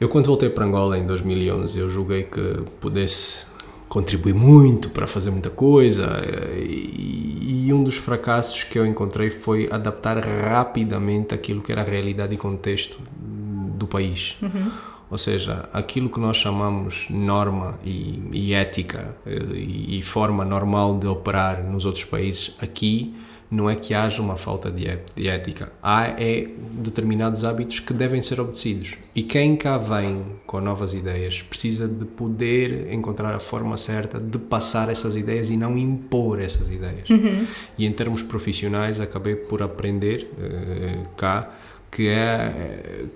Eu 0.00 0.08
quando 0.08 0.26
voltei 0.26 0.48
para 0.48 0.64
Angola 0.64 0.96
em 0.96 1.04
2011, 1.04 1.80
eu 1.80 1.90
julguei 1.90 2.22
que 2.22 2.62
pudesse 2.78 3.46
contribui 3.88 4.32
muito 4.32 4.90
para 4.90 5.06
fazer 5.06 5.30
muita 5.30 5.50
coisa 5.50 6.22
e, 6.56 7.64
e, 7.66 7.72
um 7.72 7.82
dos 7.82 7.96
fracassos 7.96 8.62
que 8.62 8.78
eu 8.78 8.86
encontrei 8.86 9.30
foi 9.30 9.68
adaptar 9.70 10.18
rapidamente 10.18 11.34
aquilo 11.34 11.62
que 11.62 11.72
era 11.72 11.80
a 11.80 11.84
realidade 11.84 12.34
e 12.34 12.36
contexto 12.36 13.00
do 13.18 13.86
país. 13.86 14.36
Uhum. 14.42 14.70
Ou 15.10 15.16
seja, 15.16 15.68
aquilo 15.72 16.10
que 16.10 16.20
nós 16.20 16.36
chamamos 16.36 17.06
norma 17.08 17.78
e, 17.82 18.22
e 18.30 18.52
ética 18.52 19.16
e, 19.26 19.98
e, 19.98 20.02
forma 20.02 20.44
normal 20.44 20.98
de 20.98 21.06
operar 21.06 21.64
nos 21.64 21.86
outros 21.86 22.04
países, 22.04 22.54
aqui 22.60 23.14
não 23.50 23.68
é 23.68 23.74
que 23.74 23.94
haja 23.94 24.20
uma 24.20 24.36
falta 24.36 24.70
de, 24.70 24.84
de 25.16 25.28
ética. 25.28 25.72
Há 25.82 26.08
é 26.18 26.48
determinados 26.72 27.44
hábitos 27.44 27.80
que 27.80 27.94
devem 27.94 28.20
ser 28.20 28.40
obedecidos. 28.40 28.94
E 29.14 29.22
quem 29.22 29.56
cá 29.56 29.78
vem 29.78 30.22
com 30.46 30.60
novas 30.60 30.92
ideias 30.92 31.40
precisa 31.42 31.88
de 31.88 32.04
poder 32.04 32.92
encontrar 32.92 33.34
a 33.34 33.40
forma 33.40 33.76
certa 33.76 34.20
de 34.20 34.38
passar 34.38 34.90
essas 34.90 35.16
ideias 35.16 35.48
e 35.48 35.56
não 35.56 35.78
impor 35.78 36.40
essas 36.40 36.68
ideias. 36.70 37.08
Uhum. 37.08 37.46
E 37.78 37.86
em 37.86 37.92
termos 37.92 38.22
profissionais, 38.22 39.00
acabei 39.00 39.34
por 39.34 39.62
aprender 39.62 40.30
uh, 40.34 41.08
cá 41.16 41.54
que 41.90 42.08
é 42.08 43.06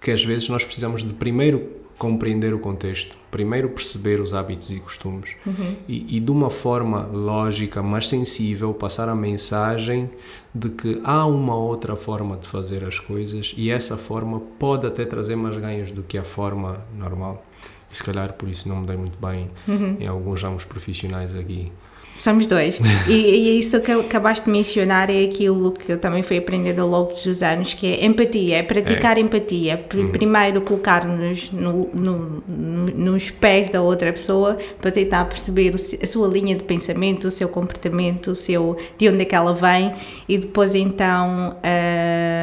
que 0.00 0.10
às 0.10 0.24
vezes 0.24 0.48
nós 0.48 0.64
precisamos 0.64 1.02
de 1.02 1.12
primeiro 1.12 1.68
compreender 1.98 2.54
o 2.54 2.58
contexto, 2.60 3.16
primeiro 3.30 3.68
perceber 3.68 4.20
os 4.20 4.32
hábitos 4.32 4.70
e 4.70 4.78
costumes 4.78 5.34
uhum. 5.44 5.76
e, 5.88 6.16
e, 6.16 6.20
de 6.20 6.30
uma 6.30 6.48
forma 6.48 7.02
lógica, 7.06 7.82
mas 7.82 8.08
sensível, 8.08 8.72
passar 8.72 9.08
a 9.08 9.14
mensagem 9.14 10.08
de 10.54 10.68
que 10.68 11.00
há 11.02 11.26
uma 11.26 11.56
outra 11.56 11.96
forma 11.96 12.36
de 12.36 12.46
fazer 12.46 12.84
as 12.84 12.98
coisas 12.98 13.52
e 13.56 13.70
essa 13.70 13.96
forma 13.96 14.40
pode 14.58 14.86
até 14.86 15.04
trazer 15.04 15.34
mais 15.34 15.56
ganhos 15.56 15.90
do 15.90 16.02
que 16.04 16.16
a 16.16 16.24
forma 16.24 16.80
normal. 16.96 17.44
E 17.90 17.96
se 17.96 18.04
calhar 18.04 18.34
por 18.34 18.48
isso 18.48 18.68
não 18.68 18.76
me 18.76 18.86
dei 18.86 18.96
muito 18.96 19.18
bem 19.18 19.50
uhum. 19.66 19.96
em 19.98 20.06
alguns 20.06 20.42
ramos 20.42 20.64
profissionais 20.64 21.34
aqui. 21.34 21.72
Somos 22.18 22.46
dois. 22.46 22.80
e, 23.06 23.12
e, 23.12 23.48
é 23.50 23.52
isso 23.52 23.80
que 23.80 23.92
acabaste 23.92 24.44
de 24.44 24.50
mencionar 24.50 25.08
é 25.08 25.24
aquilo 25.24 25.72
que 25.72 25.92
eu 25.92 25.98
também 25.98 26.22
fui 26.22 26.38
aprender 26.38 26.78
ao 26.78 26.88
longo 26.88 27.12
dos 27.12 27.42
anos, 27.42 27.74
que 27.74 27.86
é 27.86 28.04
empatia, 28.04 28.58
é 28.58 28.62
praticar 28.62 29.16
é. 29.16 29.20
empatia. 29.20 29.84
Uhum. 29.94 30.10
Primeiro 30.10 30.60
colocar-nos 30.62 31.50
no, 31.52 31.88
no, 31.94 32.42
nos 32.48 33.30
pés 33.30 33.70
da 33.70 33.80
outra 33.80 34.12
pessoa 34.12 34.58
para 34.80 34.90
tentar 34.90 35.26
perceber 35.26 35.74
a 35.74 36.06
sua 36.06 36.26
linha 36.28 36.56
de 36.56 36.64
pensamento, 36.64 37.28
o 37.28 37.30
seu 37.30 37.48
comportamento, 37.48 38.32
o 38.32 38.34
seu, 38.34 38.76
de 38.98 39.08
onde 39.08 39.22
é 39.22 39.24
que 39.24 39.34
ela 39.34 39.54
vem 39.54 39.94
e 40.28 40.38
depois 40.38 40.74
então 40.74 41.56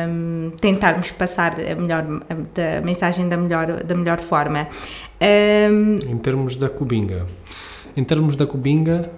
um, 0.09 0.51
tentarmos 0.51 1.11
passar 1.11 1.59
a, 1.59 1.75
melhor, 1.75 2.05
a, 2.29 2.77
a, 2.77 2.81
mensagem 2.81 3.27
da 3.27 3.35
melhor, 3.35 3.83
da 3.83 3.93
melhor 3.93 4.21
forma. 4.21 4.67
Um, 5.21 5.99
em 6.09 6.17
termos 6.17 6.55
da 6.55 6.69
cubinga, 6.69 7.25
em 7.95 8.03
termos 8.03 8.35
da 8.35 8.45
cubinga, 8.45 9.11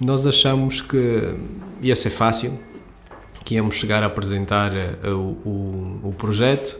nós 0.00 0.26
achamos 0.26 0.80
que 0.80 1.34
ia 1.80 1.96
ser 1.96 2.10
fácil, 2.10 2.58
que 3.44 3.54
íamos 3.54 3.76
chegar 3.76 4.02
a 4.02 4.06
apresentar 4.06 4.72
uh, 4.72 5.08
o, 5.14 6.00
o, 6.02 6.08
o, 6.08 6.12
projeto 6.12 6.76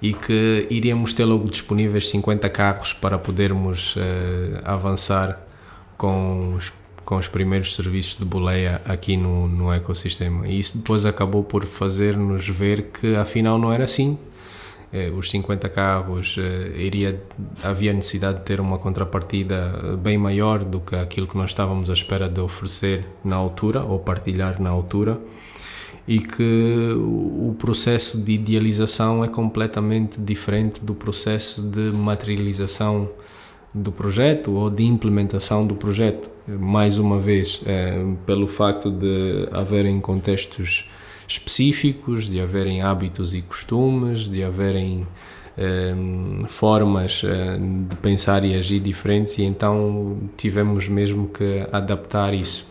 e 0.00 0.12
que 0.12 0.66
iríamos 0.70 1.12
ter 1.12 1.24
logo 1.24 1.48
disponíveis 1.50 2.08
50 2.08 2.48
carros 2.48 2.92
para 2.92 3.18
podermos 3.18 3.96
uh, 3.96 4.00
avançar 4.64 5.40
com 5.96 6.54
os, 6.54 6.72
com 7.04 7.16
os 7.16 7.28
primeiros 7.28 7.74
serviços 7.74 8.18
de 8.18 8.24
boleia 8.24 8.80
aqui 8.84 9.16
no, 9.16 9.48
no 9.48 9.72
ecossistema. 9.72 10.46
E 10.46 10.58
isso 10.58 10.78
depois 10.78 11.04
acabou 11.04 11.42
por 11.42 11.66
fazer-nos 11.66 12.48
ver 12.48 12.90
que 12.92 13.16
afinal 13.16 13.58
não 13.58 13.72
era 13.72 13.84
assim 13.84 14.16
eh, 14.16 14.35
os 15.16 15.30
50 15.30 15.68
carros, 15.68 16.36
eh, 16.38 16.72
iria, 16.76 17.22
havia 17.62 17.92
necessidade 17.92 18.38
de 18.38 18.44
ter 18.44 18.60
uma 18.60 18.78
contrapartida 18.78 19.78
eh, 19.82 19.96
bem 19.96 20.16
maior 20.18 20.64
do 20.64 20.80
que 20.80 20.96
aquilo 20.96 21.26
que 21.26 21.36
nós 21.36 21.50
estávamos 21.50 21.90
à 21.90 21.92
espera 21.92 22.28
de 22.28 22.40
oferecer 22.40 23.06
na 23.24 23.36
altura 23.36 23.82
ou 23.82 23.98
partilhar 23.98 24.60
na 24.60 24.70
altura 24.70 25.18
e 26.08 26.20
que 26.20 26.92
o 26.96 27.54
processo 27.58 28.22
de 28.22 28.32
idealização 28.32 29.24
é 29.24 29.28
completamente 29.28 30.20
diferente 30.20 30.80
do 30.80 30.94
processo 30.94 31.60
de 31.62 31.90
materialização 31.96 33.10
do 33.74 33.90
projeto 33.90 34.52
ou 34.52 34.70
de 34.70 34.84
implementação 34.84 35.66
do 35.66 35.74
projeto. 35.74 36.30
Mais 36.46 36.96
uma 36.98 37.18
vez, 37.18 37.60
pelo 38.24 38.46
facto 38.46 38.88
de 38.88 39.48
haverem 39.50 40.00
contextos 40.00 40.88
específicos, 41.26 42.28
de 42.28 42.40
haverem 42.40 42.82
hábitos 42.82 43.34
e 43.34 43.42
costumes, 43.42 44.28
de 44.28 44.44
haverem 44.44 45.06
um, 45.58 46.40
ehm, 46.42 46.46
formas 46.46 47.22
uh, 47.22 47.28
de 47.88 47.96
pensar 47.96 48.44
e 48.44 48.54
agir 48.54 48.80
diferentes, 48.80 49.38
e 49.38 49.42
então 49.42 50.18
tivemos 50.36 50.88
mesmo 50.88 51.28
que 51.28 51.66
adaptar 51.72 52.32
isso. 52.34 52.70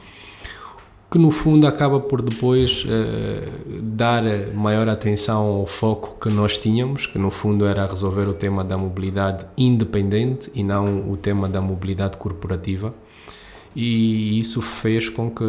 Que 1.11 1.19
no 1.19 1.31
fundo 1.31 1.67
acaba 1.67 1.99
por 1.99 2.21
depois 2.21 2.83
uh, 2.85 3.81
dar 3.81 4.23
maior 4.53 4.89
atenção 4.89 5.43
ao 5.43 5.67
foco 5.67 6.17
que 6.19 6.33
nós 6.33 6.57
tínhamos, 6.57 7.05
que 7.05 7.17
no 7.17 7.29
fundo 7.29 7.65
era 7.65 7.85
resolver 7.85 8.27
o 8.27 8.33
tema 8.33 8.63
da 8.63 8.77
mobilidade 8.77 9.45
independente 9.57 10.51
e 10.53 10.63
não 10.63 11.09
o 11.09 11.17
tema 11.17 11.47
da 11.47 11.61
mobilidade 11.61 12.17
corporativa 12.17 12.93
e 13.75 14.39
isso 14.39 14.61
fez 14.61 15.09
com 15.09 15.29
que 15.29 15.43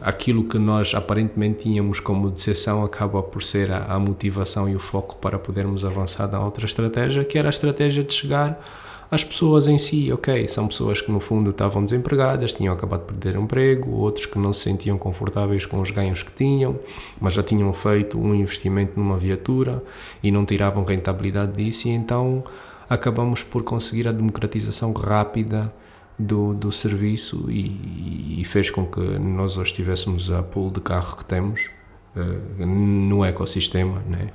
aquilo 0.00 0.44
que 0.44 0.58
nós 0.58 0.94
aparentemente 0.94 1.64
tínhamos 1.64 1.98
como 1.98 2.30
decepção 2.30 2.84
acaba 2.84 3.20
por 3.20 3.42
ser 3.42 3.72
a, 3.72 3.84
a, 3.86 3.98
motivação 3.98 4.68
e 4.68 4.76
o 4.76 4.78
foco 4.78 5.16
para 5.16 5.36
podermos 5.36 5.84
avançar 5.84 6.30
na 6.30 6.40
outra 6.40 6.64
estratégia, 6.64 7.24
que 7.24 7.36
era 7.36 7.48
a 7.48 7.50
estratégia 7.50 8.04
de 8.04 8.14
chegar 8.14 8.64
às 9.10 9.24
pessoas 9.24 9.66
em 9.66 9.76
si. 9.76 10.12
Ok, 10.12 10.46
são 10.46 10.68
pessoas 10.68 11.00
que 11.00 11.10
no 11.10 11.18
fundo 11.18 11.50
estavam 11.50 11.84
desempregadas, 11.84 12.52
tinham 12.52 12.72
acabado 12.72 13.00
de 13.00 13.06
perder 13.06 13.40
emprego, 13.40 13.90
outros 13.90 14.26
que 14.26 14.38
não 14.38 14.52
se 14.52 14.60
sentiam 14.60 14.96
confortáveis 14.96 15.66
com 15.66 15.80
os 15.80 15.90
ganhos 15.90 16.22
que 16.22 16.32
tinham, 16.32 16.78
mas 17.20 17.32
já 17.32 17.42
tinham 17.42 17.72
feito 17.72 18.16
um 18.20 18.32
investimento 18.32 18.92
numa 18.94 19.18
viatura 19.18 19.82
e 20.22 20.30
não 20.30 20.46
tiravam 20.46 20.84
rentabilidade 20.84 21.54
disso, 21.54 21.88
e 21.88 21.90
então 21.90 22.44
acabamos 22.88 23.42
por 23.42 23.64
conseguir 23.64 24.06
a 24.06 24.12
democratização 24.12 24.92
rápida 24.92 25.72
do, 26.18 26.54
do 26.54 26.70
serviço 26.70 27.50
e, 27.50 28.40
e, 28.40 28.44
fez 28.44 28.70
com 28.70 28.86
que 28.86 29.00
nós 29.00 29.56
hoje 29.56 29.72
tivéssemos 29.74 30.30
a 30.30 30.42
pool 30.42 30.70
de 30.70 30.80
carro 30.80 31.16
que 31.16 31.24
temos 31.24 31.68
uh, 32.14 32.66
no 32.66 33.24
ecossistema, 33.24 34.02
né? 34.08 34.30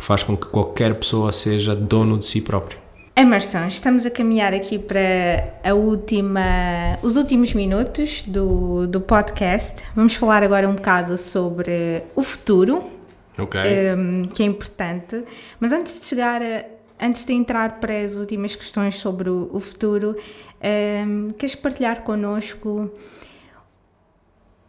faz 0.00 0.22
com 0.22 0.36
que 0.36 0.46
qualquer 0.46 0.94
pessoa 0.94 1.30
seja 1.30 1.74
dono 1.76 2.18
de 2.18 2.24
si 2.24 2.40
próprio. 2.40 2.78
Emerson, 3.14 3.66
estamos 3.66 4.06
a 4.06 4.10
caminhar 4.10 4.54
aqui 4.54 4.78
para 4.78 5.54
a 5.62 5.74
última, 5.74 6.98
os 7.02 7.16
últimos 7.16 7.52
minutos 7.52 8.24
do, 8.26 8.86
do 8.86 9.00
podcast. 9.00 9.84
Vamos 9.94 10.14
falar 10.14 10.42
agora 10.42 10.68
um 10.68 10.74
bocado 10.74 11.18
sobre 11.18 12.02
o 12.16 12.22
futuro, 12.22 12.82
okay. 13.38 13.60
um, 13.60 13.64
ehm, 13.64 14.28
que 14.28 14.42
é 14.42 14.46
importante. 14.46 15.22
Mas 15.58 15.70
antes 15.70 16.00
de 16.00 16.06
chegar 16.06 16.40
a, 16.40 16.64
antes 17.00 17.24
de 17.24 17.32
entrar 17.32 17.80
para 17.80 18.02
as 18.02 18.16
últimas 18.16 18.54
questões 18.54 18.96
sobre 18.96 19.30
o, 19.30 19.48
o 19.52 19.60
futuro, 19.60 20.16
um, 21.06 21.30
queres 21.30 21.54
partilhar 21.54 22.02
connosco 22.02 22.90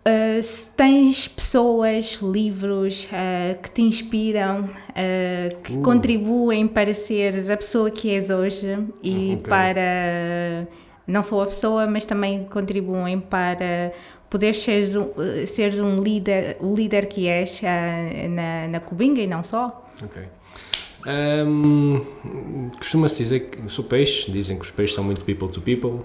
uh, 0.08 0.42
se 0.42 0.70
tens 0.72 1.28
pessoas, 1.28 2.20
livros 2.22 3.06
uh, 3.06 3.62
que 3.62 3.72
te 3.72 3.82
inspiram, 3.82 4.64
uh, 4.66 5.62
que 5.62 5.78
contribuem 5.80 6.68
para 6.68 6.94
seres 6.94 7.50
a 7.50 7.58
pessoa 7.58 7.92
que 7.92 8.10
és 8.12 8.30
hoje 8.30 8.88
e 9.04 9.34
okay. 9.34 9.48
para 9.48 10.68
não 11.06 11.24
só 11.24 11.44
a 11.44 11.46
pessoa, 11.46 11.88
mas 11.88 12.06
também 12.06 12.46
contribuem 12.46 13.20
para 13.20 13.92
poder 14.30 14.54
seres 14.56 14.96
um, 14.96 15.10
seres 15.46 15.80
um 15.82 16.02
líder, 16.02 16.56
o 16.62 16.74
líder 16.74 17.08
que 17.08 17.28
és 17.28 17.62
na, 18.30 18.68
na 18.70 18.80
Cubinga 18.80 19.20
e 19.20 19.28
não 19.28 19.44
só. 19.44 19.90
Ok. 20.02 20.22
Um, 21.06 22.02
Costuma-se 22.78 23.18
dizer 23.18 23.40
que 23.42 23.70
sou 23.70 23.84
peixe, 23.84 24.32
dizem 24.32 24.58
que 24.58 24.66
os 24.66 24.72
peixes 24.72 24.96
são 24.96 25.04
muito 25.04 25.22
people 25.22 25.48
to 25.48 25.62
people, 25.62 26.02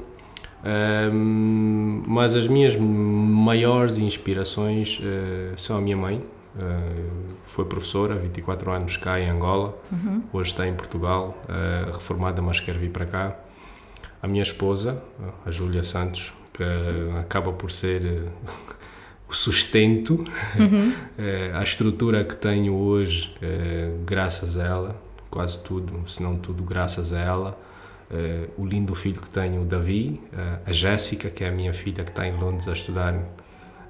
um, 1.12 2.02
mas 2.06 2.34
as 2.34 2.48
minhas 2.48 2.74
maiores 2.76 3.98
inspirações 3.98 4.98
uh, 5.00 5.56
são 5.56 5.76
a 5.76 5.80
minha 5.80 5.96
mãe, 5.96 6.16
uh, 6.56 7.34
foi 7.46 7.64
professora, 7.64 8.16
24 8.16 8.70
anos 8.72 8.96
cá 8.96 9.20
em 9.20 9.28
Angola, 9.28 9.78
uhum. 9.92 10.22
hoje 10.32 10.50
está 10.50 10.66
em 10.66 10.74
Portugal, 10.74 11.36
uh, 11.44 11.92
reformada, 11.92 12.42
mas 12.42 12.60
quer 12.60 12.76
vir 12.76 12.90
para 12.90 13.06
cá. 13.06 13.36
A 14.22 14.26
minha 14.26 14.42
esposa, 14.42 15.00
a 15.44 15.50
Júlia 15.50 15.82
Santos, 15.82 16.32
que 16.52 16.64
acaba 17.20 17.52
por 17.52 17.70
ser 17.70 18.24
o 19.28 19.34
sustento, 19.34 20.24
uhum. 20.58 20.92
a 21.54 21.62
estrutura 21.62 22.24
que 22.24 22.36
tenho 22.36 22.74
hoje, 22.74 23.34
graças 24.04 24.56
a 24.56 24.64
ela, 24.64 25.02
quase 25.30 25.62
tudo, 25.62 26.08
se 26.08 26.22
não 26.22 26.36
tudo, 26.36 26.62
graças 26.62 27.12
a 27.12 27.18
ela. 27.18 27.58
o 28.56 28.64
lindo 28.64 28.94
filho 28.94 29.20
que 29.20 29.28
tenho, 29.28 29.62
o 29.62 29.64
Davi, 29.64 30.20
a 30.64 30.72
Jéssica, 30.72 31.28
que 31.28 31.42
é 31.42 31.48
a 31.48 31.50
minha 31.50 31.74
filha 31.74 32.04
que 32.04 32.10
está 32.10 32.26
em 32.26 32.36
Londres 32.36 32.68
a 32.68 32.72
estudar, 32.72 33.20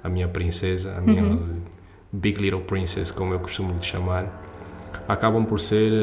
a 0.03 0.09
minha 0.09 0.27
princesa, 0.27 0.95
a 0.97 1.01
minha 1.01 1.23
uhum. 1.23 1.61
Big 2.11 2.41
Little 2.41 2.61
Princess, 2.61 3.11
como 3.11 3.33
eu 3.33 3.39
costumo 3.39 3.73
lhe 3.73 3.83
chamar, 3.83 4.43
acabam 5.07 5.45
por 5.45 5.59
ser 5.59 5.93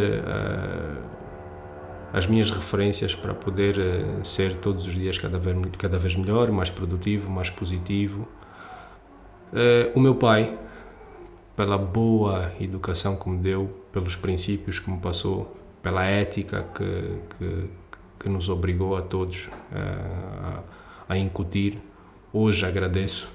as 2.12 2.28
minhas 2.28 2.49
referências 2.53 3.12
para 3.12 3.35
poder 3.35 3.74
ser 4.22 4.55
todos 4.59 4.87
os 4.87 4.95
dias 4.95 5.18
cada 5.18 5.37
vez, 5.37 5.57
cada 5.76 5.99
vez 5.99 6.14
melhor, 6.14 6.53
mais 6.53 6.70
produtivo, 6.70 7.28
mais 7.28 7.51
positivo 7.51 8.28
Uh, 9.55 9.96
o 9.96 10.00
meu 10.00 10.16
pai, 10.16 10.59
pela 11.55 11.78
boa 11.78 12.52
educação 12.59 13.14
que 13.14 13.28
me 13.28 13.38
deu, 13.38 13.72
pelos 13.92 14.16
princípios 14.16 14.80
que 14.80 14.90
me 14.90 14.98
passou, 14.98 15.57
pela 15.80 16.05
ética 16.05 16.66
que, 16.74 17.20
que, 17.38 17.70
que 18.18 18.28
nos 18.28 18.48
obrigou 18.48 18.96
a 18.96 19.02
todos 19.02 19.48
a, 19.72 20.59
a 21.09 21.16
incutir. 21.16 21.78
Hoje 22.32 22.66
agradeço 22.66 23.30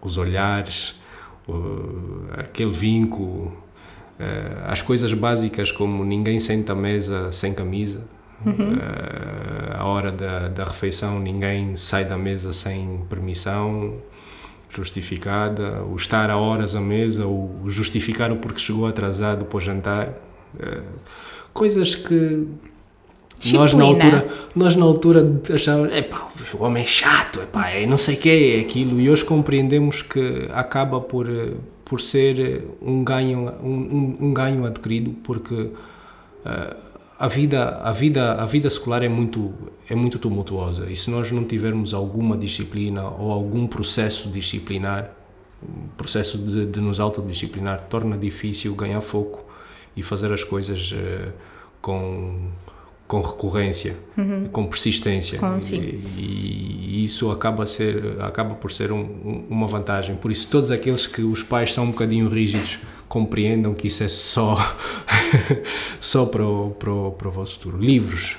os 0.00 0.16
olhares, 0.16 1.02
o, 1.48 2.28
aquele 2.38 2.70
vínculo, 2.70 3.52
as 4.68 4.80
coisas 4.80 5.12
básicas 5.12 5.72
como 5.72 6.04
ninguém 6.04 6.38
senta 6.38 6.72
à 6.72 6.76
mesa 6.76 7.32
sem 7.32 7.52
camisa, 7.52 8.06
uhum. 8.46 8.78
a 9.76 9.84
hora 9.84 10.12
da, 10.12 10.46
da 10.46 10.62
refeição 10.62 11.18
ninguém 11.18 11.74
sai 11.74 12.04
da 12.04 12.16
mesa 12.16 12.52
sem 12.52 13.04
permissão 13.10 14.00
justificada, 14.74 15.82
o 15.84 15.96
estar 15.96 16.30
a 16.30 16.36
horas 16.36 16.74
à 16.74 16.80
mesa, 16.80 17.26
o 17.26 17.62
justificar 17.66 18.32
o 18.32 18.36
porque 18.36 18.58
chegou 18.58 18.86
atrasado 18.86 19.44
para 19.44 19.56
o 19.56 19.60
jantar, 19.60 20.14
coisas 21.52 21.94
que 21.94 22.48
Disciplina. 23.42 23.64
Nós 23.64 23.74
na 23.74 23.84
altura, 23.84 24.28
nós 24.54 24.76
na 24.76 24.84
altura 24.84 25.40
achávamos, 25.52 25.92
epá, 25.92 26.28
o 26.54 26.62
homem 26.62 26.84
é 26.84 26.86
chato, 26.86 27.40
epá, 27.40 27.70
é 27.70 27.84
não 27.84 27.98
sei 27.98 28.14
o 28.14 28.18
que 28.18 28.28
é 28.28 28.60
aquilo, 28.60 29.00
e 29.00 29.10
hoje 29.10 29.24
compreendemos 29.24 30.00
que 30.00 30.48
acaba 30.52 31.00
por, 31.00 31.26
por 31.84 32.00
ser 32.00 32.68
um 32.80 33.02
ganho, 33.02 33.52
um, 33.60 34.16
um 34.20 34.32
ganho 34.32 34.64
adquirido, 34.64 35.10
porque 35.24 35.54
uh, 35.54 36.76
a 37.22 37.28
vida, 37.28 37.78
a 37.84 37.92
vida, 37.92 38.32
a 38.32 38.44
vida 38.44 38.66
escolar 38.66 39.04
é 39.04 39.08
muito, 39.08 39.54
é 39.88 39.94
muito 39.94 40.18
tumultuosa, 40.18 40.90
e 40.90 40.96
se 40.96 41.08
nós 41.08 41.30
não 41.30 41.44
tivermos 41.44 41.94
alguma 41.94 42.36
disciplina 42.36 43.04
ou 43.04 43.30
algum 43.30 43.64
processo 43.64 44.28
disciplinar, 44.28 45.08
processo 45.96 46.36
de, 46.36 46.66
de 46.66 46.80
nos 46.80 46.98
autodisciplinar, 46.98 47.86
torna 47.88 48.18
difícil 48.18 48.74
ganhar 48.74 49.00
foco 49.00 49.46
e 49.96 50.02
fazer 50.02 50.32
as 50.32 50.42
coisas 50.42 50.90
uh, 50.90 51.32
com 51.80 52.50
com 53.06 53.20
recorrência, 53.20 53.98
uhum. 54.16 54.48
com 54.50 54.66
persistência 54.66 55.38
com, 55.38 55.58
e, 55.70 56.02
e, 56.16 57.04
isso 57.04 57.30
acaba 57.30 57.66
ser 57.66 58.16
acaba 58.20 58.54
por 58.54 58.72
ser 58.72 58.90
um, 58.90 59.44
uma 59.50 59.66
vantagem. 59.66 60.16
Por 60.16 60.32
isso 60.32 60.48
todos 60.48 60.70
aqueles 60.70 61.06
que 61.06 61.22
os 61.22 61.42
pais 61.42 61.74
são 61.74 61.84
um 61.84 61.90
bocadinho 61.90 62.26
rígidos 62.28 62.78
compreendam 63.12 63.74
que 63.74 63.88
isso 63.88 64.02
é 64.02 64.08
só 64.08 64.56
só 66.00 66.24
para 66.24 66.46
o, 66.46 66.70
para, 66.70 66.90
o, 66.90 67.12
para 67.12 67.28
o 67.28 67.30
vosso 67.30 67.56
futuro. 67.56 67.76
Livros. 67.76 68.38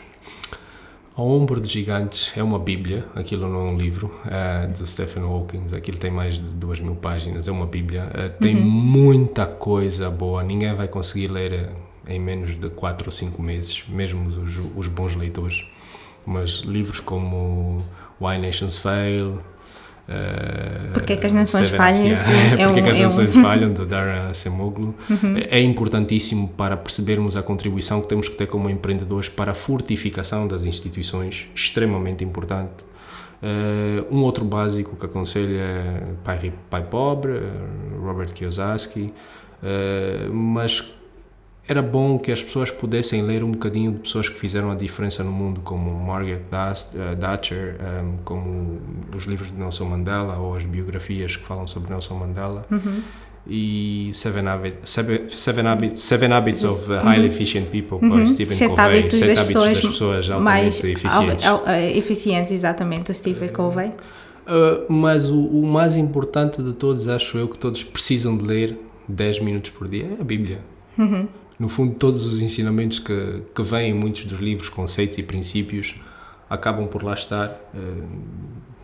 Ao 1.15 1.29
Ombro 1.29 1.61
de 1.61 1.71
Gigantes 1.71 2.33
é 2.35 2.41
uma 2.41 2.57
bíblia, 2.57 3.05
aquilo 3.13 3.47
não 3.47 3.67
é 3.67 3.71
um 3.71 3.77
livro, 3.77 4.11
uh, 4.25 4.75
do 4.75 4.87
Stephen 4.87 5.21
Hawking, 5.21 5.67
aquilo 5.77 5.99
tem 5.99 6.09
mais 6.09 6.37
de 6.37 6.41
duas 6.55 6.79
mil 6.79 6.95
páginas, 6.95 7.47
é 7.47 7.51
uma 7.51 7.67
bíblia, 7.67 8.05
uh, 8.05 8.41
tem 8.41 8.55
uhum. 8.55 8.63
muita 8.63 9.45
coisa 9.45 10.09
boa, 10.09 10.41
ninguém 10.41 10.73
vai 10.73 10.87
conseguir 10.87 11.27
ler 11.27 11.69
em 12.07 12.19
menos 12.19 12.59
de 12.59 12.67
4 12.71 13.07
ou 13.07 13.11
5 13.11 13.43
meses, 13.43 13.83
mesmo 13.87 14.27
os, 14.27 14.59
os, 14.75 14.87
bons 14.87 15.13
leitores. 15.13 15.63
Mas 16.25 16.61
livros 16.61 16.99
como 16.99 17.85
Why 18.19 18.39
Nations 18.39 18.79
Fail. 18.79 19.37
Uh, 20.07 20.91
Porque 20.93 21.13
é 21.13 21.17
que 21.17 21.25
as 21.25 21.33
nações 21.33 21.71
falham? 21.71 22.07
É 22.07 22.15
Porque 22.67 22.79
é 22.79 22.83
que 22.83 22.89
as 22.89 22.97
é 22.97 23.03
nações 23.03 23.35
um... 23.35 23.41
falham, 23.41 23.73
de 23.73 23.85
Dara 23.85 24.33
Semoglu. 24.33 24.93
Uhum. 25.09 25.35
É 25.49 25.61
importantíssimo 25.61 26.49
para 26.49 26.75
percebermos 26.75 27.37
a 27.37 27.43
contribuição 27.43 28.01
que 28.01 28.09
temos 28.09 28.27
que 28.27 28.35
ter 28.35 28.47
como 28.47 28.69
empreendedores 28.69 29.29
para 29.29 29.51
a 29.51 29.55
fortificação 29.55 30.47
das 30.47 30.65
instituições, 30.65 31.47
extremamente 31.55 32.23
importante. 32.23 32.83
Uh, 33.41 34.05
um 34.13 34.23
outro 34.23 34.45
básico 34.45 34.95
que 34.95 35.05
aconselho 35.05 35.57
é 35.57 36.01
Pai, 36.23 36.53
Pai 36.69 36.83
Pobre, 36.83 37.41
Robert 38.01 38.33
Kiyosaki, 38.33 39.13
uh, 39.61 40.33
mas 40.33 40.93
era 41.67 41.81
bom 41.81 42.19
que 42.19 42.31
as 42.31 42.43
pessoas 42.43 42.69
pudessem 42.69 43.21
ler 43.21 43.43
um 43.43 43.51
bocadinho 43.51 43.93
de 43.93 43.99
pessoas 43.99 44.27
que 44.27 44.37
fizeram 44.37 44.69
a 44.69 44.75
diferença 44.75 45.23
no 45.23 45.31
mundo, 45.31 45.61
como 45.61 45.91
Margaret 45.91 46.41
eh, 46.51 47.15
Thatcher, 47.15 47.77
um, 47.79 47.85
ehm, 47.85 48.17
como 48.25 48.81
os 49.15 49.23
livros 49.23 49.49
de 49.49 49.57
Nelson 49.57 49.85
Mandela 49.85 50.37
ou 50.37 50.55
as 50.55 50.63
biografias 50.63 51.37
que 51.37 51.45
falam 51.45 51.65
sobre 51.65 51.89
Nelson 51.93 52.15
Mandela. 52.15 52.65
Uhum. 52.69 53.01
E 53.47 54.09
Seven, 54.13 54.47
Habit, 54.47 54.77
Seven, 54.83 55.29
Seven, 55.29 55.67
Habit, 55.67 55.99
Seven 55.99 56.33
Habits 56.33 56.63
of 56.63 56.85
Highly 56.89 57.19
uhum. 57.19 57.25
Efficient 57.25 57.69
People, 57.69 57.99
uhum. 58.01 58.09
por 58.09 58.27
Stephen 58.27 58.57
Sete 58.57 58.69
Covey. 58.69 58.85
Hábitos 58.85 59.19
Sete 59.19 59.33
das 59.33 59.39
Hábitos 59.39 59.63
das 59.63 59.79
Pessoas 59.79 60.29
Altamente 60.29 60.43
mais 60.43 60.83
Eficientes. 60.83 61.45
Al, 61.45 61.63
al, 61.65 61.75
eh, 61.75 61.97
eficientes, 61.97 62.51
exatamente, 62.53 63.11
o 63.11 63.13
Stephen 63.13 63.49
uh, 63.49 63.53
Covey. 63.53 63.87
Uh, 63.89 64.91
mas 64.91 65.29
o, 65.29 65.39
o 65.39 65.65
mais 65.65 65.95
importante 65.95 66.61
de 66.61 66.73
todos, 66.73 67.07
acho 67.07 67.37
eu, 67.37 67.47
que 67.47 67.57
todos 67.57 67.83
precisam 67.83 68.35
de 68.35 68.43
ler 68.43 68.77
10 69.07 69.39
minutos 69.39 69.71
por 69.71 69.89
dia, 69.89 70.09
é 70.17 70.21
a 70.21 70.23
Bíblia. 70.25 70.59
Uhum 70.97 71.27
no 71.59 71.69
fundo, 71.69 71.95
todos 71.95 72.25
os 72.25 72.39
ensinamentos 72.39 72.99
que, 72.99 73.43
que 73.53 73.61
vêm 73.61 73.91
em 73.91 73.93
muitos 73.93 74.25
dos 74.25 74.39
livros, 74.39 74.69
conceitos 74.69 75.17
e 75.17 75.23
princípios, 75.23 75.95
acabam 76.49 76.87
por 76.87 77.03
lá 77.03 77.13
estar. 77.13 77.49
Eh, 77.73 78.03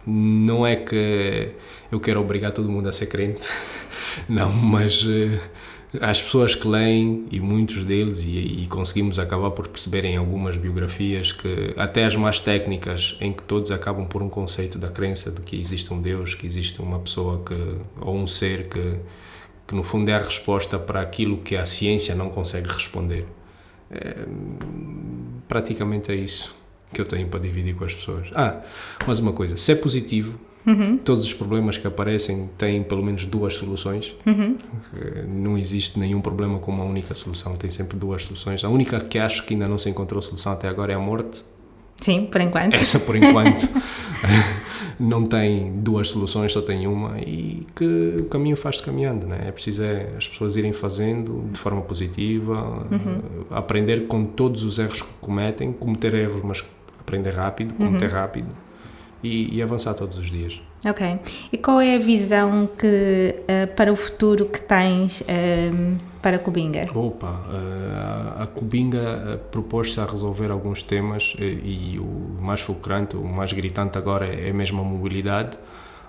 não 0.06 0.66
é 0.66 0.76
que 0.76 1.52
eu 1.92 2.00
quero 2.00 2.20
obrigar 2.20 2.52
todo 2.52 2.70
mundo 2.70 2.90
a 2.90 2.92
ser 2.92 3.08
crente, 3.08 3.42
não, 4.28 4.52
mas 4.52 5.06
eh, 5.08 5.40
as 6.00 6.22
pessoas 6.22 6.54
que 6.54 6.68
leem, 6.68 7.28
e 7.32 7.40
muitos 7.40 7.84
deles, 7.84 8.24
e, 8.24 8.62
e, 8.64 8.68
conseguimos 8.68 9.18
acabar 9.18 9.52
por 9.52 9.68
perceber 9.68 10.06
em 10.06 10.18
algumas 10.18 10.56
biografias 10.56 11.32
que 11.32 11.74
até 11.76 12.06
as 12.06 12.16
mais 12.16 12.40
técnicas, 12.40 13.18
em 13.20 13.34
que 13.34 13.42
todos 13.44 13.72
acabam 13.72 14.06
por 14.06 14.22
um 14.22 14.30
conceito 14.30 14.78
da 14.78 14.90
crença 14.90 15.32
de 15.32 15.42
que 15.42 15.60
existe 15.60 15.92
um 15.92 16.00
Deus, 16.00 16.36
que 16.36 16.46
existe 16.46 16.80
uma 16.82 17.00
pessoa 17.00 17.44
que, 17.44 17.78
ou 18.00 18.16
um 18.16 18.28
ser 18.28 18.68
que 18.68 19.00
que 19.70 19.76
no 19.76 19.84
fundo 19.84 20.10
é 20.10 20.16
a 20.16 20.20
resposta 20.20 20.80
para 20.80 21.00
aquilo 21.00 21.38
que 21.38 21.56
a 21.56 21.64
ciência 21.64 22.16
não 22.16 22.30
consegue 22.30 22.68
responder. 22.68 23.28
É, 23.92 24.26
praticamente 25.48 26.12
é 26.12 26.16
isso 26.16 26.56
que 26.92 27.00
eu 27.00 27.06
tenho 27.06 27.28
para 27.28 27.40
dividir 27.40 27.76
com 27.76 27.86
as 27.86 27.94
pessoas. 27.94 28.30
Ah, 28.34 28.64
mas 29.06 29.20
uma 29.20 29.32
coisa, 29.32 29.58
se 29.58 29.72
é 29.72 29.76
positivo, 29.76 30.40
uhum. 30.66 30.98
todos 30.98 31.24
os 31.24 31.36
problemas 31.36 31.78
que 31.78 31.86
aparecem 31.86 32.50
têm 32.58 32.82
pelo 32.82 33.04
menos 33.04 33.28
duas 33.28 33.54
soluções. 33.54 34.16
Uhum. 34.26 34.58
É, 35.00 35.22
não 35.28 35.56
existe 35.56 36.00
nenhum 36.00 36.20
problema 36.20 36.58
com 36.58 36.72
uma 36.72 36.84
única 36.84 37.14
solução, 37.14 37.56
tem 37.56 37.70
sempre 37.70 37.96
duas 37.96 38.24
soluções. 38.24 38.64
A 38.64 38.70
única 38.70 39.00
que 39.00 39.20
acho 39.20 39.46
que 39.46 39.54
ainda 39.54 39.68
não 39.68 39.78
se 39.78 39.88
encontrou 39.88 40.20
solução 40.20 40.52
até 40.52 40.68
agora 40.68 40.94
é 40.94 40.96
a 40.96 41.00
morte. 41.00 41.44
Sim, 42.02 42.26
por 42.26 42.42
enquanto. 42.42 42.76
Essa 42.76 43.00
por 43.00 43.16
enquanto 43.16 43.68
não 45.00 45.24
tem 45.26 45.72
duas 45.74 46.10
soluções, 46.10 46.52
só 46.52 46.62
tem 46.62 46.88
uma 46.88 47.20
e 47.20 47.66
que 47.76 48.18
o 48.20 48.26
caminho 48.26 48.58
faz-se 48.58 48.84
caminhando, 48.84 49.26
né? 49.26 49.46
É 49.48 49.52
preciso 49.52 49.84
é 49.84 50.10
as 50.18 50.28
pessoas 50.28 50.56
irem 50.56 50.74
fazendo 50.74 51.50
de 51.52 51.60
forma 51.60 51.82
positiva, 51.82 52.86
uhum. 52.92 53.46
aprender 53.50 54.08
com 54.08 54.26
todos 54.26 54.64
os 54.64 54.78
erros 54.78 55.02
que 55.02 55.14
cometem, 55.22 55.72
cometer 55.72 56.14
erros, 56.14 56.42
mas 56.44 56.66
aprender 57.00 57.34
rápido, 57.34 57.74
cometer 57.76 58.10
uhum. 58.10 58.16
rápido 58.16 58.50
e, 59.24 59.56
e, 59.58 59.62
avançar 59.62 59.94
todos 59.94 60.18
os 60.18 60.30
dias. 60.30 60.62
Ok. 60.86 61.20
E 61.52 61.58
qual 61.58 61.82
é 61.82 61.96
a 61.96 62.00
visão 62.00 62.68
que 62.78 63.36
uh, 63.42 63.76
para 63.76 63.92
o 63.92 63.96
futuro 63.96 64.46
que 64.46 64.62
tens 64.62 65.22
uh, 65.22 65.98
para 66.22 66.38
a 66.38 66.40
Cubinga? 66.40 66.88
Opa, 66.96 67.28
uh, 67.28 68.44
a 68.44 68.48
Cubinga 68.48 69.42
propôs-se 69.52 70.00
a 70.00 70.06
resolver 70.06 70.50
alguns 70.52 70.82
temas 70.82 71.36
e, 71.38 71.96
e 71.96 72.00
o 72.00 72.38
mais 72.42 72.62
fulcrante, 72.62 73.18
o 73.18 73.24
mais 73.24 73.52
gritante 73.52 73.98
agora 73.98 74.26
é, 74.26 74.50
é 74.50 74.54
mesmo 74.54 74.82
a 74.82 74.84
mobilidade 74.84 75.58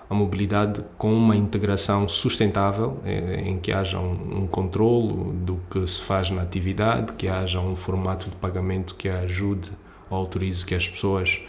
a 0.09 0.13
mobilidade 0.13 0.83
com 0.97 1.13
uma 1.13 1.37
integração 1.37 2.05
sustentável, 2.05 2.99
em 3.45 3.57
que 3.57 3.71
haja 3.71 3.97
um, 3.97 4.41
um 4.41 4.45
controlo 4.45 5.31
do 5.31 5.57
que 5.71 5.87
se 5.87 6.01
faz 6.01 6.29
na 6.29 6.41
atividade, 6.41 7.13
que 7.13 7.29
haja 7.29 7.61
um 7.61 7.77
formato 7.77 8.29
de 8.29 8.35
pagamento 8.35 8.95
que 8.95 9.07
ajude 9.07 9.71
ou 10.09 10.17
autorize 10.17 10.65
que 10.65 10.75
as 10.75 10.89
pessoas 10.89 11.41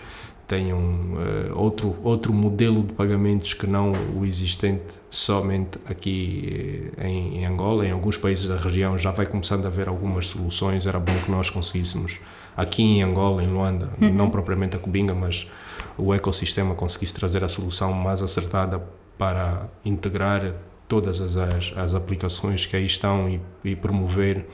tenham 0.46 0.78
uh, 0.78 1.56
outro, 1.58 1.96
outro 2.02 2.32
modelo 2.32 2.82
de 2.82 2.92
pagamentos 2.92 3.54
que 3.54 3.66
não 3.66 3.92
o 4.14 4.24
existente 4.24 4.82
somente 5.08 5.78
aqui 5.86 6.92
eh, 6.96 7.08
em, 7.08 7.38
em, 7.38 7.46
Angola. 7.46 7.86
Em 7.86 7.90
alguns 7.90 8.16
países 8.16 8.48
da 8.48 8.56
região 8.56 8.96
já 8.96 9.10
vai 9.10 9.26
começando 9.26 9.64
a 9.64 9.68
haver 9.68 9.88
algumas 9.88 10.26
soluções. 10.26 10.86
Era 10.86 10.98
bom 10.98 11.12
que 11.24 11.30
nós 11.30 11.50
conseguíssemos, 11.50 12.20
aqui 12.56 12.82
em 12.82 13.02
Angola, 13.02 13.42
em 13.42 13.46
Luanda, 13.46 13.90
uhum. 14.00 14.12
não 14.12 14.30
propriamente 14.30 14.76
a 14.76 14.78
Cubinga, 14.78 15.14
mas 15.14 15.50
o 15.98 16.14
ecossistema 16.14 16.74
conseguisse 16.74 17.14
trazer 17.14 17.44
a 17.44 17.48
solução 17.48 17.92
mais 17.92 18.22
acertada 18.22 18.82
para 19.18 19.68
integrar 19.84 20.54
todas 20.88 21.20
as, 21.20 21.36
as, 21.36 21.72
as 21.76 21.94
aplicações 21.94 22.66
que 22.66 22.76
aí 22.76 22.86
estão 22.86 23.28
e, 23.28 23.40
e 23.64 23.76
promover 23.76 24.46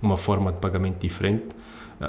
uma 0.00 0.16
forma 0.16 0.52
de 0.52 0.58
pagamento 0.58 1.00
diferente 1.00 1.46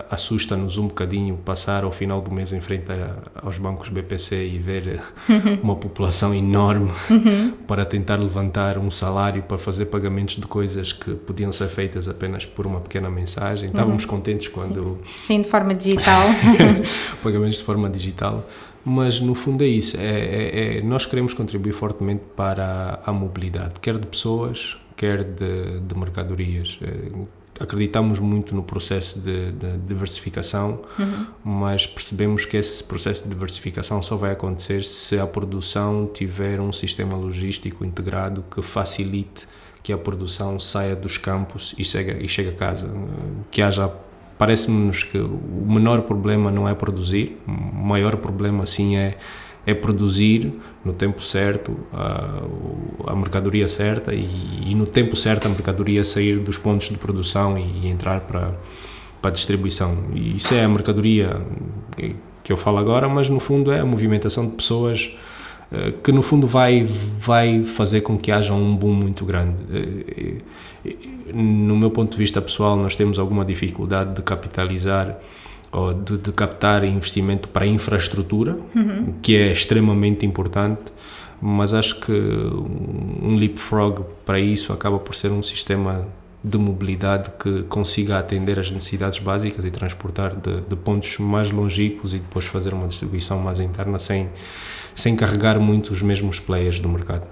assusta-nos 0.09 0.77
um 0.77 0.87
bocadinho 0.87 1.35
passar 1.37 1.83
ao 1.83 1.91
final 1.91 2.21
do 2.21 2.31
mês 2.31 2.53
em 2.53 2.59
frente 2.59 2.91
a, 2.91 3.15
aos 3.43 3.57
bancos 3.57 3.89
BPC 3.89 4.47
e 4.47 4.57
ver 4.59 5.01
uma 5.63 5.75
população 5.75 6.33
enorme 6.33 6.91
uhum. 7.09 7.51
para 7.67 7.83
tentar 7.85 8.17
levantar 8.17 8.77
um 8.77 8.91
salário 8.91 9.41
para 9.43 9.57
fazer 9.57 9.85
pagamentos 9.85 10.35
de 10.35 10.45
coisas 10.45 10.93
que 10.93 11.15
podiam 11.15 11.51
ser 11.51 11.69
feitas 11.69 12.07
apenas 12.07 12.45
por 12.45 12.67
uma 12.67 12.79
pequena 12.79 13.09
mensagem. 13.09 13.69
Estávamos 13.69 14.03
uhum. 14.03 14.09
contentes 14.09 14.47
quando. 14.47 14.99
Sim. 15.05 15.39
Sim, 15.39 15.41
de 15.41 15.47
forma 15.49 15.73
digital. 15.73 16.27
pagamentos 17.23 17.57
de 17.57 17.63
forma 17.63 17.89
digital. 17.89 18.47
Mas 18.85 19.19
no 19.19 19.33
fundo 19.33 19.63
é 19.63 19.67
isso. 19.67 19.97
É, 19.97 20.03
é, 20.03 20.77
é, 20.77 20.81
nós 20.81 21.05
queremos 21.05 21.33
contribuir 21.33 21.73
fortemente 21.73 22.23
para 22.35 22.99
a, 23.05 23.09
a 23.09 23.13
mobilidade, 23.13 23.73
quer 23.81 23.97
de 23.97 24.07
pessoas, 24.07 24.77
quer 24.95 25.23
de, 25.23 25.79
de 25.79 25.97
mercadorias. 25.97 26.79
Acreditamos 27.59 28.19
muito 28.19 28.55
no 28.55 28.63
processo 28.63 29.19
de, 29.19 29.51
de 29.51 29.77
diversificação, 29.79 30.81
uhum. 30.97 31.25
mas 31.43 31.85
percebemos 31.85 32.45
que 32.45 32.57
esse 32.57 32.83
processo 32.83 33.23
de 33.23 33.29
diversificação 33.29 34.01
só 34.01 34.15
vai 34.15 34.31
acontecer 34.31 34.83
se 34.83 35.19
a 35.19 35.27
produção 35.27 36.09
tiver 36.13 36.61
um 36.61 36.71
sistema 36.71 37.17
logístico 37.17 37.83
integrado 37.83 38.43
que 38.49 38.61
facilite 38.61 39.47
que 39.83 39.93
a 39.93 39.97
produção 39.97 40.59
saia 40.59 40.95
dos 40.95 41.17
campos 41.17 41.73
e 41.77 41.83
chegue, 41.83 42.23
e 42.23 42.27
chegue 42.27 42.49
a 42.49 42.53
casa. 42.53 42.91
Que 43.49 43.61
haja. 43.61 43.91
Parece-nos 44.37 45.03
que 45.03 45.17
o 45.17 45.65
menor 45.67 46.03
problema 46.03 46.49
não 46.49 46.67
é 46.67 46.73
produzir, 46.73 47.37
o 47.45 47.51
maior 47.51 48.15
problema 48.15 48.65
sim 48.65 48.95
é 48.95 49.17
é 49.69 49.73
produzir 49.73 50.53
no 50.83 50.93
tempo 50.93 51.23
certo 51.23 51.77
a, 51.93 52.41
a 53.07 53.15
mercadoria 53.15 53.67
certa 53.67 54.13
e, 54.13 54.63
e, 54.67 54.75
no 54.75 54.85
tempo 54.85 55.15
certo 55.15 55.47
a 55.47 55.49
mercadoria 55.49 56.03
sair 56.03 56.39
dos 56.39 56.57
pontos 56.57 56.89
de 56.89 56.97
produção 56.97 57.57
e, 57.57 57.85
e 57.85 57.87
entrar 57.87 58.21
para, 58.21 58.53
para 59.21 59.29
a 59.29 59.33
distribuição. 59.33 60.05
E 60.13 60.35
isso 60.35 60.53
é 60.53 60.63
a 60.63 60.69
mercadoria 60.69 61.41
que 62.43 62.51
eu 62.51 62.57
falo 62.57 62.77
agora, 62.77 63.07
mas 63.07 63.29
no 63.29 63.39
fundo 63.39 63.71
é 63.71 63.79
a 63.79 63.85
movimentação 63.85 64.47
de 64.47 64.53
pessoas 64.53 65.15
eh, 65.71 65.93
que 66.03 66.11
no 66.11 66.21
fundo 66.21 66.47
vai, 66.47 66.83
vai 66.83 67.63
fazer 67.63 68.01
com 68.01 68.17
que 68.17 68.31
haja 68.31 68.53
um 68.53 68.75
boom 68.75 68.93
muito 68.93 69.23
grande. 69.25 69.55
Eh, 69.71 70.41
eh, 70.85 70.95
no 71.33 71.77
meu 71.77 71.91
ponto 71.91 72.11
de 72.11 72.17
vista 72.17 72.41
pessoal, 72.41 72.75
nós 72.75 72.95
temos 72.95 73.19
alguma 73.19 73.45
dificuldade 73.45 74.15
de 74.15 74.21
capitalizar 74.23 75.19
ou 75.71 75.93
de, 75.93 76.17
de 76.17 76.31
captar 76.31 76.83
investimento 76.83 77.47
para 77.47 77.65
infraestrutura, 77.65 78.57
uhum. 78.75 79.13
que 79.21 79.35
é 79.35 79.51
extremamente 79.51 80.25
importante, 80.25 80.91
mas 81.41 81.73
acho 81.73 81.99
que 82.01 82.11
um 82.11 83.35
leapfrog 83.35 84.03
para 84.25 84.39
isso 84.39 84.73
acaba 84.73 84.99
por 84.99 85.15
ser 85.15 85.31
um 85.31 85.41
sistema 85.41 86.07
de 86.43 86.57
mobilidade 86.57 87.31
que 87.37 87.63
consiga 87.63 88.17
atender 88.17 88.59
as 88.59 88.71
necessidades 88.71 89.19
básicas 89.19 89.65
e 89.65 89.71
transportar 89.71 90.35
de, 90.35 90.61
de 90.61 90.75
pontos 90.75 91.17
mais 91.17 91.51
longínquos 91.51 92.13
e 92.13 92.19
depois 92.19 92.45
fazer 92.45 92.73
uma 92.73 92.87
distribuição 92.87 93.39
mais 93.39 93.59
interna 93.59 93.99
sem, 93.99 94.29
sem 94.95 95.15
carregar 95.15 95.59
muito 95.59 95.91
os 95.91 96.01
mesmos 96.01 96.39
players 96.39 96.79
do 96.79 96.87
mercado. 96.87 97.27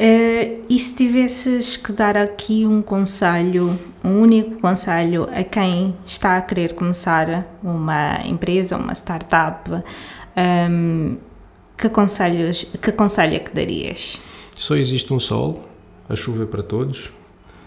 Uh, 0.00 0.64
e 0.66 0.78
se 0.78 0.96
tivesses 0.96 1.76
que 1.76 1.92
dar 1.92 2.16
aqui 2.16 2.64
um 2.64 2.80
conselho, 2.80 3.78
um 4.02 4.18
único 4.22 4.58
conselho 4.58 5.28
a 5.30 5.44
quem 5.44 5.94
está 6.06 6.38
a 6.38 6.40
querer 6.40 6.72
começar 6.72 7.46
uma 7.62 8.18
empresa, 8.24 8.78
uma 8.78 8.94
startup, 8.94 9.70
um, 9.70 9.82
ehm, 10.36 11.18
que, 11.76 11.90
conselhos, 11.90 12.64
que 12.80 12.92
conselho 12.92 13.34
é 13.34 13.40
que 13.40 13.54
darias? 13.54 14.18
Só 14.56 14.74
existe 14.74 15.12
um 15.12 15.20
sol, 15.20 15.68
a 16.08 16.16
chuva 16.16 16.44
é 16.44 16.46
para 16.46 16.62
todos, 16.62 17.12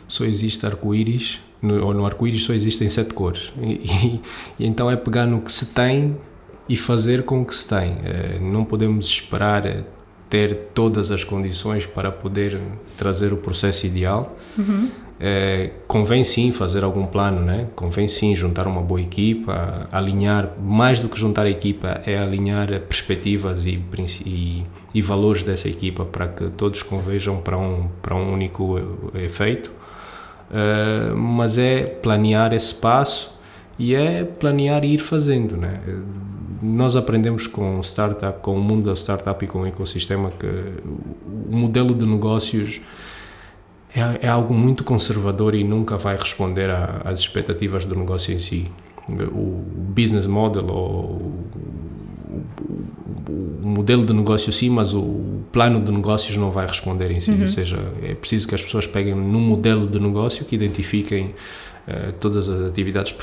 só 0.08 0.26
existe 0.26 0.66
arco-íris, 0.66 1.40
ou 1.62 1.94
no 1.94 2.04
arco-íris 2.04 2.42
só 2.46 2.54
existem 2.54 2.90
sete 2.90 3.14
cores. 3.14 3.54
E, 3.62 4.22
e, 4.58 4.66
então 4.66 4.90
é 4.90 4.96
pegar 4.96 5.28
no 5.28 5.40
que 5.40 5.52
se 5.52 5.68
tem 5.68 6.18
e 6.68 6.76
fazer 6.76 7.26
com 7.26 7.44
o 7.44 7.46
que 7.46 7.54
se 7.54 7.68
tem. 7.68 7.92
Uh, 7.92 8.42
não 8.42 8.66
podemos 8.66 9.06
esperar 9.06 9.86
ter 10.34 10.70
todas 10.74 11.12
as 11.12 11.24
condições 11.24 11.86
para 11.86 12.12
poder 12.12 12.60
trazer 12.98 13.32
o 13.32 13.38
processo 13.38 13.86
ideal. 13.86 14.36
Uhum. 14.58 14.90
É, 15.20 15.70
convém 15.88 16.24
sim 16.24 16.52
fazer 16.52 16.84
algum 16.84 17.06
plano, 17.06 17.40
né? 17.40 17.68
convém 17.76 18.08
sim 18.08 18.36
juntar 18.36 18.66
uma 18.66 18.82
boa 18.82 19.00
equipa, 19.00 19.88
alinhar, 19.92 20.50
mais 20.60 21.00
do 21.00 21.08
que 21.08 21.20
juntar 21.20 21.46
a 21.46 21.52
equipa, 21.52 22.02
é 22.04 22.18
alinhar 22.18 22.68
perspectivas 22.80 23.64
e, 23.64 23.80
e, 24.26 24.66
e 24.92 25.02
valores 25.04 25.44
dessa 25.44 25.70
equipa 25.70 26.04
para 26.04 26.28
que 26.28 26.50
todos 26.50 26.82
convejam 26.82 27.38
para 27.38 27.56
um, 27.56 27.88
para 28.02 28.16
um 28.16 28.34
único 28.34 29.12
efeito. 29.14 29.72
Uh, 30.50 31.16
mas 31.16 31.60
é 31.60 31.84
planear 31.84 32.54
esse 32.54 32.74
passo 32.74 33.40
e 33.78 33.94
é 33.94 34.24
planear 34.24 34.84
e 34.84 34.96
ir 34.96 35.00
fazendo. 35.00 35.56
Né? 35.56 35.80
Nós 36.64 36.96
aprendemos 36.96 37.46
com 37.46 37.82
startup, 37.82 38.40
com 38.42 38.56
o 38.56 38.62
mundo 38.62 38.86
da 38.86 38.96
startup 38.96 39.44
e 39.44 39.48
com 39.48 39.62
o 39.62 39.68
ecossistema 39.68 40.32
que 40.32 40.48
o 41.52 41.56
modelo 41.56 41.94
de 41.94 42.06
negócios 42.06 42.80
é, 43.94 44.26
é 44.26 44.30
algo 44.30 44.54
muito 44.54 44.84
conservador 44.84 45.54
e 45.54 45.64
nunca 45.64 45.98
vai 45.98 46.16
responder 46.16 46.70
às 47.04 47.20
expectativas 47.20 47.86
do 47.86 47.96
negócio 47.96 48.34
em 48.34 48.40
si. 48.40 48.72
O 49.10 49.62
business 49.94 50.26
model 50.26 50.66
ou 50.68 51.44
o 53.30 53.68
modelo 53.68 54.06
de 54.06 54.14
negócio 54.14 54.52
sim, 54.52 54.70
mas 54.70 54.94
o 54.94 55.42
plano 55.52 55.82
de 55.82 55.92
negócios 55.92 56.38
não 56.38 56.50
vai 56.50 56.66
responder 56.66 57.12
em 57.12 57.20
si. 57.20 57.32
Uhum. 57.32 57.42
Ou 57.42 57.48
seja, 57.48 57.80
é 58.02 58.14
preciso 58.14 58.48
que 58.48 58.56
as 58.56 58.62
pessoas 58.62 58.88
peguem 58.88 59.14
num 59.14 59.42
modelo 59.42 59.86
de 59.86 60.00
negócio 60.00 60.46
que 60.46 60.56
identifiquem 60.56 61.36
todas 62.20 62.50
as 62.50 62.70
atividades 62.70 63.14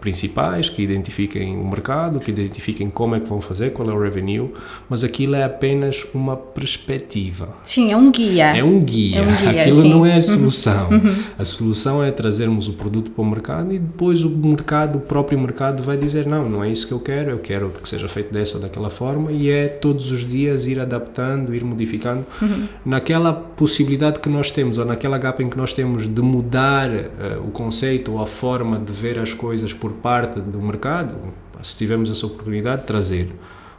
principais, 0.00 0.68
que 0.68 0.82
identifiquem 0.82 1.56
o 1.56 1.66
mercado, 1.66 2.20
que 2.20 2.30
identifiquem 2.30 2.90
como 2.90 3.14
é 3.14 3.20
que 3.20 3.28
vão 3.28 3.40
fazer, 3.40 3.72
qual 3.72 3.88
é 3.88 3.92
o 3.92 4.00
revenue, 4.00 4.50
mas 4.88 5.02
aquilo 5.02 5.34
é 5.34 5.44
apenas 5.44 6.06
uma 6.14 6.36
perspectiva. 6.36 7.48
Sim, 7.64 7.90
é 7.90 7.96
um 7.96 8.10
guia. 8.10 8.56
É 8.56 8.62
um 8.62 8.80
guia. 8.80 9.18
É 9.18 9.22
um 9.22 9.36
guia 9.36 9.62
aquilo 9.62 9.82
sim. 9.82 9.90
não 9.90 10.06
é 10.06 10.12
a 10.12 10.16
uhum. 10.16 10.22
solução. 10.22 10.90
Uhum. 10.90 11.16
A 11.38 11.44
solução 11.44 12.04
é 12.04 12.10
trazermos 12.10 12.68
o 12.68 12.74
produto 12.74 13.10
para 13.10 13.22
o 13.22 13.26
mercado 13.26 13.72
e 13.72 13.78
depois 13.78 14.22
o 14.22 14.30
mercado, 14.30 14.98
o 14.98 15.00
próprio 15.00 15.38
mercado 15.38 15.82
vai 15.82 15.96
dizer 15.96 16.26
não, 16.26 16.48
não 16.48 16.62
é 16.62 16.70
isso 16.70 16.86
que 16.86 16.92
eu 16.92 17.00
quero, 17.00 17.30
eu 17.30 17.38
quero 17.38 17.70
que 17.70 17.88
seja 17.88 18.08
feito 18.08 18.32
dessa 18.32 18.56
ou 18.56 18.62
daquela 18.62 18.90
forma 18.90 19.32
e 19.32 19.50
é 19.50 19.68
todos 19.68 20.12
os 20.12 20.28
dias 20.28 20.66
ir 20.66 20.78
adaptando, 20.78 21.54
ir 21.54 21.64
modificando 21.64 22.24
uhum. 22.40 22.68
naquela 22.84 23.32
possibilidade 23.32 24.20
que 24.20 24.28
nós 24.28 24.50
temos 24.50 24.78
ou 24.78 24.84
naquela 24.84 25.18
gap 25.18 25.42
em 25.42 25.48
que 25.48 25.56
nós 25.56 25.72
temos 25.72 26.06
de 26.06 26.22
mudar 26.22 26.90
uh, 26.90 27.46
o 27.46 27.50
conceito 27.54 28.12
ou 28.12 28.20
a 28.20 28.26
forma 28.26 28.78
de 28.78 28.92
ver 28.92 29.18
as 29.18 29.32
coisas 29.32 29.72
por 29.72 29.92
parte 29.92 30.40
do 30.40 30.60
mercado, 30.60 31.14
se 31.62 31.76
tivermos 31.78 32.10
essa 32.10 32.26
oportunidade, 32.26 32.84
trazer. 32.84 33.32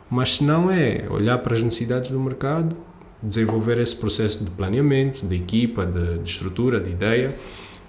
Mas 0.09 0.35
se 0.35 0.43
não 0.43 0.71
é 0.71 1.05
olhar 1.09 1.37
para 1.37 1.55
as 1.55 1.61
necessidades 1.61 2.09
do 2.09 2.19
mercado, 2.19 2.75
desenvolver 3.21 3.77
esse 3.77 3.95
processo 3.95 4.43
de 4.43 4.49
planeamento, 4.49 5.25
de 5.25 5.35
equipa, 5.35 5.85
de, 5.85 6.17
de 6.17 6.29
estrutura, 6.29 6.79
de 6.79 6.89
ideia, 6.89 7.35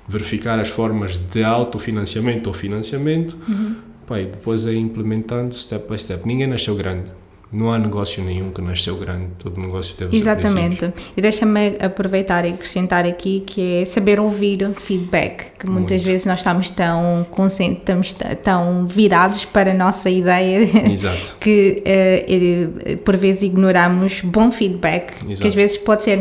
verificar 0.07 0.59
as 0.59 0.69
formas 0.69 1.17
de 1.17 1.43
autofinanciamento 1.43 2.51
ou 2.51 2.55
financiamento, 2.55 3.37
uhum. 3.49 3.77
Pá, 4.07 4.21
e 4.21 4.27
depois 4.27 4.67
é 4.67 4.75
implementando 4.75 5.53
step 5.55 5.91
by 5.91 5.99
step. 5.99 6.27
Ninguém 6.27 6.47
nasceu 6.47 6.77
grande 6.77 7.11
não 7.53 7.73
há 7.73 7.79
negócio 7.79 8.23
nenhum 8.23 8.51
que 8.51 8.61
nasceu 8.61 8.97
grande, 8.97 9.29
todo 9.39 9.61
negócio 9.61 9.97
deve 9.97 10.17
Exatamente. 10.17 10.81
ser 10.81 10.95
E 11.17 11.23
deixa-me 11.23 11.77
aproveitar 11.81 12.45
e 12.45 12.53
acrescentar 12.53 13.07
aqui 13.07 13.43
que 13.47 13.83
é 13.83 13.85
saber 13.85 14.19
ouvir 14.19 14.69
feedback, 14.75 15.53
que 15.59 15.67
muitas 15.67 16.03
Muito. 16.03 16.07
vezes 16.07 16.27
nós 16.27 16.39
estamos 16.39 16.71
tão 16.71 17.27
estamos 17.73 18.15
tão 18.43 18.87
virados 18.87 19.45
para 19.45 19.71
a 19.71 19.75
nossa 19.75 20.11
ideia 20.11 20.67
que 21.41 21.83
uh, 21.87 22.97
por 22.99 23.17
vezes 23.17 23.43
ignoramos 23.43 24.21
bom 24.23 24.51
feedback, 24.51 25.13
Exato. 25.25 25.43
que 25.43 25.49
às 25.49 25.55
vezes 25.55 25.77
pode 25.77 26.05
ser 26.05 26.19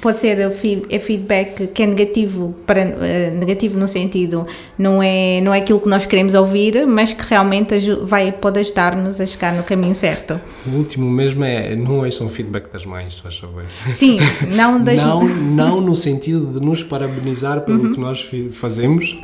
pode 0.00 0.20
ser 0.20 0.38
é 0.40 0.98
feedback 0.98 1.68
que 1.68 1.82
é 1.82 1.86
negativo 1.86 2.54
para 2.66 2.82
uh, 2.82 3.38
negativo 3.38 3.78
no 3.78 3.88
sentido 3.88 4.46
não 4.78 5.02
é 5.02 5.40
não 5.40 5.52
é 5.54 5.58
aquilo 5.58 5.80
que 5.80 5.88
nós 5.88 6.06
queremos 6.06 6.34
ouvir 6.34 6.86
mas 6.86 7.12
que 7.12 7.24
realmente 7.28 7.74
vai 8.02 8.32
pode 8.32 8.60
ajudar-nos 8.60 9.20
a 9.20 9.26
chegar 9.26 9.52
no 9.54 9.62
caminho 9.62 9.94
certo. 9.94 10.40
O 10.66 10.70
último 10.70 11.10
mesmo 11.10 11.44
é 11.44 11.74
não 11.74 12.04
é 12.04 12.10
só 12.10 12.24
um 12.24 12.28
feedback 12.28 12.72
das 12.72 12.84
mães 12.84 13.14
se 13.14 13.22
faz 13.22 13.38
favor. 13.38 13.64
Sim 13.90 14.18
não 14.54 14.82
das 14.82 15.00
não 15.00 15.24
não 15.24 15.80
no 15.80 15.96
sentido 15.96 16.58
de 16.58 16.64
nos 16.64 16.82
parabenizar 16.82 17.62
pelo 17.62 17.82
uhum. 17.82 17.94
que 17.94 18.00
nós 18.00 18.30
fazemos 18.52 19.16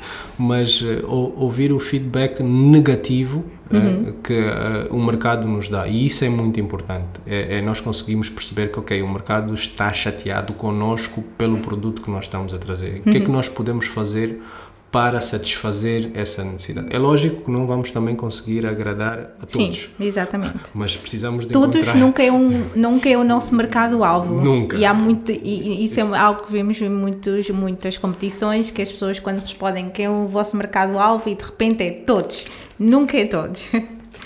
mas 0.43 0.81
uh, 0.83 1.07
ouvir 1.37 1.73
o 1.73 1.79
feedback 1.79 2.43
negativo 2.43 3.45
uhum. 3.71 4.11
uh, 4.11 4.13
que 4.15 4.33
uh, 4.33 4.95
o 4.95 5.05
mercado 5.05 5.47
nos 5.47 5.69
dá. 5.69 5.87
E 5.87 6.07
isso 6.07 6.25
é 6.25 6.29
muito 6.29 6.59
importante. 6.59 7.21
É, 7.25 7.59
é, 7.59 7.63
nós 7.63 7.81
conseguimos 7.81 8.29
perceber 8.29 8.73
que, 8.73 8.79
ok, 8.81 9.01
o 9.03 9.09
mercado 9.09 9.55
está 9.55 9.93
chateado 9.93 10.53
connosco 10.53 11.23
pelo 11.39 11.59
produto 11.59 12.03
que 12.03 12.11
nós 12.11 12.25
estamos 12.25 12.53
a 12.53 12.59
trazer. 12.59 12.95
Uhum. 12.95 12.99
O 12.99 13.03
que 13.03 13.17
é 13.17 13.21
que 13.21 13.27
uhum. 13.27 13.33
nós 13.33 13.49
podemos 13.49 13.87
fazer 13.87 14.43
para 14.93 15.23
satisfazer 15.23 16.11
essa 16.13 16.45
necessidade. 16.45 16.89
É 16.91 16.99
lógico 16.99 17.45
que 17.45 17.51
não 17.51 17.67
vamos 17.67 17.91
também 17.91 18.15
conseguir 18.15 18.67
agradar 18.67 19.33
a 19.41 19.47
todos. 19.47 19.91
Sim, 19.97 20.07
exatamente. 20.07 20.61
Mas 20.75 20.95
precisamos 20.95 21.47
de 21.47 21.53
todos 21.53 21.77
encontrar... 21.77 21.97
nunca 21.97 22.23
é 22.23 22.31
um 22.31 22.71
nunca 22.77 23.09
é 23.09 23.17
o 23.17 23.25
nosso 23.25 23.55
mercado 23.55 24.05
alvo. 24.05 24.35
Nunca. 24.35 24.77
E 24.77 24.85
há 24.85 24.93
muito 24.93 25.33
e 25.33 25.83
isso 25.83 25.99
é 25.99 26.03
algo 26.19 26.43
que 26.43 26.53
vemos 26.53 26.79
em 26.83 26.91
muitos 26.91 27.49
muitas 27.49 27.97
competições 27.97 28.71
que 28.71 28.83
as 28.83 28.93
pessoas 28.93 29.19
quando 29.19 29.41
respondem 29.41 29.89
que 29.89 30.03
é 30.03 30.11
o 30.11 30.29
vosso 30.29 30.59
mercado 30.59 30.99
alvo 30.99 31.27
e 31.27 31.35
de 31.35 31.43
repente 31.43 31.83
é 31.83 31.91
todos. 31.91 32.45
Nunca 32.79 33.17
é 33.17 33.25
todos. 33.25 33.65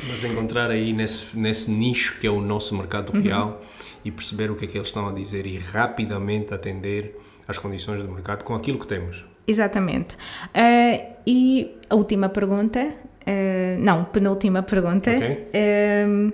Mas 0.09 0.25
encontrar 0.25 0.69
aí 0.69 0.93
nesse 0.93 1.39
nesse 1.39 1.71
nicho 1.71 2.19
que 2.21 2.27
é 2.27 2.31
o 2.31 2.41
nosso 2.41 2.77
mercado 2.77 3.15
uhum. 3.15 3.23
real 3.23 3.63
e 4.05 4.11
perceber 4.11 4.51
o 4.51 4.57
que 4.57 4.65
é 4.65 4.69
que 4.69 4.77
eles 4.77 4.89
estão 4.89 5.09
a 5.09 5.13
dizer 5.13 5.47
e 5.47 5.59
rapidamente 5.59 6.53
atender 6.53 7.17
às 7.47 7.57
condições 7.57 8.03
do 8.03 8.09
mercado 8.09 8.43
com 8.43 8.57
aquilo 8.57 8.81
que 8.81 8.87
temos. 8.89 9.25
Exatamente. 9.47 10.17
Uh, 10.47 11.15
e 11.27 11.79
a 11.89 11.95
última 11.95 12.29
pergunta, 12.29 12.81
uh, 12.81 13.81
não, 13.81 14.05
penúltima 14.05 14.63
pergunta. 14.63 15.11
Okay. 15.11 15.47
Uh, 15.55 16.33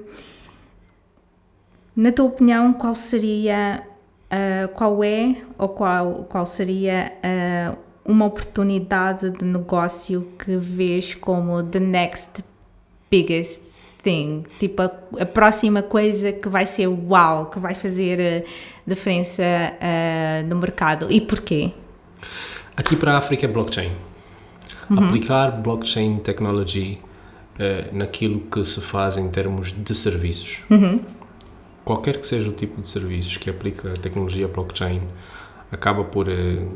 na 1.94 2.10
tua 2.10 2.26
opinião, 2.26 2.72
qual 2.72 2.94
seria, 2.94 3.86
qual 4.72 5.04
é 5.04 5.36
ou 5.58 5.68
qual, 5.68 6.24
qual 6.24 6.46
seria 6.46 7.12
uma 8.02 8.24
oportunidade 8.24 9.28
de 9.28 9.44
negócio 9.44 10.26
que 10.38 10.56
vês 10.56 11.14
como 11.14 11.62
the 11.64 11.78
next 11.78 12.42
biggest 13.10 13.60
thing? 14.02 14.42
Tipo, 14.58 14.80
a, 14.80 14.90
a 15.20 15.26
próxima 15.26 15.82
coisa 15.82 16.32
que 16.32 16.48
vai 16.48 16.64
ser 16.64 16.86
uau, 16.86 17.50
que 17.50 17.58
vai 17.58 17.74
fazer 17.74 18.46
diferença 18.86 19.42
no 20.48 20.56
mercado. 20.56 21.12
E 21.12 21.20
porquê? 21.20 21.72
Aqui 22.82 22.96
para 22.96 23.12
a 23.14 23.18
África 23.18 23.46
é 23.46 23.48
blockchain. 23.48 23.92
Uhum. 24.90 25.06
Aplicar 25.06 25.52
blockchain 25.52 26.16
technology 26.16 26.98
uh, 27.54 27.96
naquilo 27.96 28.40
que 28.40 28.64
se 28.64 28.80
faz 28.80 29.16
em 29.16 29.28
termos 29.28 29.70
de 29.70 29.94
serviços. 29.94 30.62
Uhum. 30.68 31.00
Qualquer 31.84 32.18
que 32.18 32.26
seja 32.26 32.50
o 32.50 32.52
tipo 32.52 32.82
de 32.82 32.88
serviços 32.88 33.36
que 33.36 33.48
aplica 33.48 33.90
a 33.90 33.92
tecnologia 33.92 34.48
blockchain, 34.48 35.00
acaba 35.70 36.02
por 36.02 36.26
uh, 36.28 36.68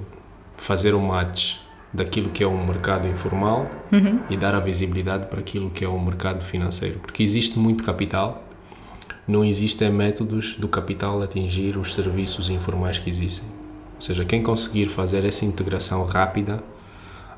fazer 0.57 0.94
o 0.94 0.98
um 0.98 1.09
match 1.09 1.57
daquilo 1.92 2.30
que 2.30 2.44
é 2.44 2.46
um 2.46 2.64
mercado 2.64 3.09
informal 3.09 3.68
uhum. 3.92 4.20
e 4.30 4.36
dar 4.36 4.54
a 4.54 4.61
visibilidade 4.61 5.26
para 5.26 5.40
aquilo 5.40 5.70
que 5.70 5.84
é 5.84 5.88
um 5.88 5.98
mercado 5.98 6.44
financeiro. 6.44 7.00
Porque 7.00 7.20
existe 7.20 7.59
muito 7.59 7.82
capital, 7.82 8.44
não 9.26 9.44
existem 9.44 9.90
métodos 9.90 10.54
do 10.54 10.68
capital 10.68 11.20
atingir 11.20 11.76
os 11.76 11.92
serviços 11.92 12.48
informais 12.48 12.96
que 12.96 13.11
existem. 13.11 13.55
Ou 13.97 14.03
seja, 14.03 14.24
quem 14.24 14.42
conseguir 14.42 14.86
fazer 14.86 15.24
essa 15.24 15.44
integração 15.44 16.05
rápida 16.05 16.62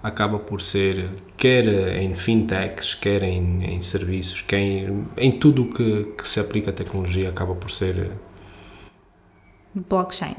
acaba 0.02 0.38
por 0.38 0.60
ser, 0.60 1.10
quer 1.36 1.66
em 2.00 2.14
fintechs, 2.14 2.94
quer 2.94 3.22
em, 3.22 3.64
em 3.64 3.82
serviços, 3.82 4.42
quer 4.42 4.58
em, 4.58 5.06
em 5.16 5.32
tudo 5.32 5.64
que, 5.66 6.04
que 6.16 6.28
se 6.28 6.38
aplica 6.38 6.70
a 6.70 6.72
tecnologia, 6.72 7.28
acaba 7.28 7.54
por 7.54 7.70
ser 7.70 8.10
blockchain. 9.74 10.36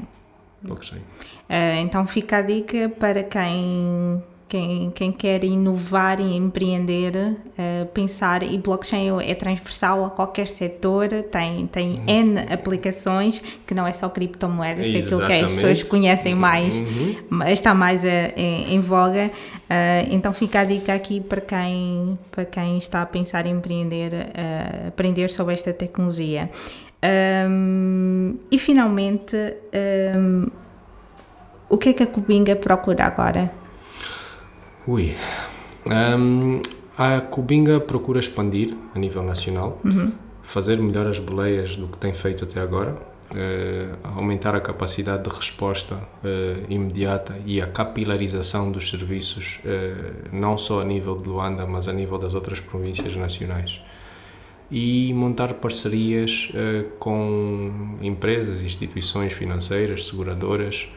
blockchain. 0.62 1.00
Uh, 1.00 1.80
então 1.82 2.06
fica 2.06 2.38
a 2.38 2.42
dica 2.42 2.88
para 2.88 3.24
quem 3.24 4.22
quem, 4.50 4.90
quem 4.90 5.12
quer 5.12 5.44
inovar 5.44 6.20
e 6.20 6.36
empreender, 6.36 7.14
uh, 7.14 7.86
pensar, 7.94 8.42
e 8.42 8.58
blockchain 8.58 9.22
é 9.22 9.32
transversal 9.32 10.04
a 10.04 10.10
qualquer 10.10 10.48
setor, 10.48 11.06
tem, 11.30 11.68
tem 11.68 12.00
uhum. 12.00 12.04
N 12.08 12.52
aplicações, 12.52 13.40
que 13.64 13.72
não 13.72 13.86
é 13.86 13.92
só 13.92 14.08
criptomoedas, 14.08 14.88
que 14.88 14.96
é 14.96 14.98
aquilo 14.98 15.24
que 15.24 15.32
as 15.32 15.52
pessoas 15.52 15.82
conhecem 15.84 16.34
mais, 16.34 16.76
uhum. 16.76 17.46
está 17.46 17.72
mais 17.72 18.02
uh, 18.02 18.08
em, 18.36 18.74
em, 18.74 18.80
voga. 18.80 19.30
Uh, 19.30 20.08
então 20.10 20.32
fica 20.32 20.60
a 20.60 20.64
dica 20.64 20.94
aqui 20.94 21.20
para 21.20 21.40
quem, 21.40 22.18
para 22.32 22.44
quem 22.44 22.76
está 22.76 23.02
a 23.02 23.06
pensar 23.06 23.46
em 23.46 23.52
empreender, 23.52 24.10
aprender 24.88 25.30
sobre 25.30 25.54
esta 25.54 25.72
tecnologia. 25.72 26.50
Um, 27.48 28.36
e 28.50 28.58
finalmente, 28.58 29.36
um, 30.16 30.48
o 31.68 31.78
que 31.78 31.90
é 31.90 31.92
que 31.92 32.02
a 32.02 32.06
Cubinga 32.06 32.56
procura 32.56 33.04
agora? 33.04 33.59
Ui. 34.90 35.14
Um, 35.86 36.62
a 36.98 37.20
Cubinga 37.20 37.78
procura 37.78 38.18
expandir 38.18 38.76
a 38.92 38.98
nível 38.98 39.22
nacional, 39.22 39.80
uhum. 39.84 40.10
fazer 40.42 40.78
melhor 40.78 41.06
as 41.06 41.20
boleias 41.20 41.76
do 41.76 41.86
que 41.86 41.96
tem 41.96 42.12
feito 42.12 42.42
até 42.42 42.60
agora, 42.60 42.90
uh, 43.30 43.96
aumentar 44.02 44.52
a 44.56 44.60
capacidade 44.60 45.22
de 45.22 45.30
resposta 45.30 45.94
uh, 45.94 46.66
imediata 46.68 47.36
e 47.46 47.62
a 47.62 47.68
capilarização 47.68 48.72
dos 48.72 48.90
serviços, 48.90 49.60
uh, 49.64 50.28
não 50.32 50.58
só 50.58 50.80
a 50.80 50.84
nível 50.84 51.16
de 51.16 51.28
Luanda, 51.28 51.64
mas 51.68 51.86
a 51.86 51.92
nível 51.92 52.18
das 52.18 52.34
outras 52.34 52.58
províncias 52.58 53.14
nacionais. 53.14 53.80
E 54.72 55.14
montar 55.14 55.54
parcerias 55.54 56.52
com 57.00 57.96
empresas, 58.00 58.62
instituições 58.62 59.32
financeiras, 59.32 60.06
seguradoras, 60.06 60.88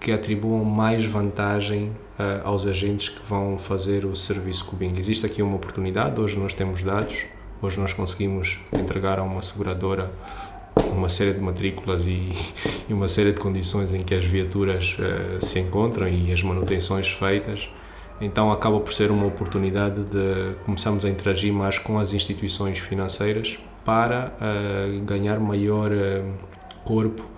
que 0.00 0.12
atribuam 0.12 0.64
mais 0.64 1.04
vantagem 1.04 1.92
uh, 2.18 2.46
aos 2.46 2.66
agentes 2.66 3.08
que 3.08 3.20
vão 3.28 3.58
fazer 3.58 4.04
o 4.04 4.14
serviço 4.14 4.64
Cubing. 4.64 4.94
Existe 4.98 5.26
aqui 5.26 5.42
uma 5.42 5.56
oportunidade, 5.56 6.20
hoje 6.20 6.38
nós 6.38 6.54
temos 6.54 6.82
dados, 6.82 7.26
hoje 7.60 7.80
nós 7.80 7.92
conseguimos 7.92 8.60
entregar 8.72 9.18
a 9.18 9.22
uma 9.22 9.42
seguradora 9.42 10.10
uma 10.92 11.08
série 11.08 11.32
de 11.32 11.40
matrículas 11.40 12.06
e, 12.06 12.30
e 12.88 12.92
uma 12.92 13.08
série 13.08 13.32
de 13.32 13.40
condições 13.40 13.92
em 13.92 14.00
que 14.00 14.14
as 14.14 14.24
viaturas 14.24 14.96
uh, 14.98 15.44
se 15.44 15.58
encontram 15.58 16.08
e 16.08 16.32
as 16.32 16.42
manutenções 16.42 17.08
feitas. 17.08 17.68
Então 18.20 18.50
acaba 18.50 18.80
por 18.80 18.92
ser 18.92 19.10
uma 19.10 19.26
oportunidade 19.26 20.02
de 20.02 20.54
começarmos 20.64 21.04
a 21.04 21.08
interagir 21.08 21.52
mais 21.52 21.78
com 21.78 21.98
as 21.98 22.12
instituições 22.12 22.78
financeiras 22.78 23.58
para 23.84 24.32
uh, 24.40 25.00
ganhar 25.04 25.38
maior 25.38 25.90
corpo 26.84 27.37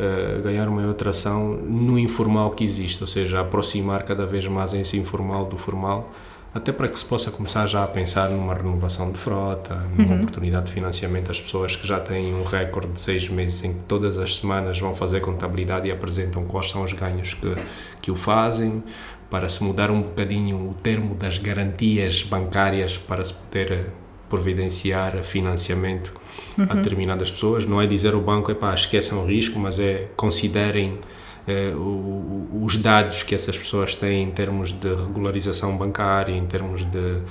uh, 0.00 0.42
ganhar 0.42 0.68
maior 0.70 0.94
tração 0.94 1.54
no 1.54 1.98
informal 1.98 2.50
que 2.50 2.64
existe, 2.64 3.02
ou 3.02 3.06
seja, 3.06 3.40
aproximar 3.40 4.02
cada 4.04 4.24
vez 4.24 4.46
mais 4.46 4.72
esse 4.72 4.96
informal 4.96 5.44
do 5.44 5.58
formal, 5.58 6.10
até 6.52 6.72
para 6.72 6.88
que 6.88 6.98
se 6.98 7.04
possa 7.04 7.30
começar 7.30 7.66
já 7.66 7.84
a 7.84 7.86
pensar 7.86 8.28
numa 8.28 8.54
renovação 8.54 9.12
de 9.12 9.18
frota, 9.18 9.76
numa 9.96 10.14
uhum. 10.14 10.16
oportunidade 10.16 10.66
de 10.66 10.72
financiamento 10.72 11.30
às 11.30 11.40
pessoas 11.40 11.76
que 11.76 11.86
já 11.86 12.00
têm 12.00 12.34
um 12.34 12.42
recorde 12.42 12.92
de 12.92 13.00
seis 13.00 13.28
meses 13.28 13.62
em 13.62 13.74
que 13.74 13.80
todas 13.86 14.18
as 14.18 14.36
semanas 14.36 14.80
vão 14.80 14.94
fazer 14.94 15.20
contabilidade 15.20 15.86
e 15.86 15.92
apresentam 15.92 16.44
quais 16.44 16.70
são 16.70 16.82
os 16.82 16.92
ganhos 16.92 17.34
que, 17.34 17.54
que 18.02 18.10
o 18.10 18.16
fazem, 18.16 18.82
para 19.30 19.48
se 19.48 19.62
mudar 19.62 19.92
um 19.92 20.02
bocadinho 20.02 20.70
o 20.70 20.74
termo 20.74 21.14
das 21.14 21.38
garantias 21.38 22.24
bancárias 22.24 22.98
para 22.98 23.24
se 23.24 23.32
poder 23.32 23.92
providenciar 24.28 25.22
financiamento 25.22 26.12
uhum. 26.58 26.66
a 26.68 26.74
determinadas 26.74 27.30
pessoas. 27.30 27.64
Não 27.64 27.80
é 27.80 27.86
dizer 27.86 28.14
ao 28.14 28.20
banco, 28.20 28.50
epá, 28.50 28.74
esqueçam 28.74 29.22
o 29.22 29.26
risco, 29.26 29.58
mas 29.58 29.78
é 29.78 30.08
considerem 30.16 30.98
eh, 31.46 31.72
o, 31.74 32.62
os 32.62 32.76
dados 32.76 33.22
que 33.22 33.34
essas 33.34 33.58
pessoas 33.58 33.94
têm 33.94 34.24
em 34.24 34.30
termos 34.30 34.72
de 34.72 34.88
regularização 34.88 35.76
bancária, 35.76 36.32
em 36.32 36.46
termos 36.46 36.84
de, 36.84 37.22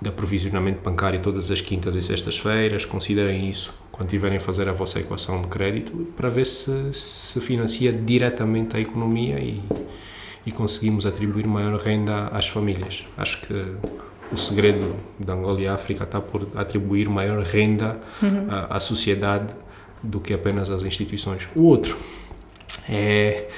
de 0.00 0.08
aprovisionamento 0.08 0.80
bancário 0.82 1.20
todas 1.20 1.50
as 1.50 1.60
quintas 1.60 1.94
e 1.94 2.02
sextas-feiras, 2.02 2.84
considerem 2.84 3.48
isso 3.48 3.72
quando 3.92 4.10
tiverem 4.10 4.36
a 4.36 4.40
fazer 4.40 4.68
a 4.68 4.72
vossa 4.72 5.00
equação 5.00 5.42
de 5.42 5.48
crédito 5.48 5.92
para 6.16 6.28
ver 6.28 6.46
se 6.46 6.92
se 6.92 7.40
financia 7.40 7.92
diretamente 7.92 8.76
a 8.76 8.80
economia 8.80 9.38
e, 9.40 9.60
e 10.46 10.52
conseguimos 10.52 11.04
atribuir 11.04 11.46
maior 11.46 11.78
renda 11.80 12.28
às 12.28 12.48
famílias. 12.48 13.04
Acho 13.16 13.40
que 13.42 13.54
o 14.30 14.36
segredo 14.36 14.94
da 15.18 15.32
Angola 15.32 15.60
e 15.60 15.66
África 15.66 16.04
está 16.04 16.20
por 16.20 16.48
atribuir 16.54 17.08
maior 17.08 17.42
renda 17.42 17.98
uhum. 18.22 18.46
à, 18.50 18.76
à, 18.76 18.80
sociedade 18.80 19.46
do 20.02 20.20
que 20.20 20.34
apenas 20.34 20.70
às 20.70 20.82
instituições. 20.82 21.48
O 21.56 21.62
outro 21.62 21.96
é 22.88 23.48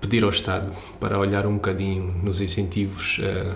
pedir 0.00 0.22
ao 0.22 0.30
Estado 0.30 0.70
para 0.98 1.18
olhar 1.18 1.46
um 1.46 1.54
bocadinho 1.54 2.14
nos 2.22 2.40
incentivos 2.40 3.18
uh, 3.18 3.54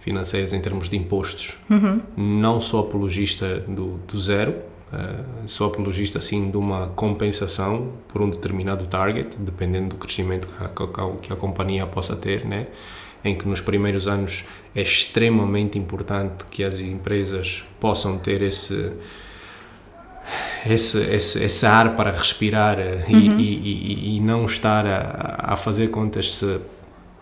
financeiros 0.00 0.52
em 0.52 0.60
termos 0.60 0.88
de 0.88 0.96
impostos. 0.96 1.56
Uhum. 1.70 2.00
Não 2.16 2.60
sou 2.60 2.80
apologista 2.80 3.60
do, 3.60 3.98
do 4.06 4.20
zero, 4.20 4.52
uh, 4.92 5.24
sou 5.46 5.66
apologista 5.66 6.20
sim 6.20 6.50
de 6.50 6.56
uma 6.56 6.88
compensação 6.88 7.92
por 8.08 8.20
um 8.20 8.28
determinado 8.28 8.86
target, 8.86 9.36
dependendo 9.38 9.90
do 9.90 9.96
crescimento 9.96 10.48
que 10.48 10.82
a, 10.82 11.10
que 11.22 11.32
a 11.32 11.36
companhia 11.36 11.86
possa 11.86 12.16
ter, 12.16 12.44
né? 12.44 12.66
Em 13.24 13.36
que 13.36 13.46
nos 13.48 13.60
primeiros 13.60 14.06
anos 14.06 14.44
é 14.74 14.82
extremamente 14.82 15.78
importante 15.78 16.44
que 16.50 16.62
as 16.62 16.78
empresas 16.78 17.64
possam 17.80 18.18
ter 18.18 18.42
esse 18.42 18.92
esse, 20.66 20.98
esse, 20.98 21.42
esse 21.42 21.66
ar 21.66 21.96
para 21.96 22.10
respirar 22.10 22.78
eh, 22.78 23.04
uhum. 23.08 23.38
e, 23.38 23.42
e, 23.42 24.16
e, 24.16 24.20
não 24.20 24.44
estar 24.44 24.84
a, 24.86 25.52
a, 25.52 25.56
fazer 25.56 25.88
contas 25.88 26.34
se 26.34 26.60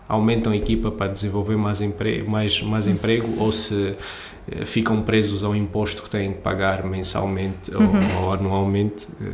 aumentam 0.07 0.51
a 0.51 0.55
equipa 0.55 0.91
para 0.91 1.07
desenvolver 1.07 1.55
mais, 1.55 1.81
empre, 1.81 2.23
mais, 2.23 2.61
mais 2.61 2.85
uhum. 2.85 2.93
emprego 2.93 3.41
ou 3.41 3.51
se 3.51 3.95
eh, 4.51 4.65
ficam 4.65 5.01
presos 5.01 5.43
ao 5.43 5.55
imposto 5.55 6.03
que 6.03 6.09
têm 6.09 6.33
que 6.33 6.39
pagar 6.39 6.83
mensalmente 6.83 7.73
uhum. 7.73 7.99
ou, 8.17 8.23
ou, 8.25 8.33
anualmente 8.33 9.07
eh, 9.21 9.25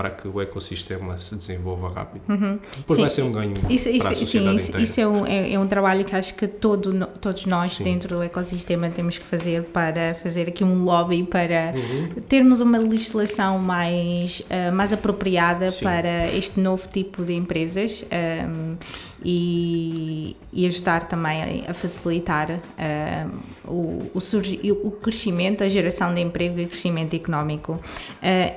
para 0.00 0.08
que 0.08 0.26
o 0.26 0.40
ecossistema 0.40 1.18
se 1.18 1.36
desenvolva 1.36 1.90
rápido. 1.90 2.22
Uhum. 2.26 2.58
Depois 2.74 2.96
sim. 2.96 3.02
vai 3.02 3.10
ser 3.10 3.22
um 3.22 3.32
ganho 3.32 3.52
isso, 3.68 3.86
isso, 3.90 3.98
para 3.98 4.12
a 4.12 4.14
sociedade 4.14 4.58
sim, 4.62 4.72
isso, 4.72 4.80
isso 4.80 5.00
é, 5.02 5.06
um, 5.06 5.26
é, 5.26 5.52
é, 5.52 5.58
um 5.58 5.66
trabalho 5.66 6.06
que 6.06 6.16
acho 6.16 6.34
que 6.34 6.48
todo, 6.48 7.06
todos 7.20 7.44
nós 7.44 7.72
sim. 7.72 7.84
dentro 7.84 8.16
do 8.16 8.22
ecossistema 8.22 8.88
temos 8.88 9.18
que 9.18 9.24
fazer 9.26 9.64
para 9.64 10.14
fazer 10.14 10.48
aqui 10.48 10.64
um 10.64 10.84
lobby 10.84 11.22
para 11.24 11.74
uhum. 11.76 12.22
termos 12.26 12.62
uma 12.62 12.78
legislação 12.78 13.58
mais, 13.58 14.40
uh, 14.40 14.72
mais 14.72 14.90
apropriada 14.90 15.68
para 15.82 16.34
este 16.34 16.58
novo 16.58 16.88
tipo 16.88 17.22
de 17.22 17.34
empresas. 17.34 18.02
Um, 18.10 18.76
e, 19.24 20.36
e 20.52 20.66
ajudar 20.66 21.06
também 21.06 21.64
a 21.68 21.74
facilitar 21.74 22.50
uh, 22.50 23.38
o, 23.64 24.10
o, 24.14 24.86
o, 24.86 24.90
crescimento, 24.90 25.62
a 25.62 25.68
geração 25.68 26.14
de 26.14 26.20
emprego 26.20 26.58
e 26.60 26.66
crescimento 26.66 27.14
económico. 27.14 27.72
Uh, 27.72 27.80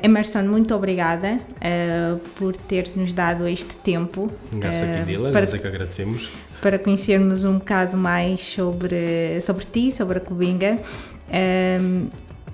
Emerson, 0.01 0.43
muito 0.43 0.74
obrigada 0.74 1.39
uh, 1.39 2.20
por 2.36 2.55
ter-nos 2.55 3.14
dado 3.14 3.47
este 3.47 3.76
tempo. 3.78 4.32
Graças 4.51 4.82
uh, 4.82 5.01
aqui, 5.01 5.18
para, 5.18 5.41
nós 5.41 5.53
é 5.53 5.57
que 5.57 5.68
agradecemos. 5.68 6.32
Para 6.61 6.80
conhecermos 6.80 7.43
um 7.43 7.57
bocado 7.57 7.97
mais 7.97 8.41
sobre, 8.41 9.41
sobre 9.41 9.66
ti, 9.66 9.91
sobre 9.91 10.18
a 10.18 10.22
Cubinga. 10.22 10.80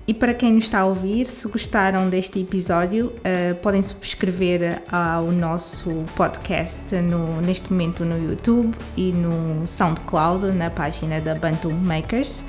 E 0.09 0.13
para 0.15 0.33
quem 0.33 0.53
nos 0.53 0.63
está 0.63 0.79
a 0.79 0.85
ouvir, 0.85 1.27
se 1.27 1.47
gostaram 1.47 2.09
deste 2.09 2.39
episódio, 2.41 3.13
uh, 3.17 3.53
podem 3.61 3.83
subscrever 3.83 4.81
ao 4.91 5.31
nosso 5.31 6.03
podcast 6.15 6.95
no, 6.95 7.39
neste 7.41 7.71
momento 7.71 8.03
no 8.03 8.17
YouTube 8.17 8.75
e 8.97 9.11
no 9.11 9.67
SoundCloud, 9.67 10.47
na 10.53 10.71
página 10.71 11.21
da 11.21 11.35
Bantu 11.35 11.71
Makers. 11.71 12.43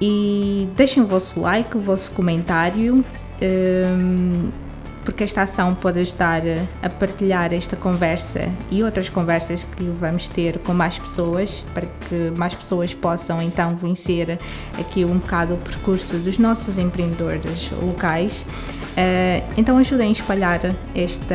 E 0.00 0.68
deixem 0.76 1.02
o 1.02 1.06
vosso 1.08 1.40
like, 1.40 1.76
o 1.76 1.80
vosso 1.80 2.12
comentário. 2.12 3.04
Um, 3.42 4.63
porque 5.04 5.24
esta 5.24 5.42
ação 5.42 5.74
pode 5.74 6.00
ajudar 6.00 6.42
a 6.82 6.88
partilhar 6.88 7.52
esta 7.52 7.76
conversa 7.76 8.48
e 8.70 8.82
outras 8.82 9.08
conversas 9.08 9.62
que 9.62 9.84
vamos 9.84 10.28
ter 10.28 10.58
com 10.58 10.72
mais 10.72 10.98
pessoas, 10.98 11.64
para 11.74 11.86
que 12.08 12.32
mais 12.36 12.54
pessoas 12.54 12.94
possam 12.94 13.40
então 13.42 13.76
conhecer 13.76 14.38
aqui 14.78 15.04
um 15.04 15.18
bocado 15.18 15.54
o 15.54 15.58
percurso 15.58 16.16
dos 16.18 16.38
nossos 16.38 16.78
empreendedores 16.78 17.70
locais. 17.82 18.42
Uh, 18.42 19.44
então 19.56 19.76
ajudem 19.78 20.08
a 20.08 20.12
espalhar 20.12 20.60
esta, 20.94 21.34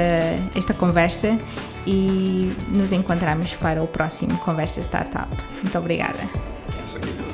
esta 0.56 0.74
conversa 0.74 1.38
e 1.86 2.52
nos 2.72 2.92
encontramos 2.92 3.56
para 3.56 3.82
o 3.82 3.88
próximo 3.88 4.38
Conversa 4.40 4.80
Startup. 4.80 5.30
Muito 5.62 5.78
obrigada. 5.78 7.29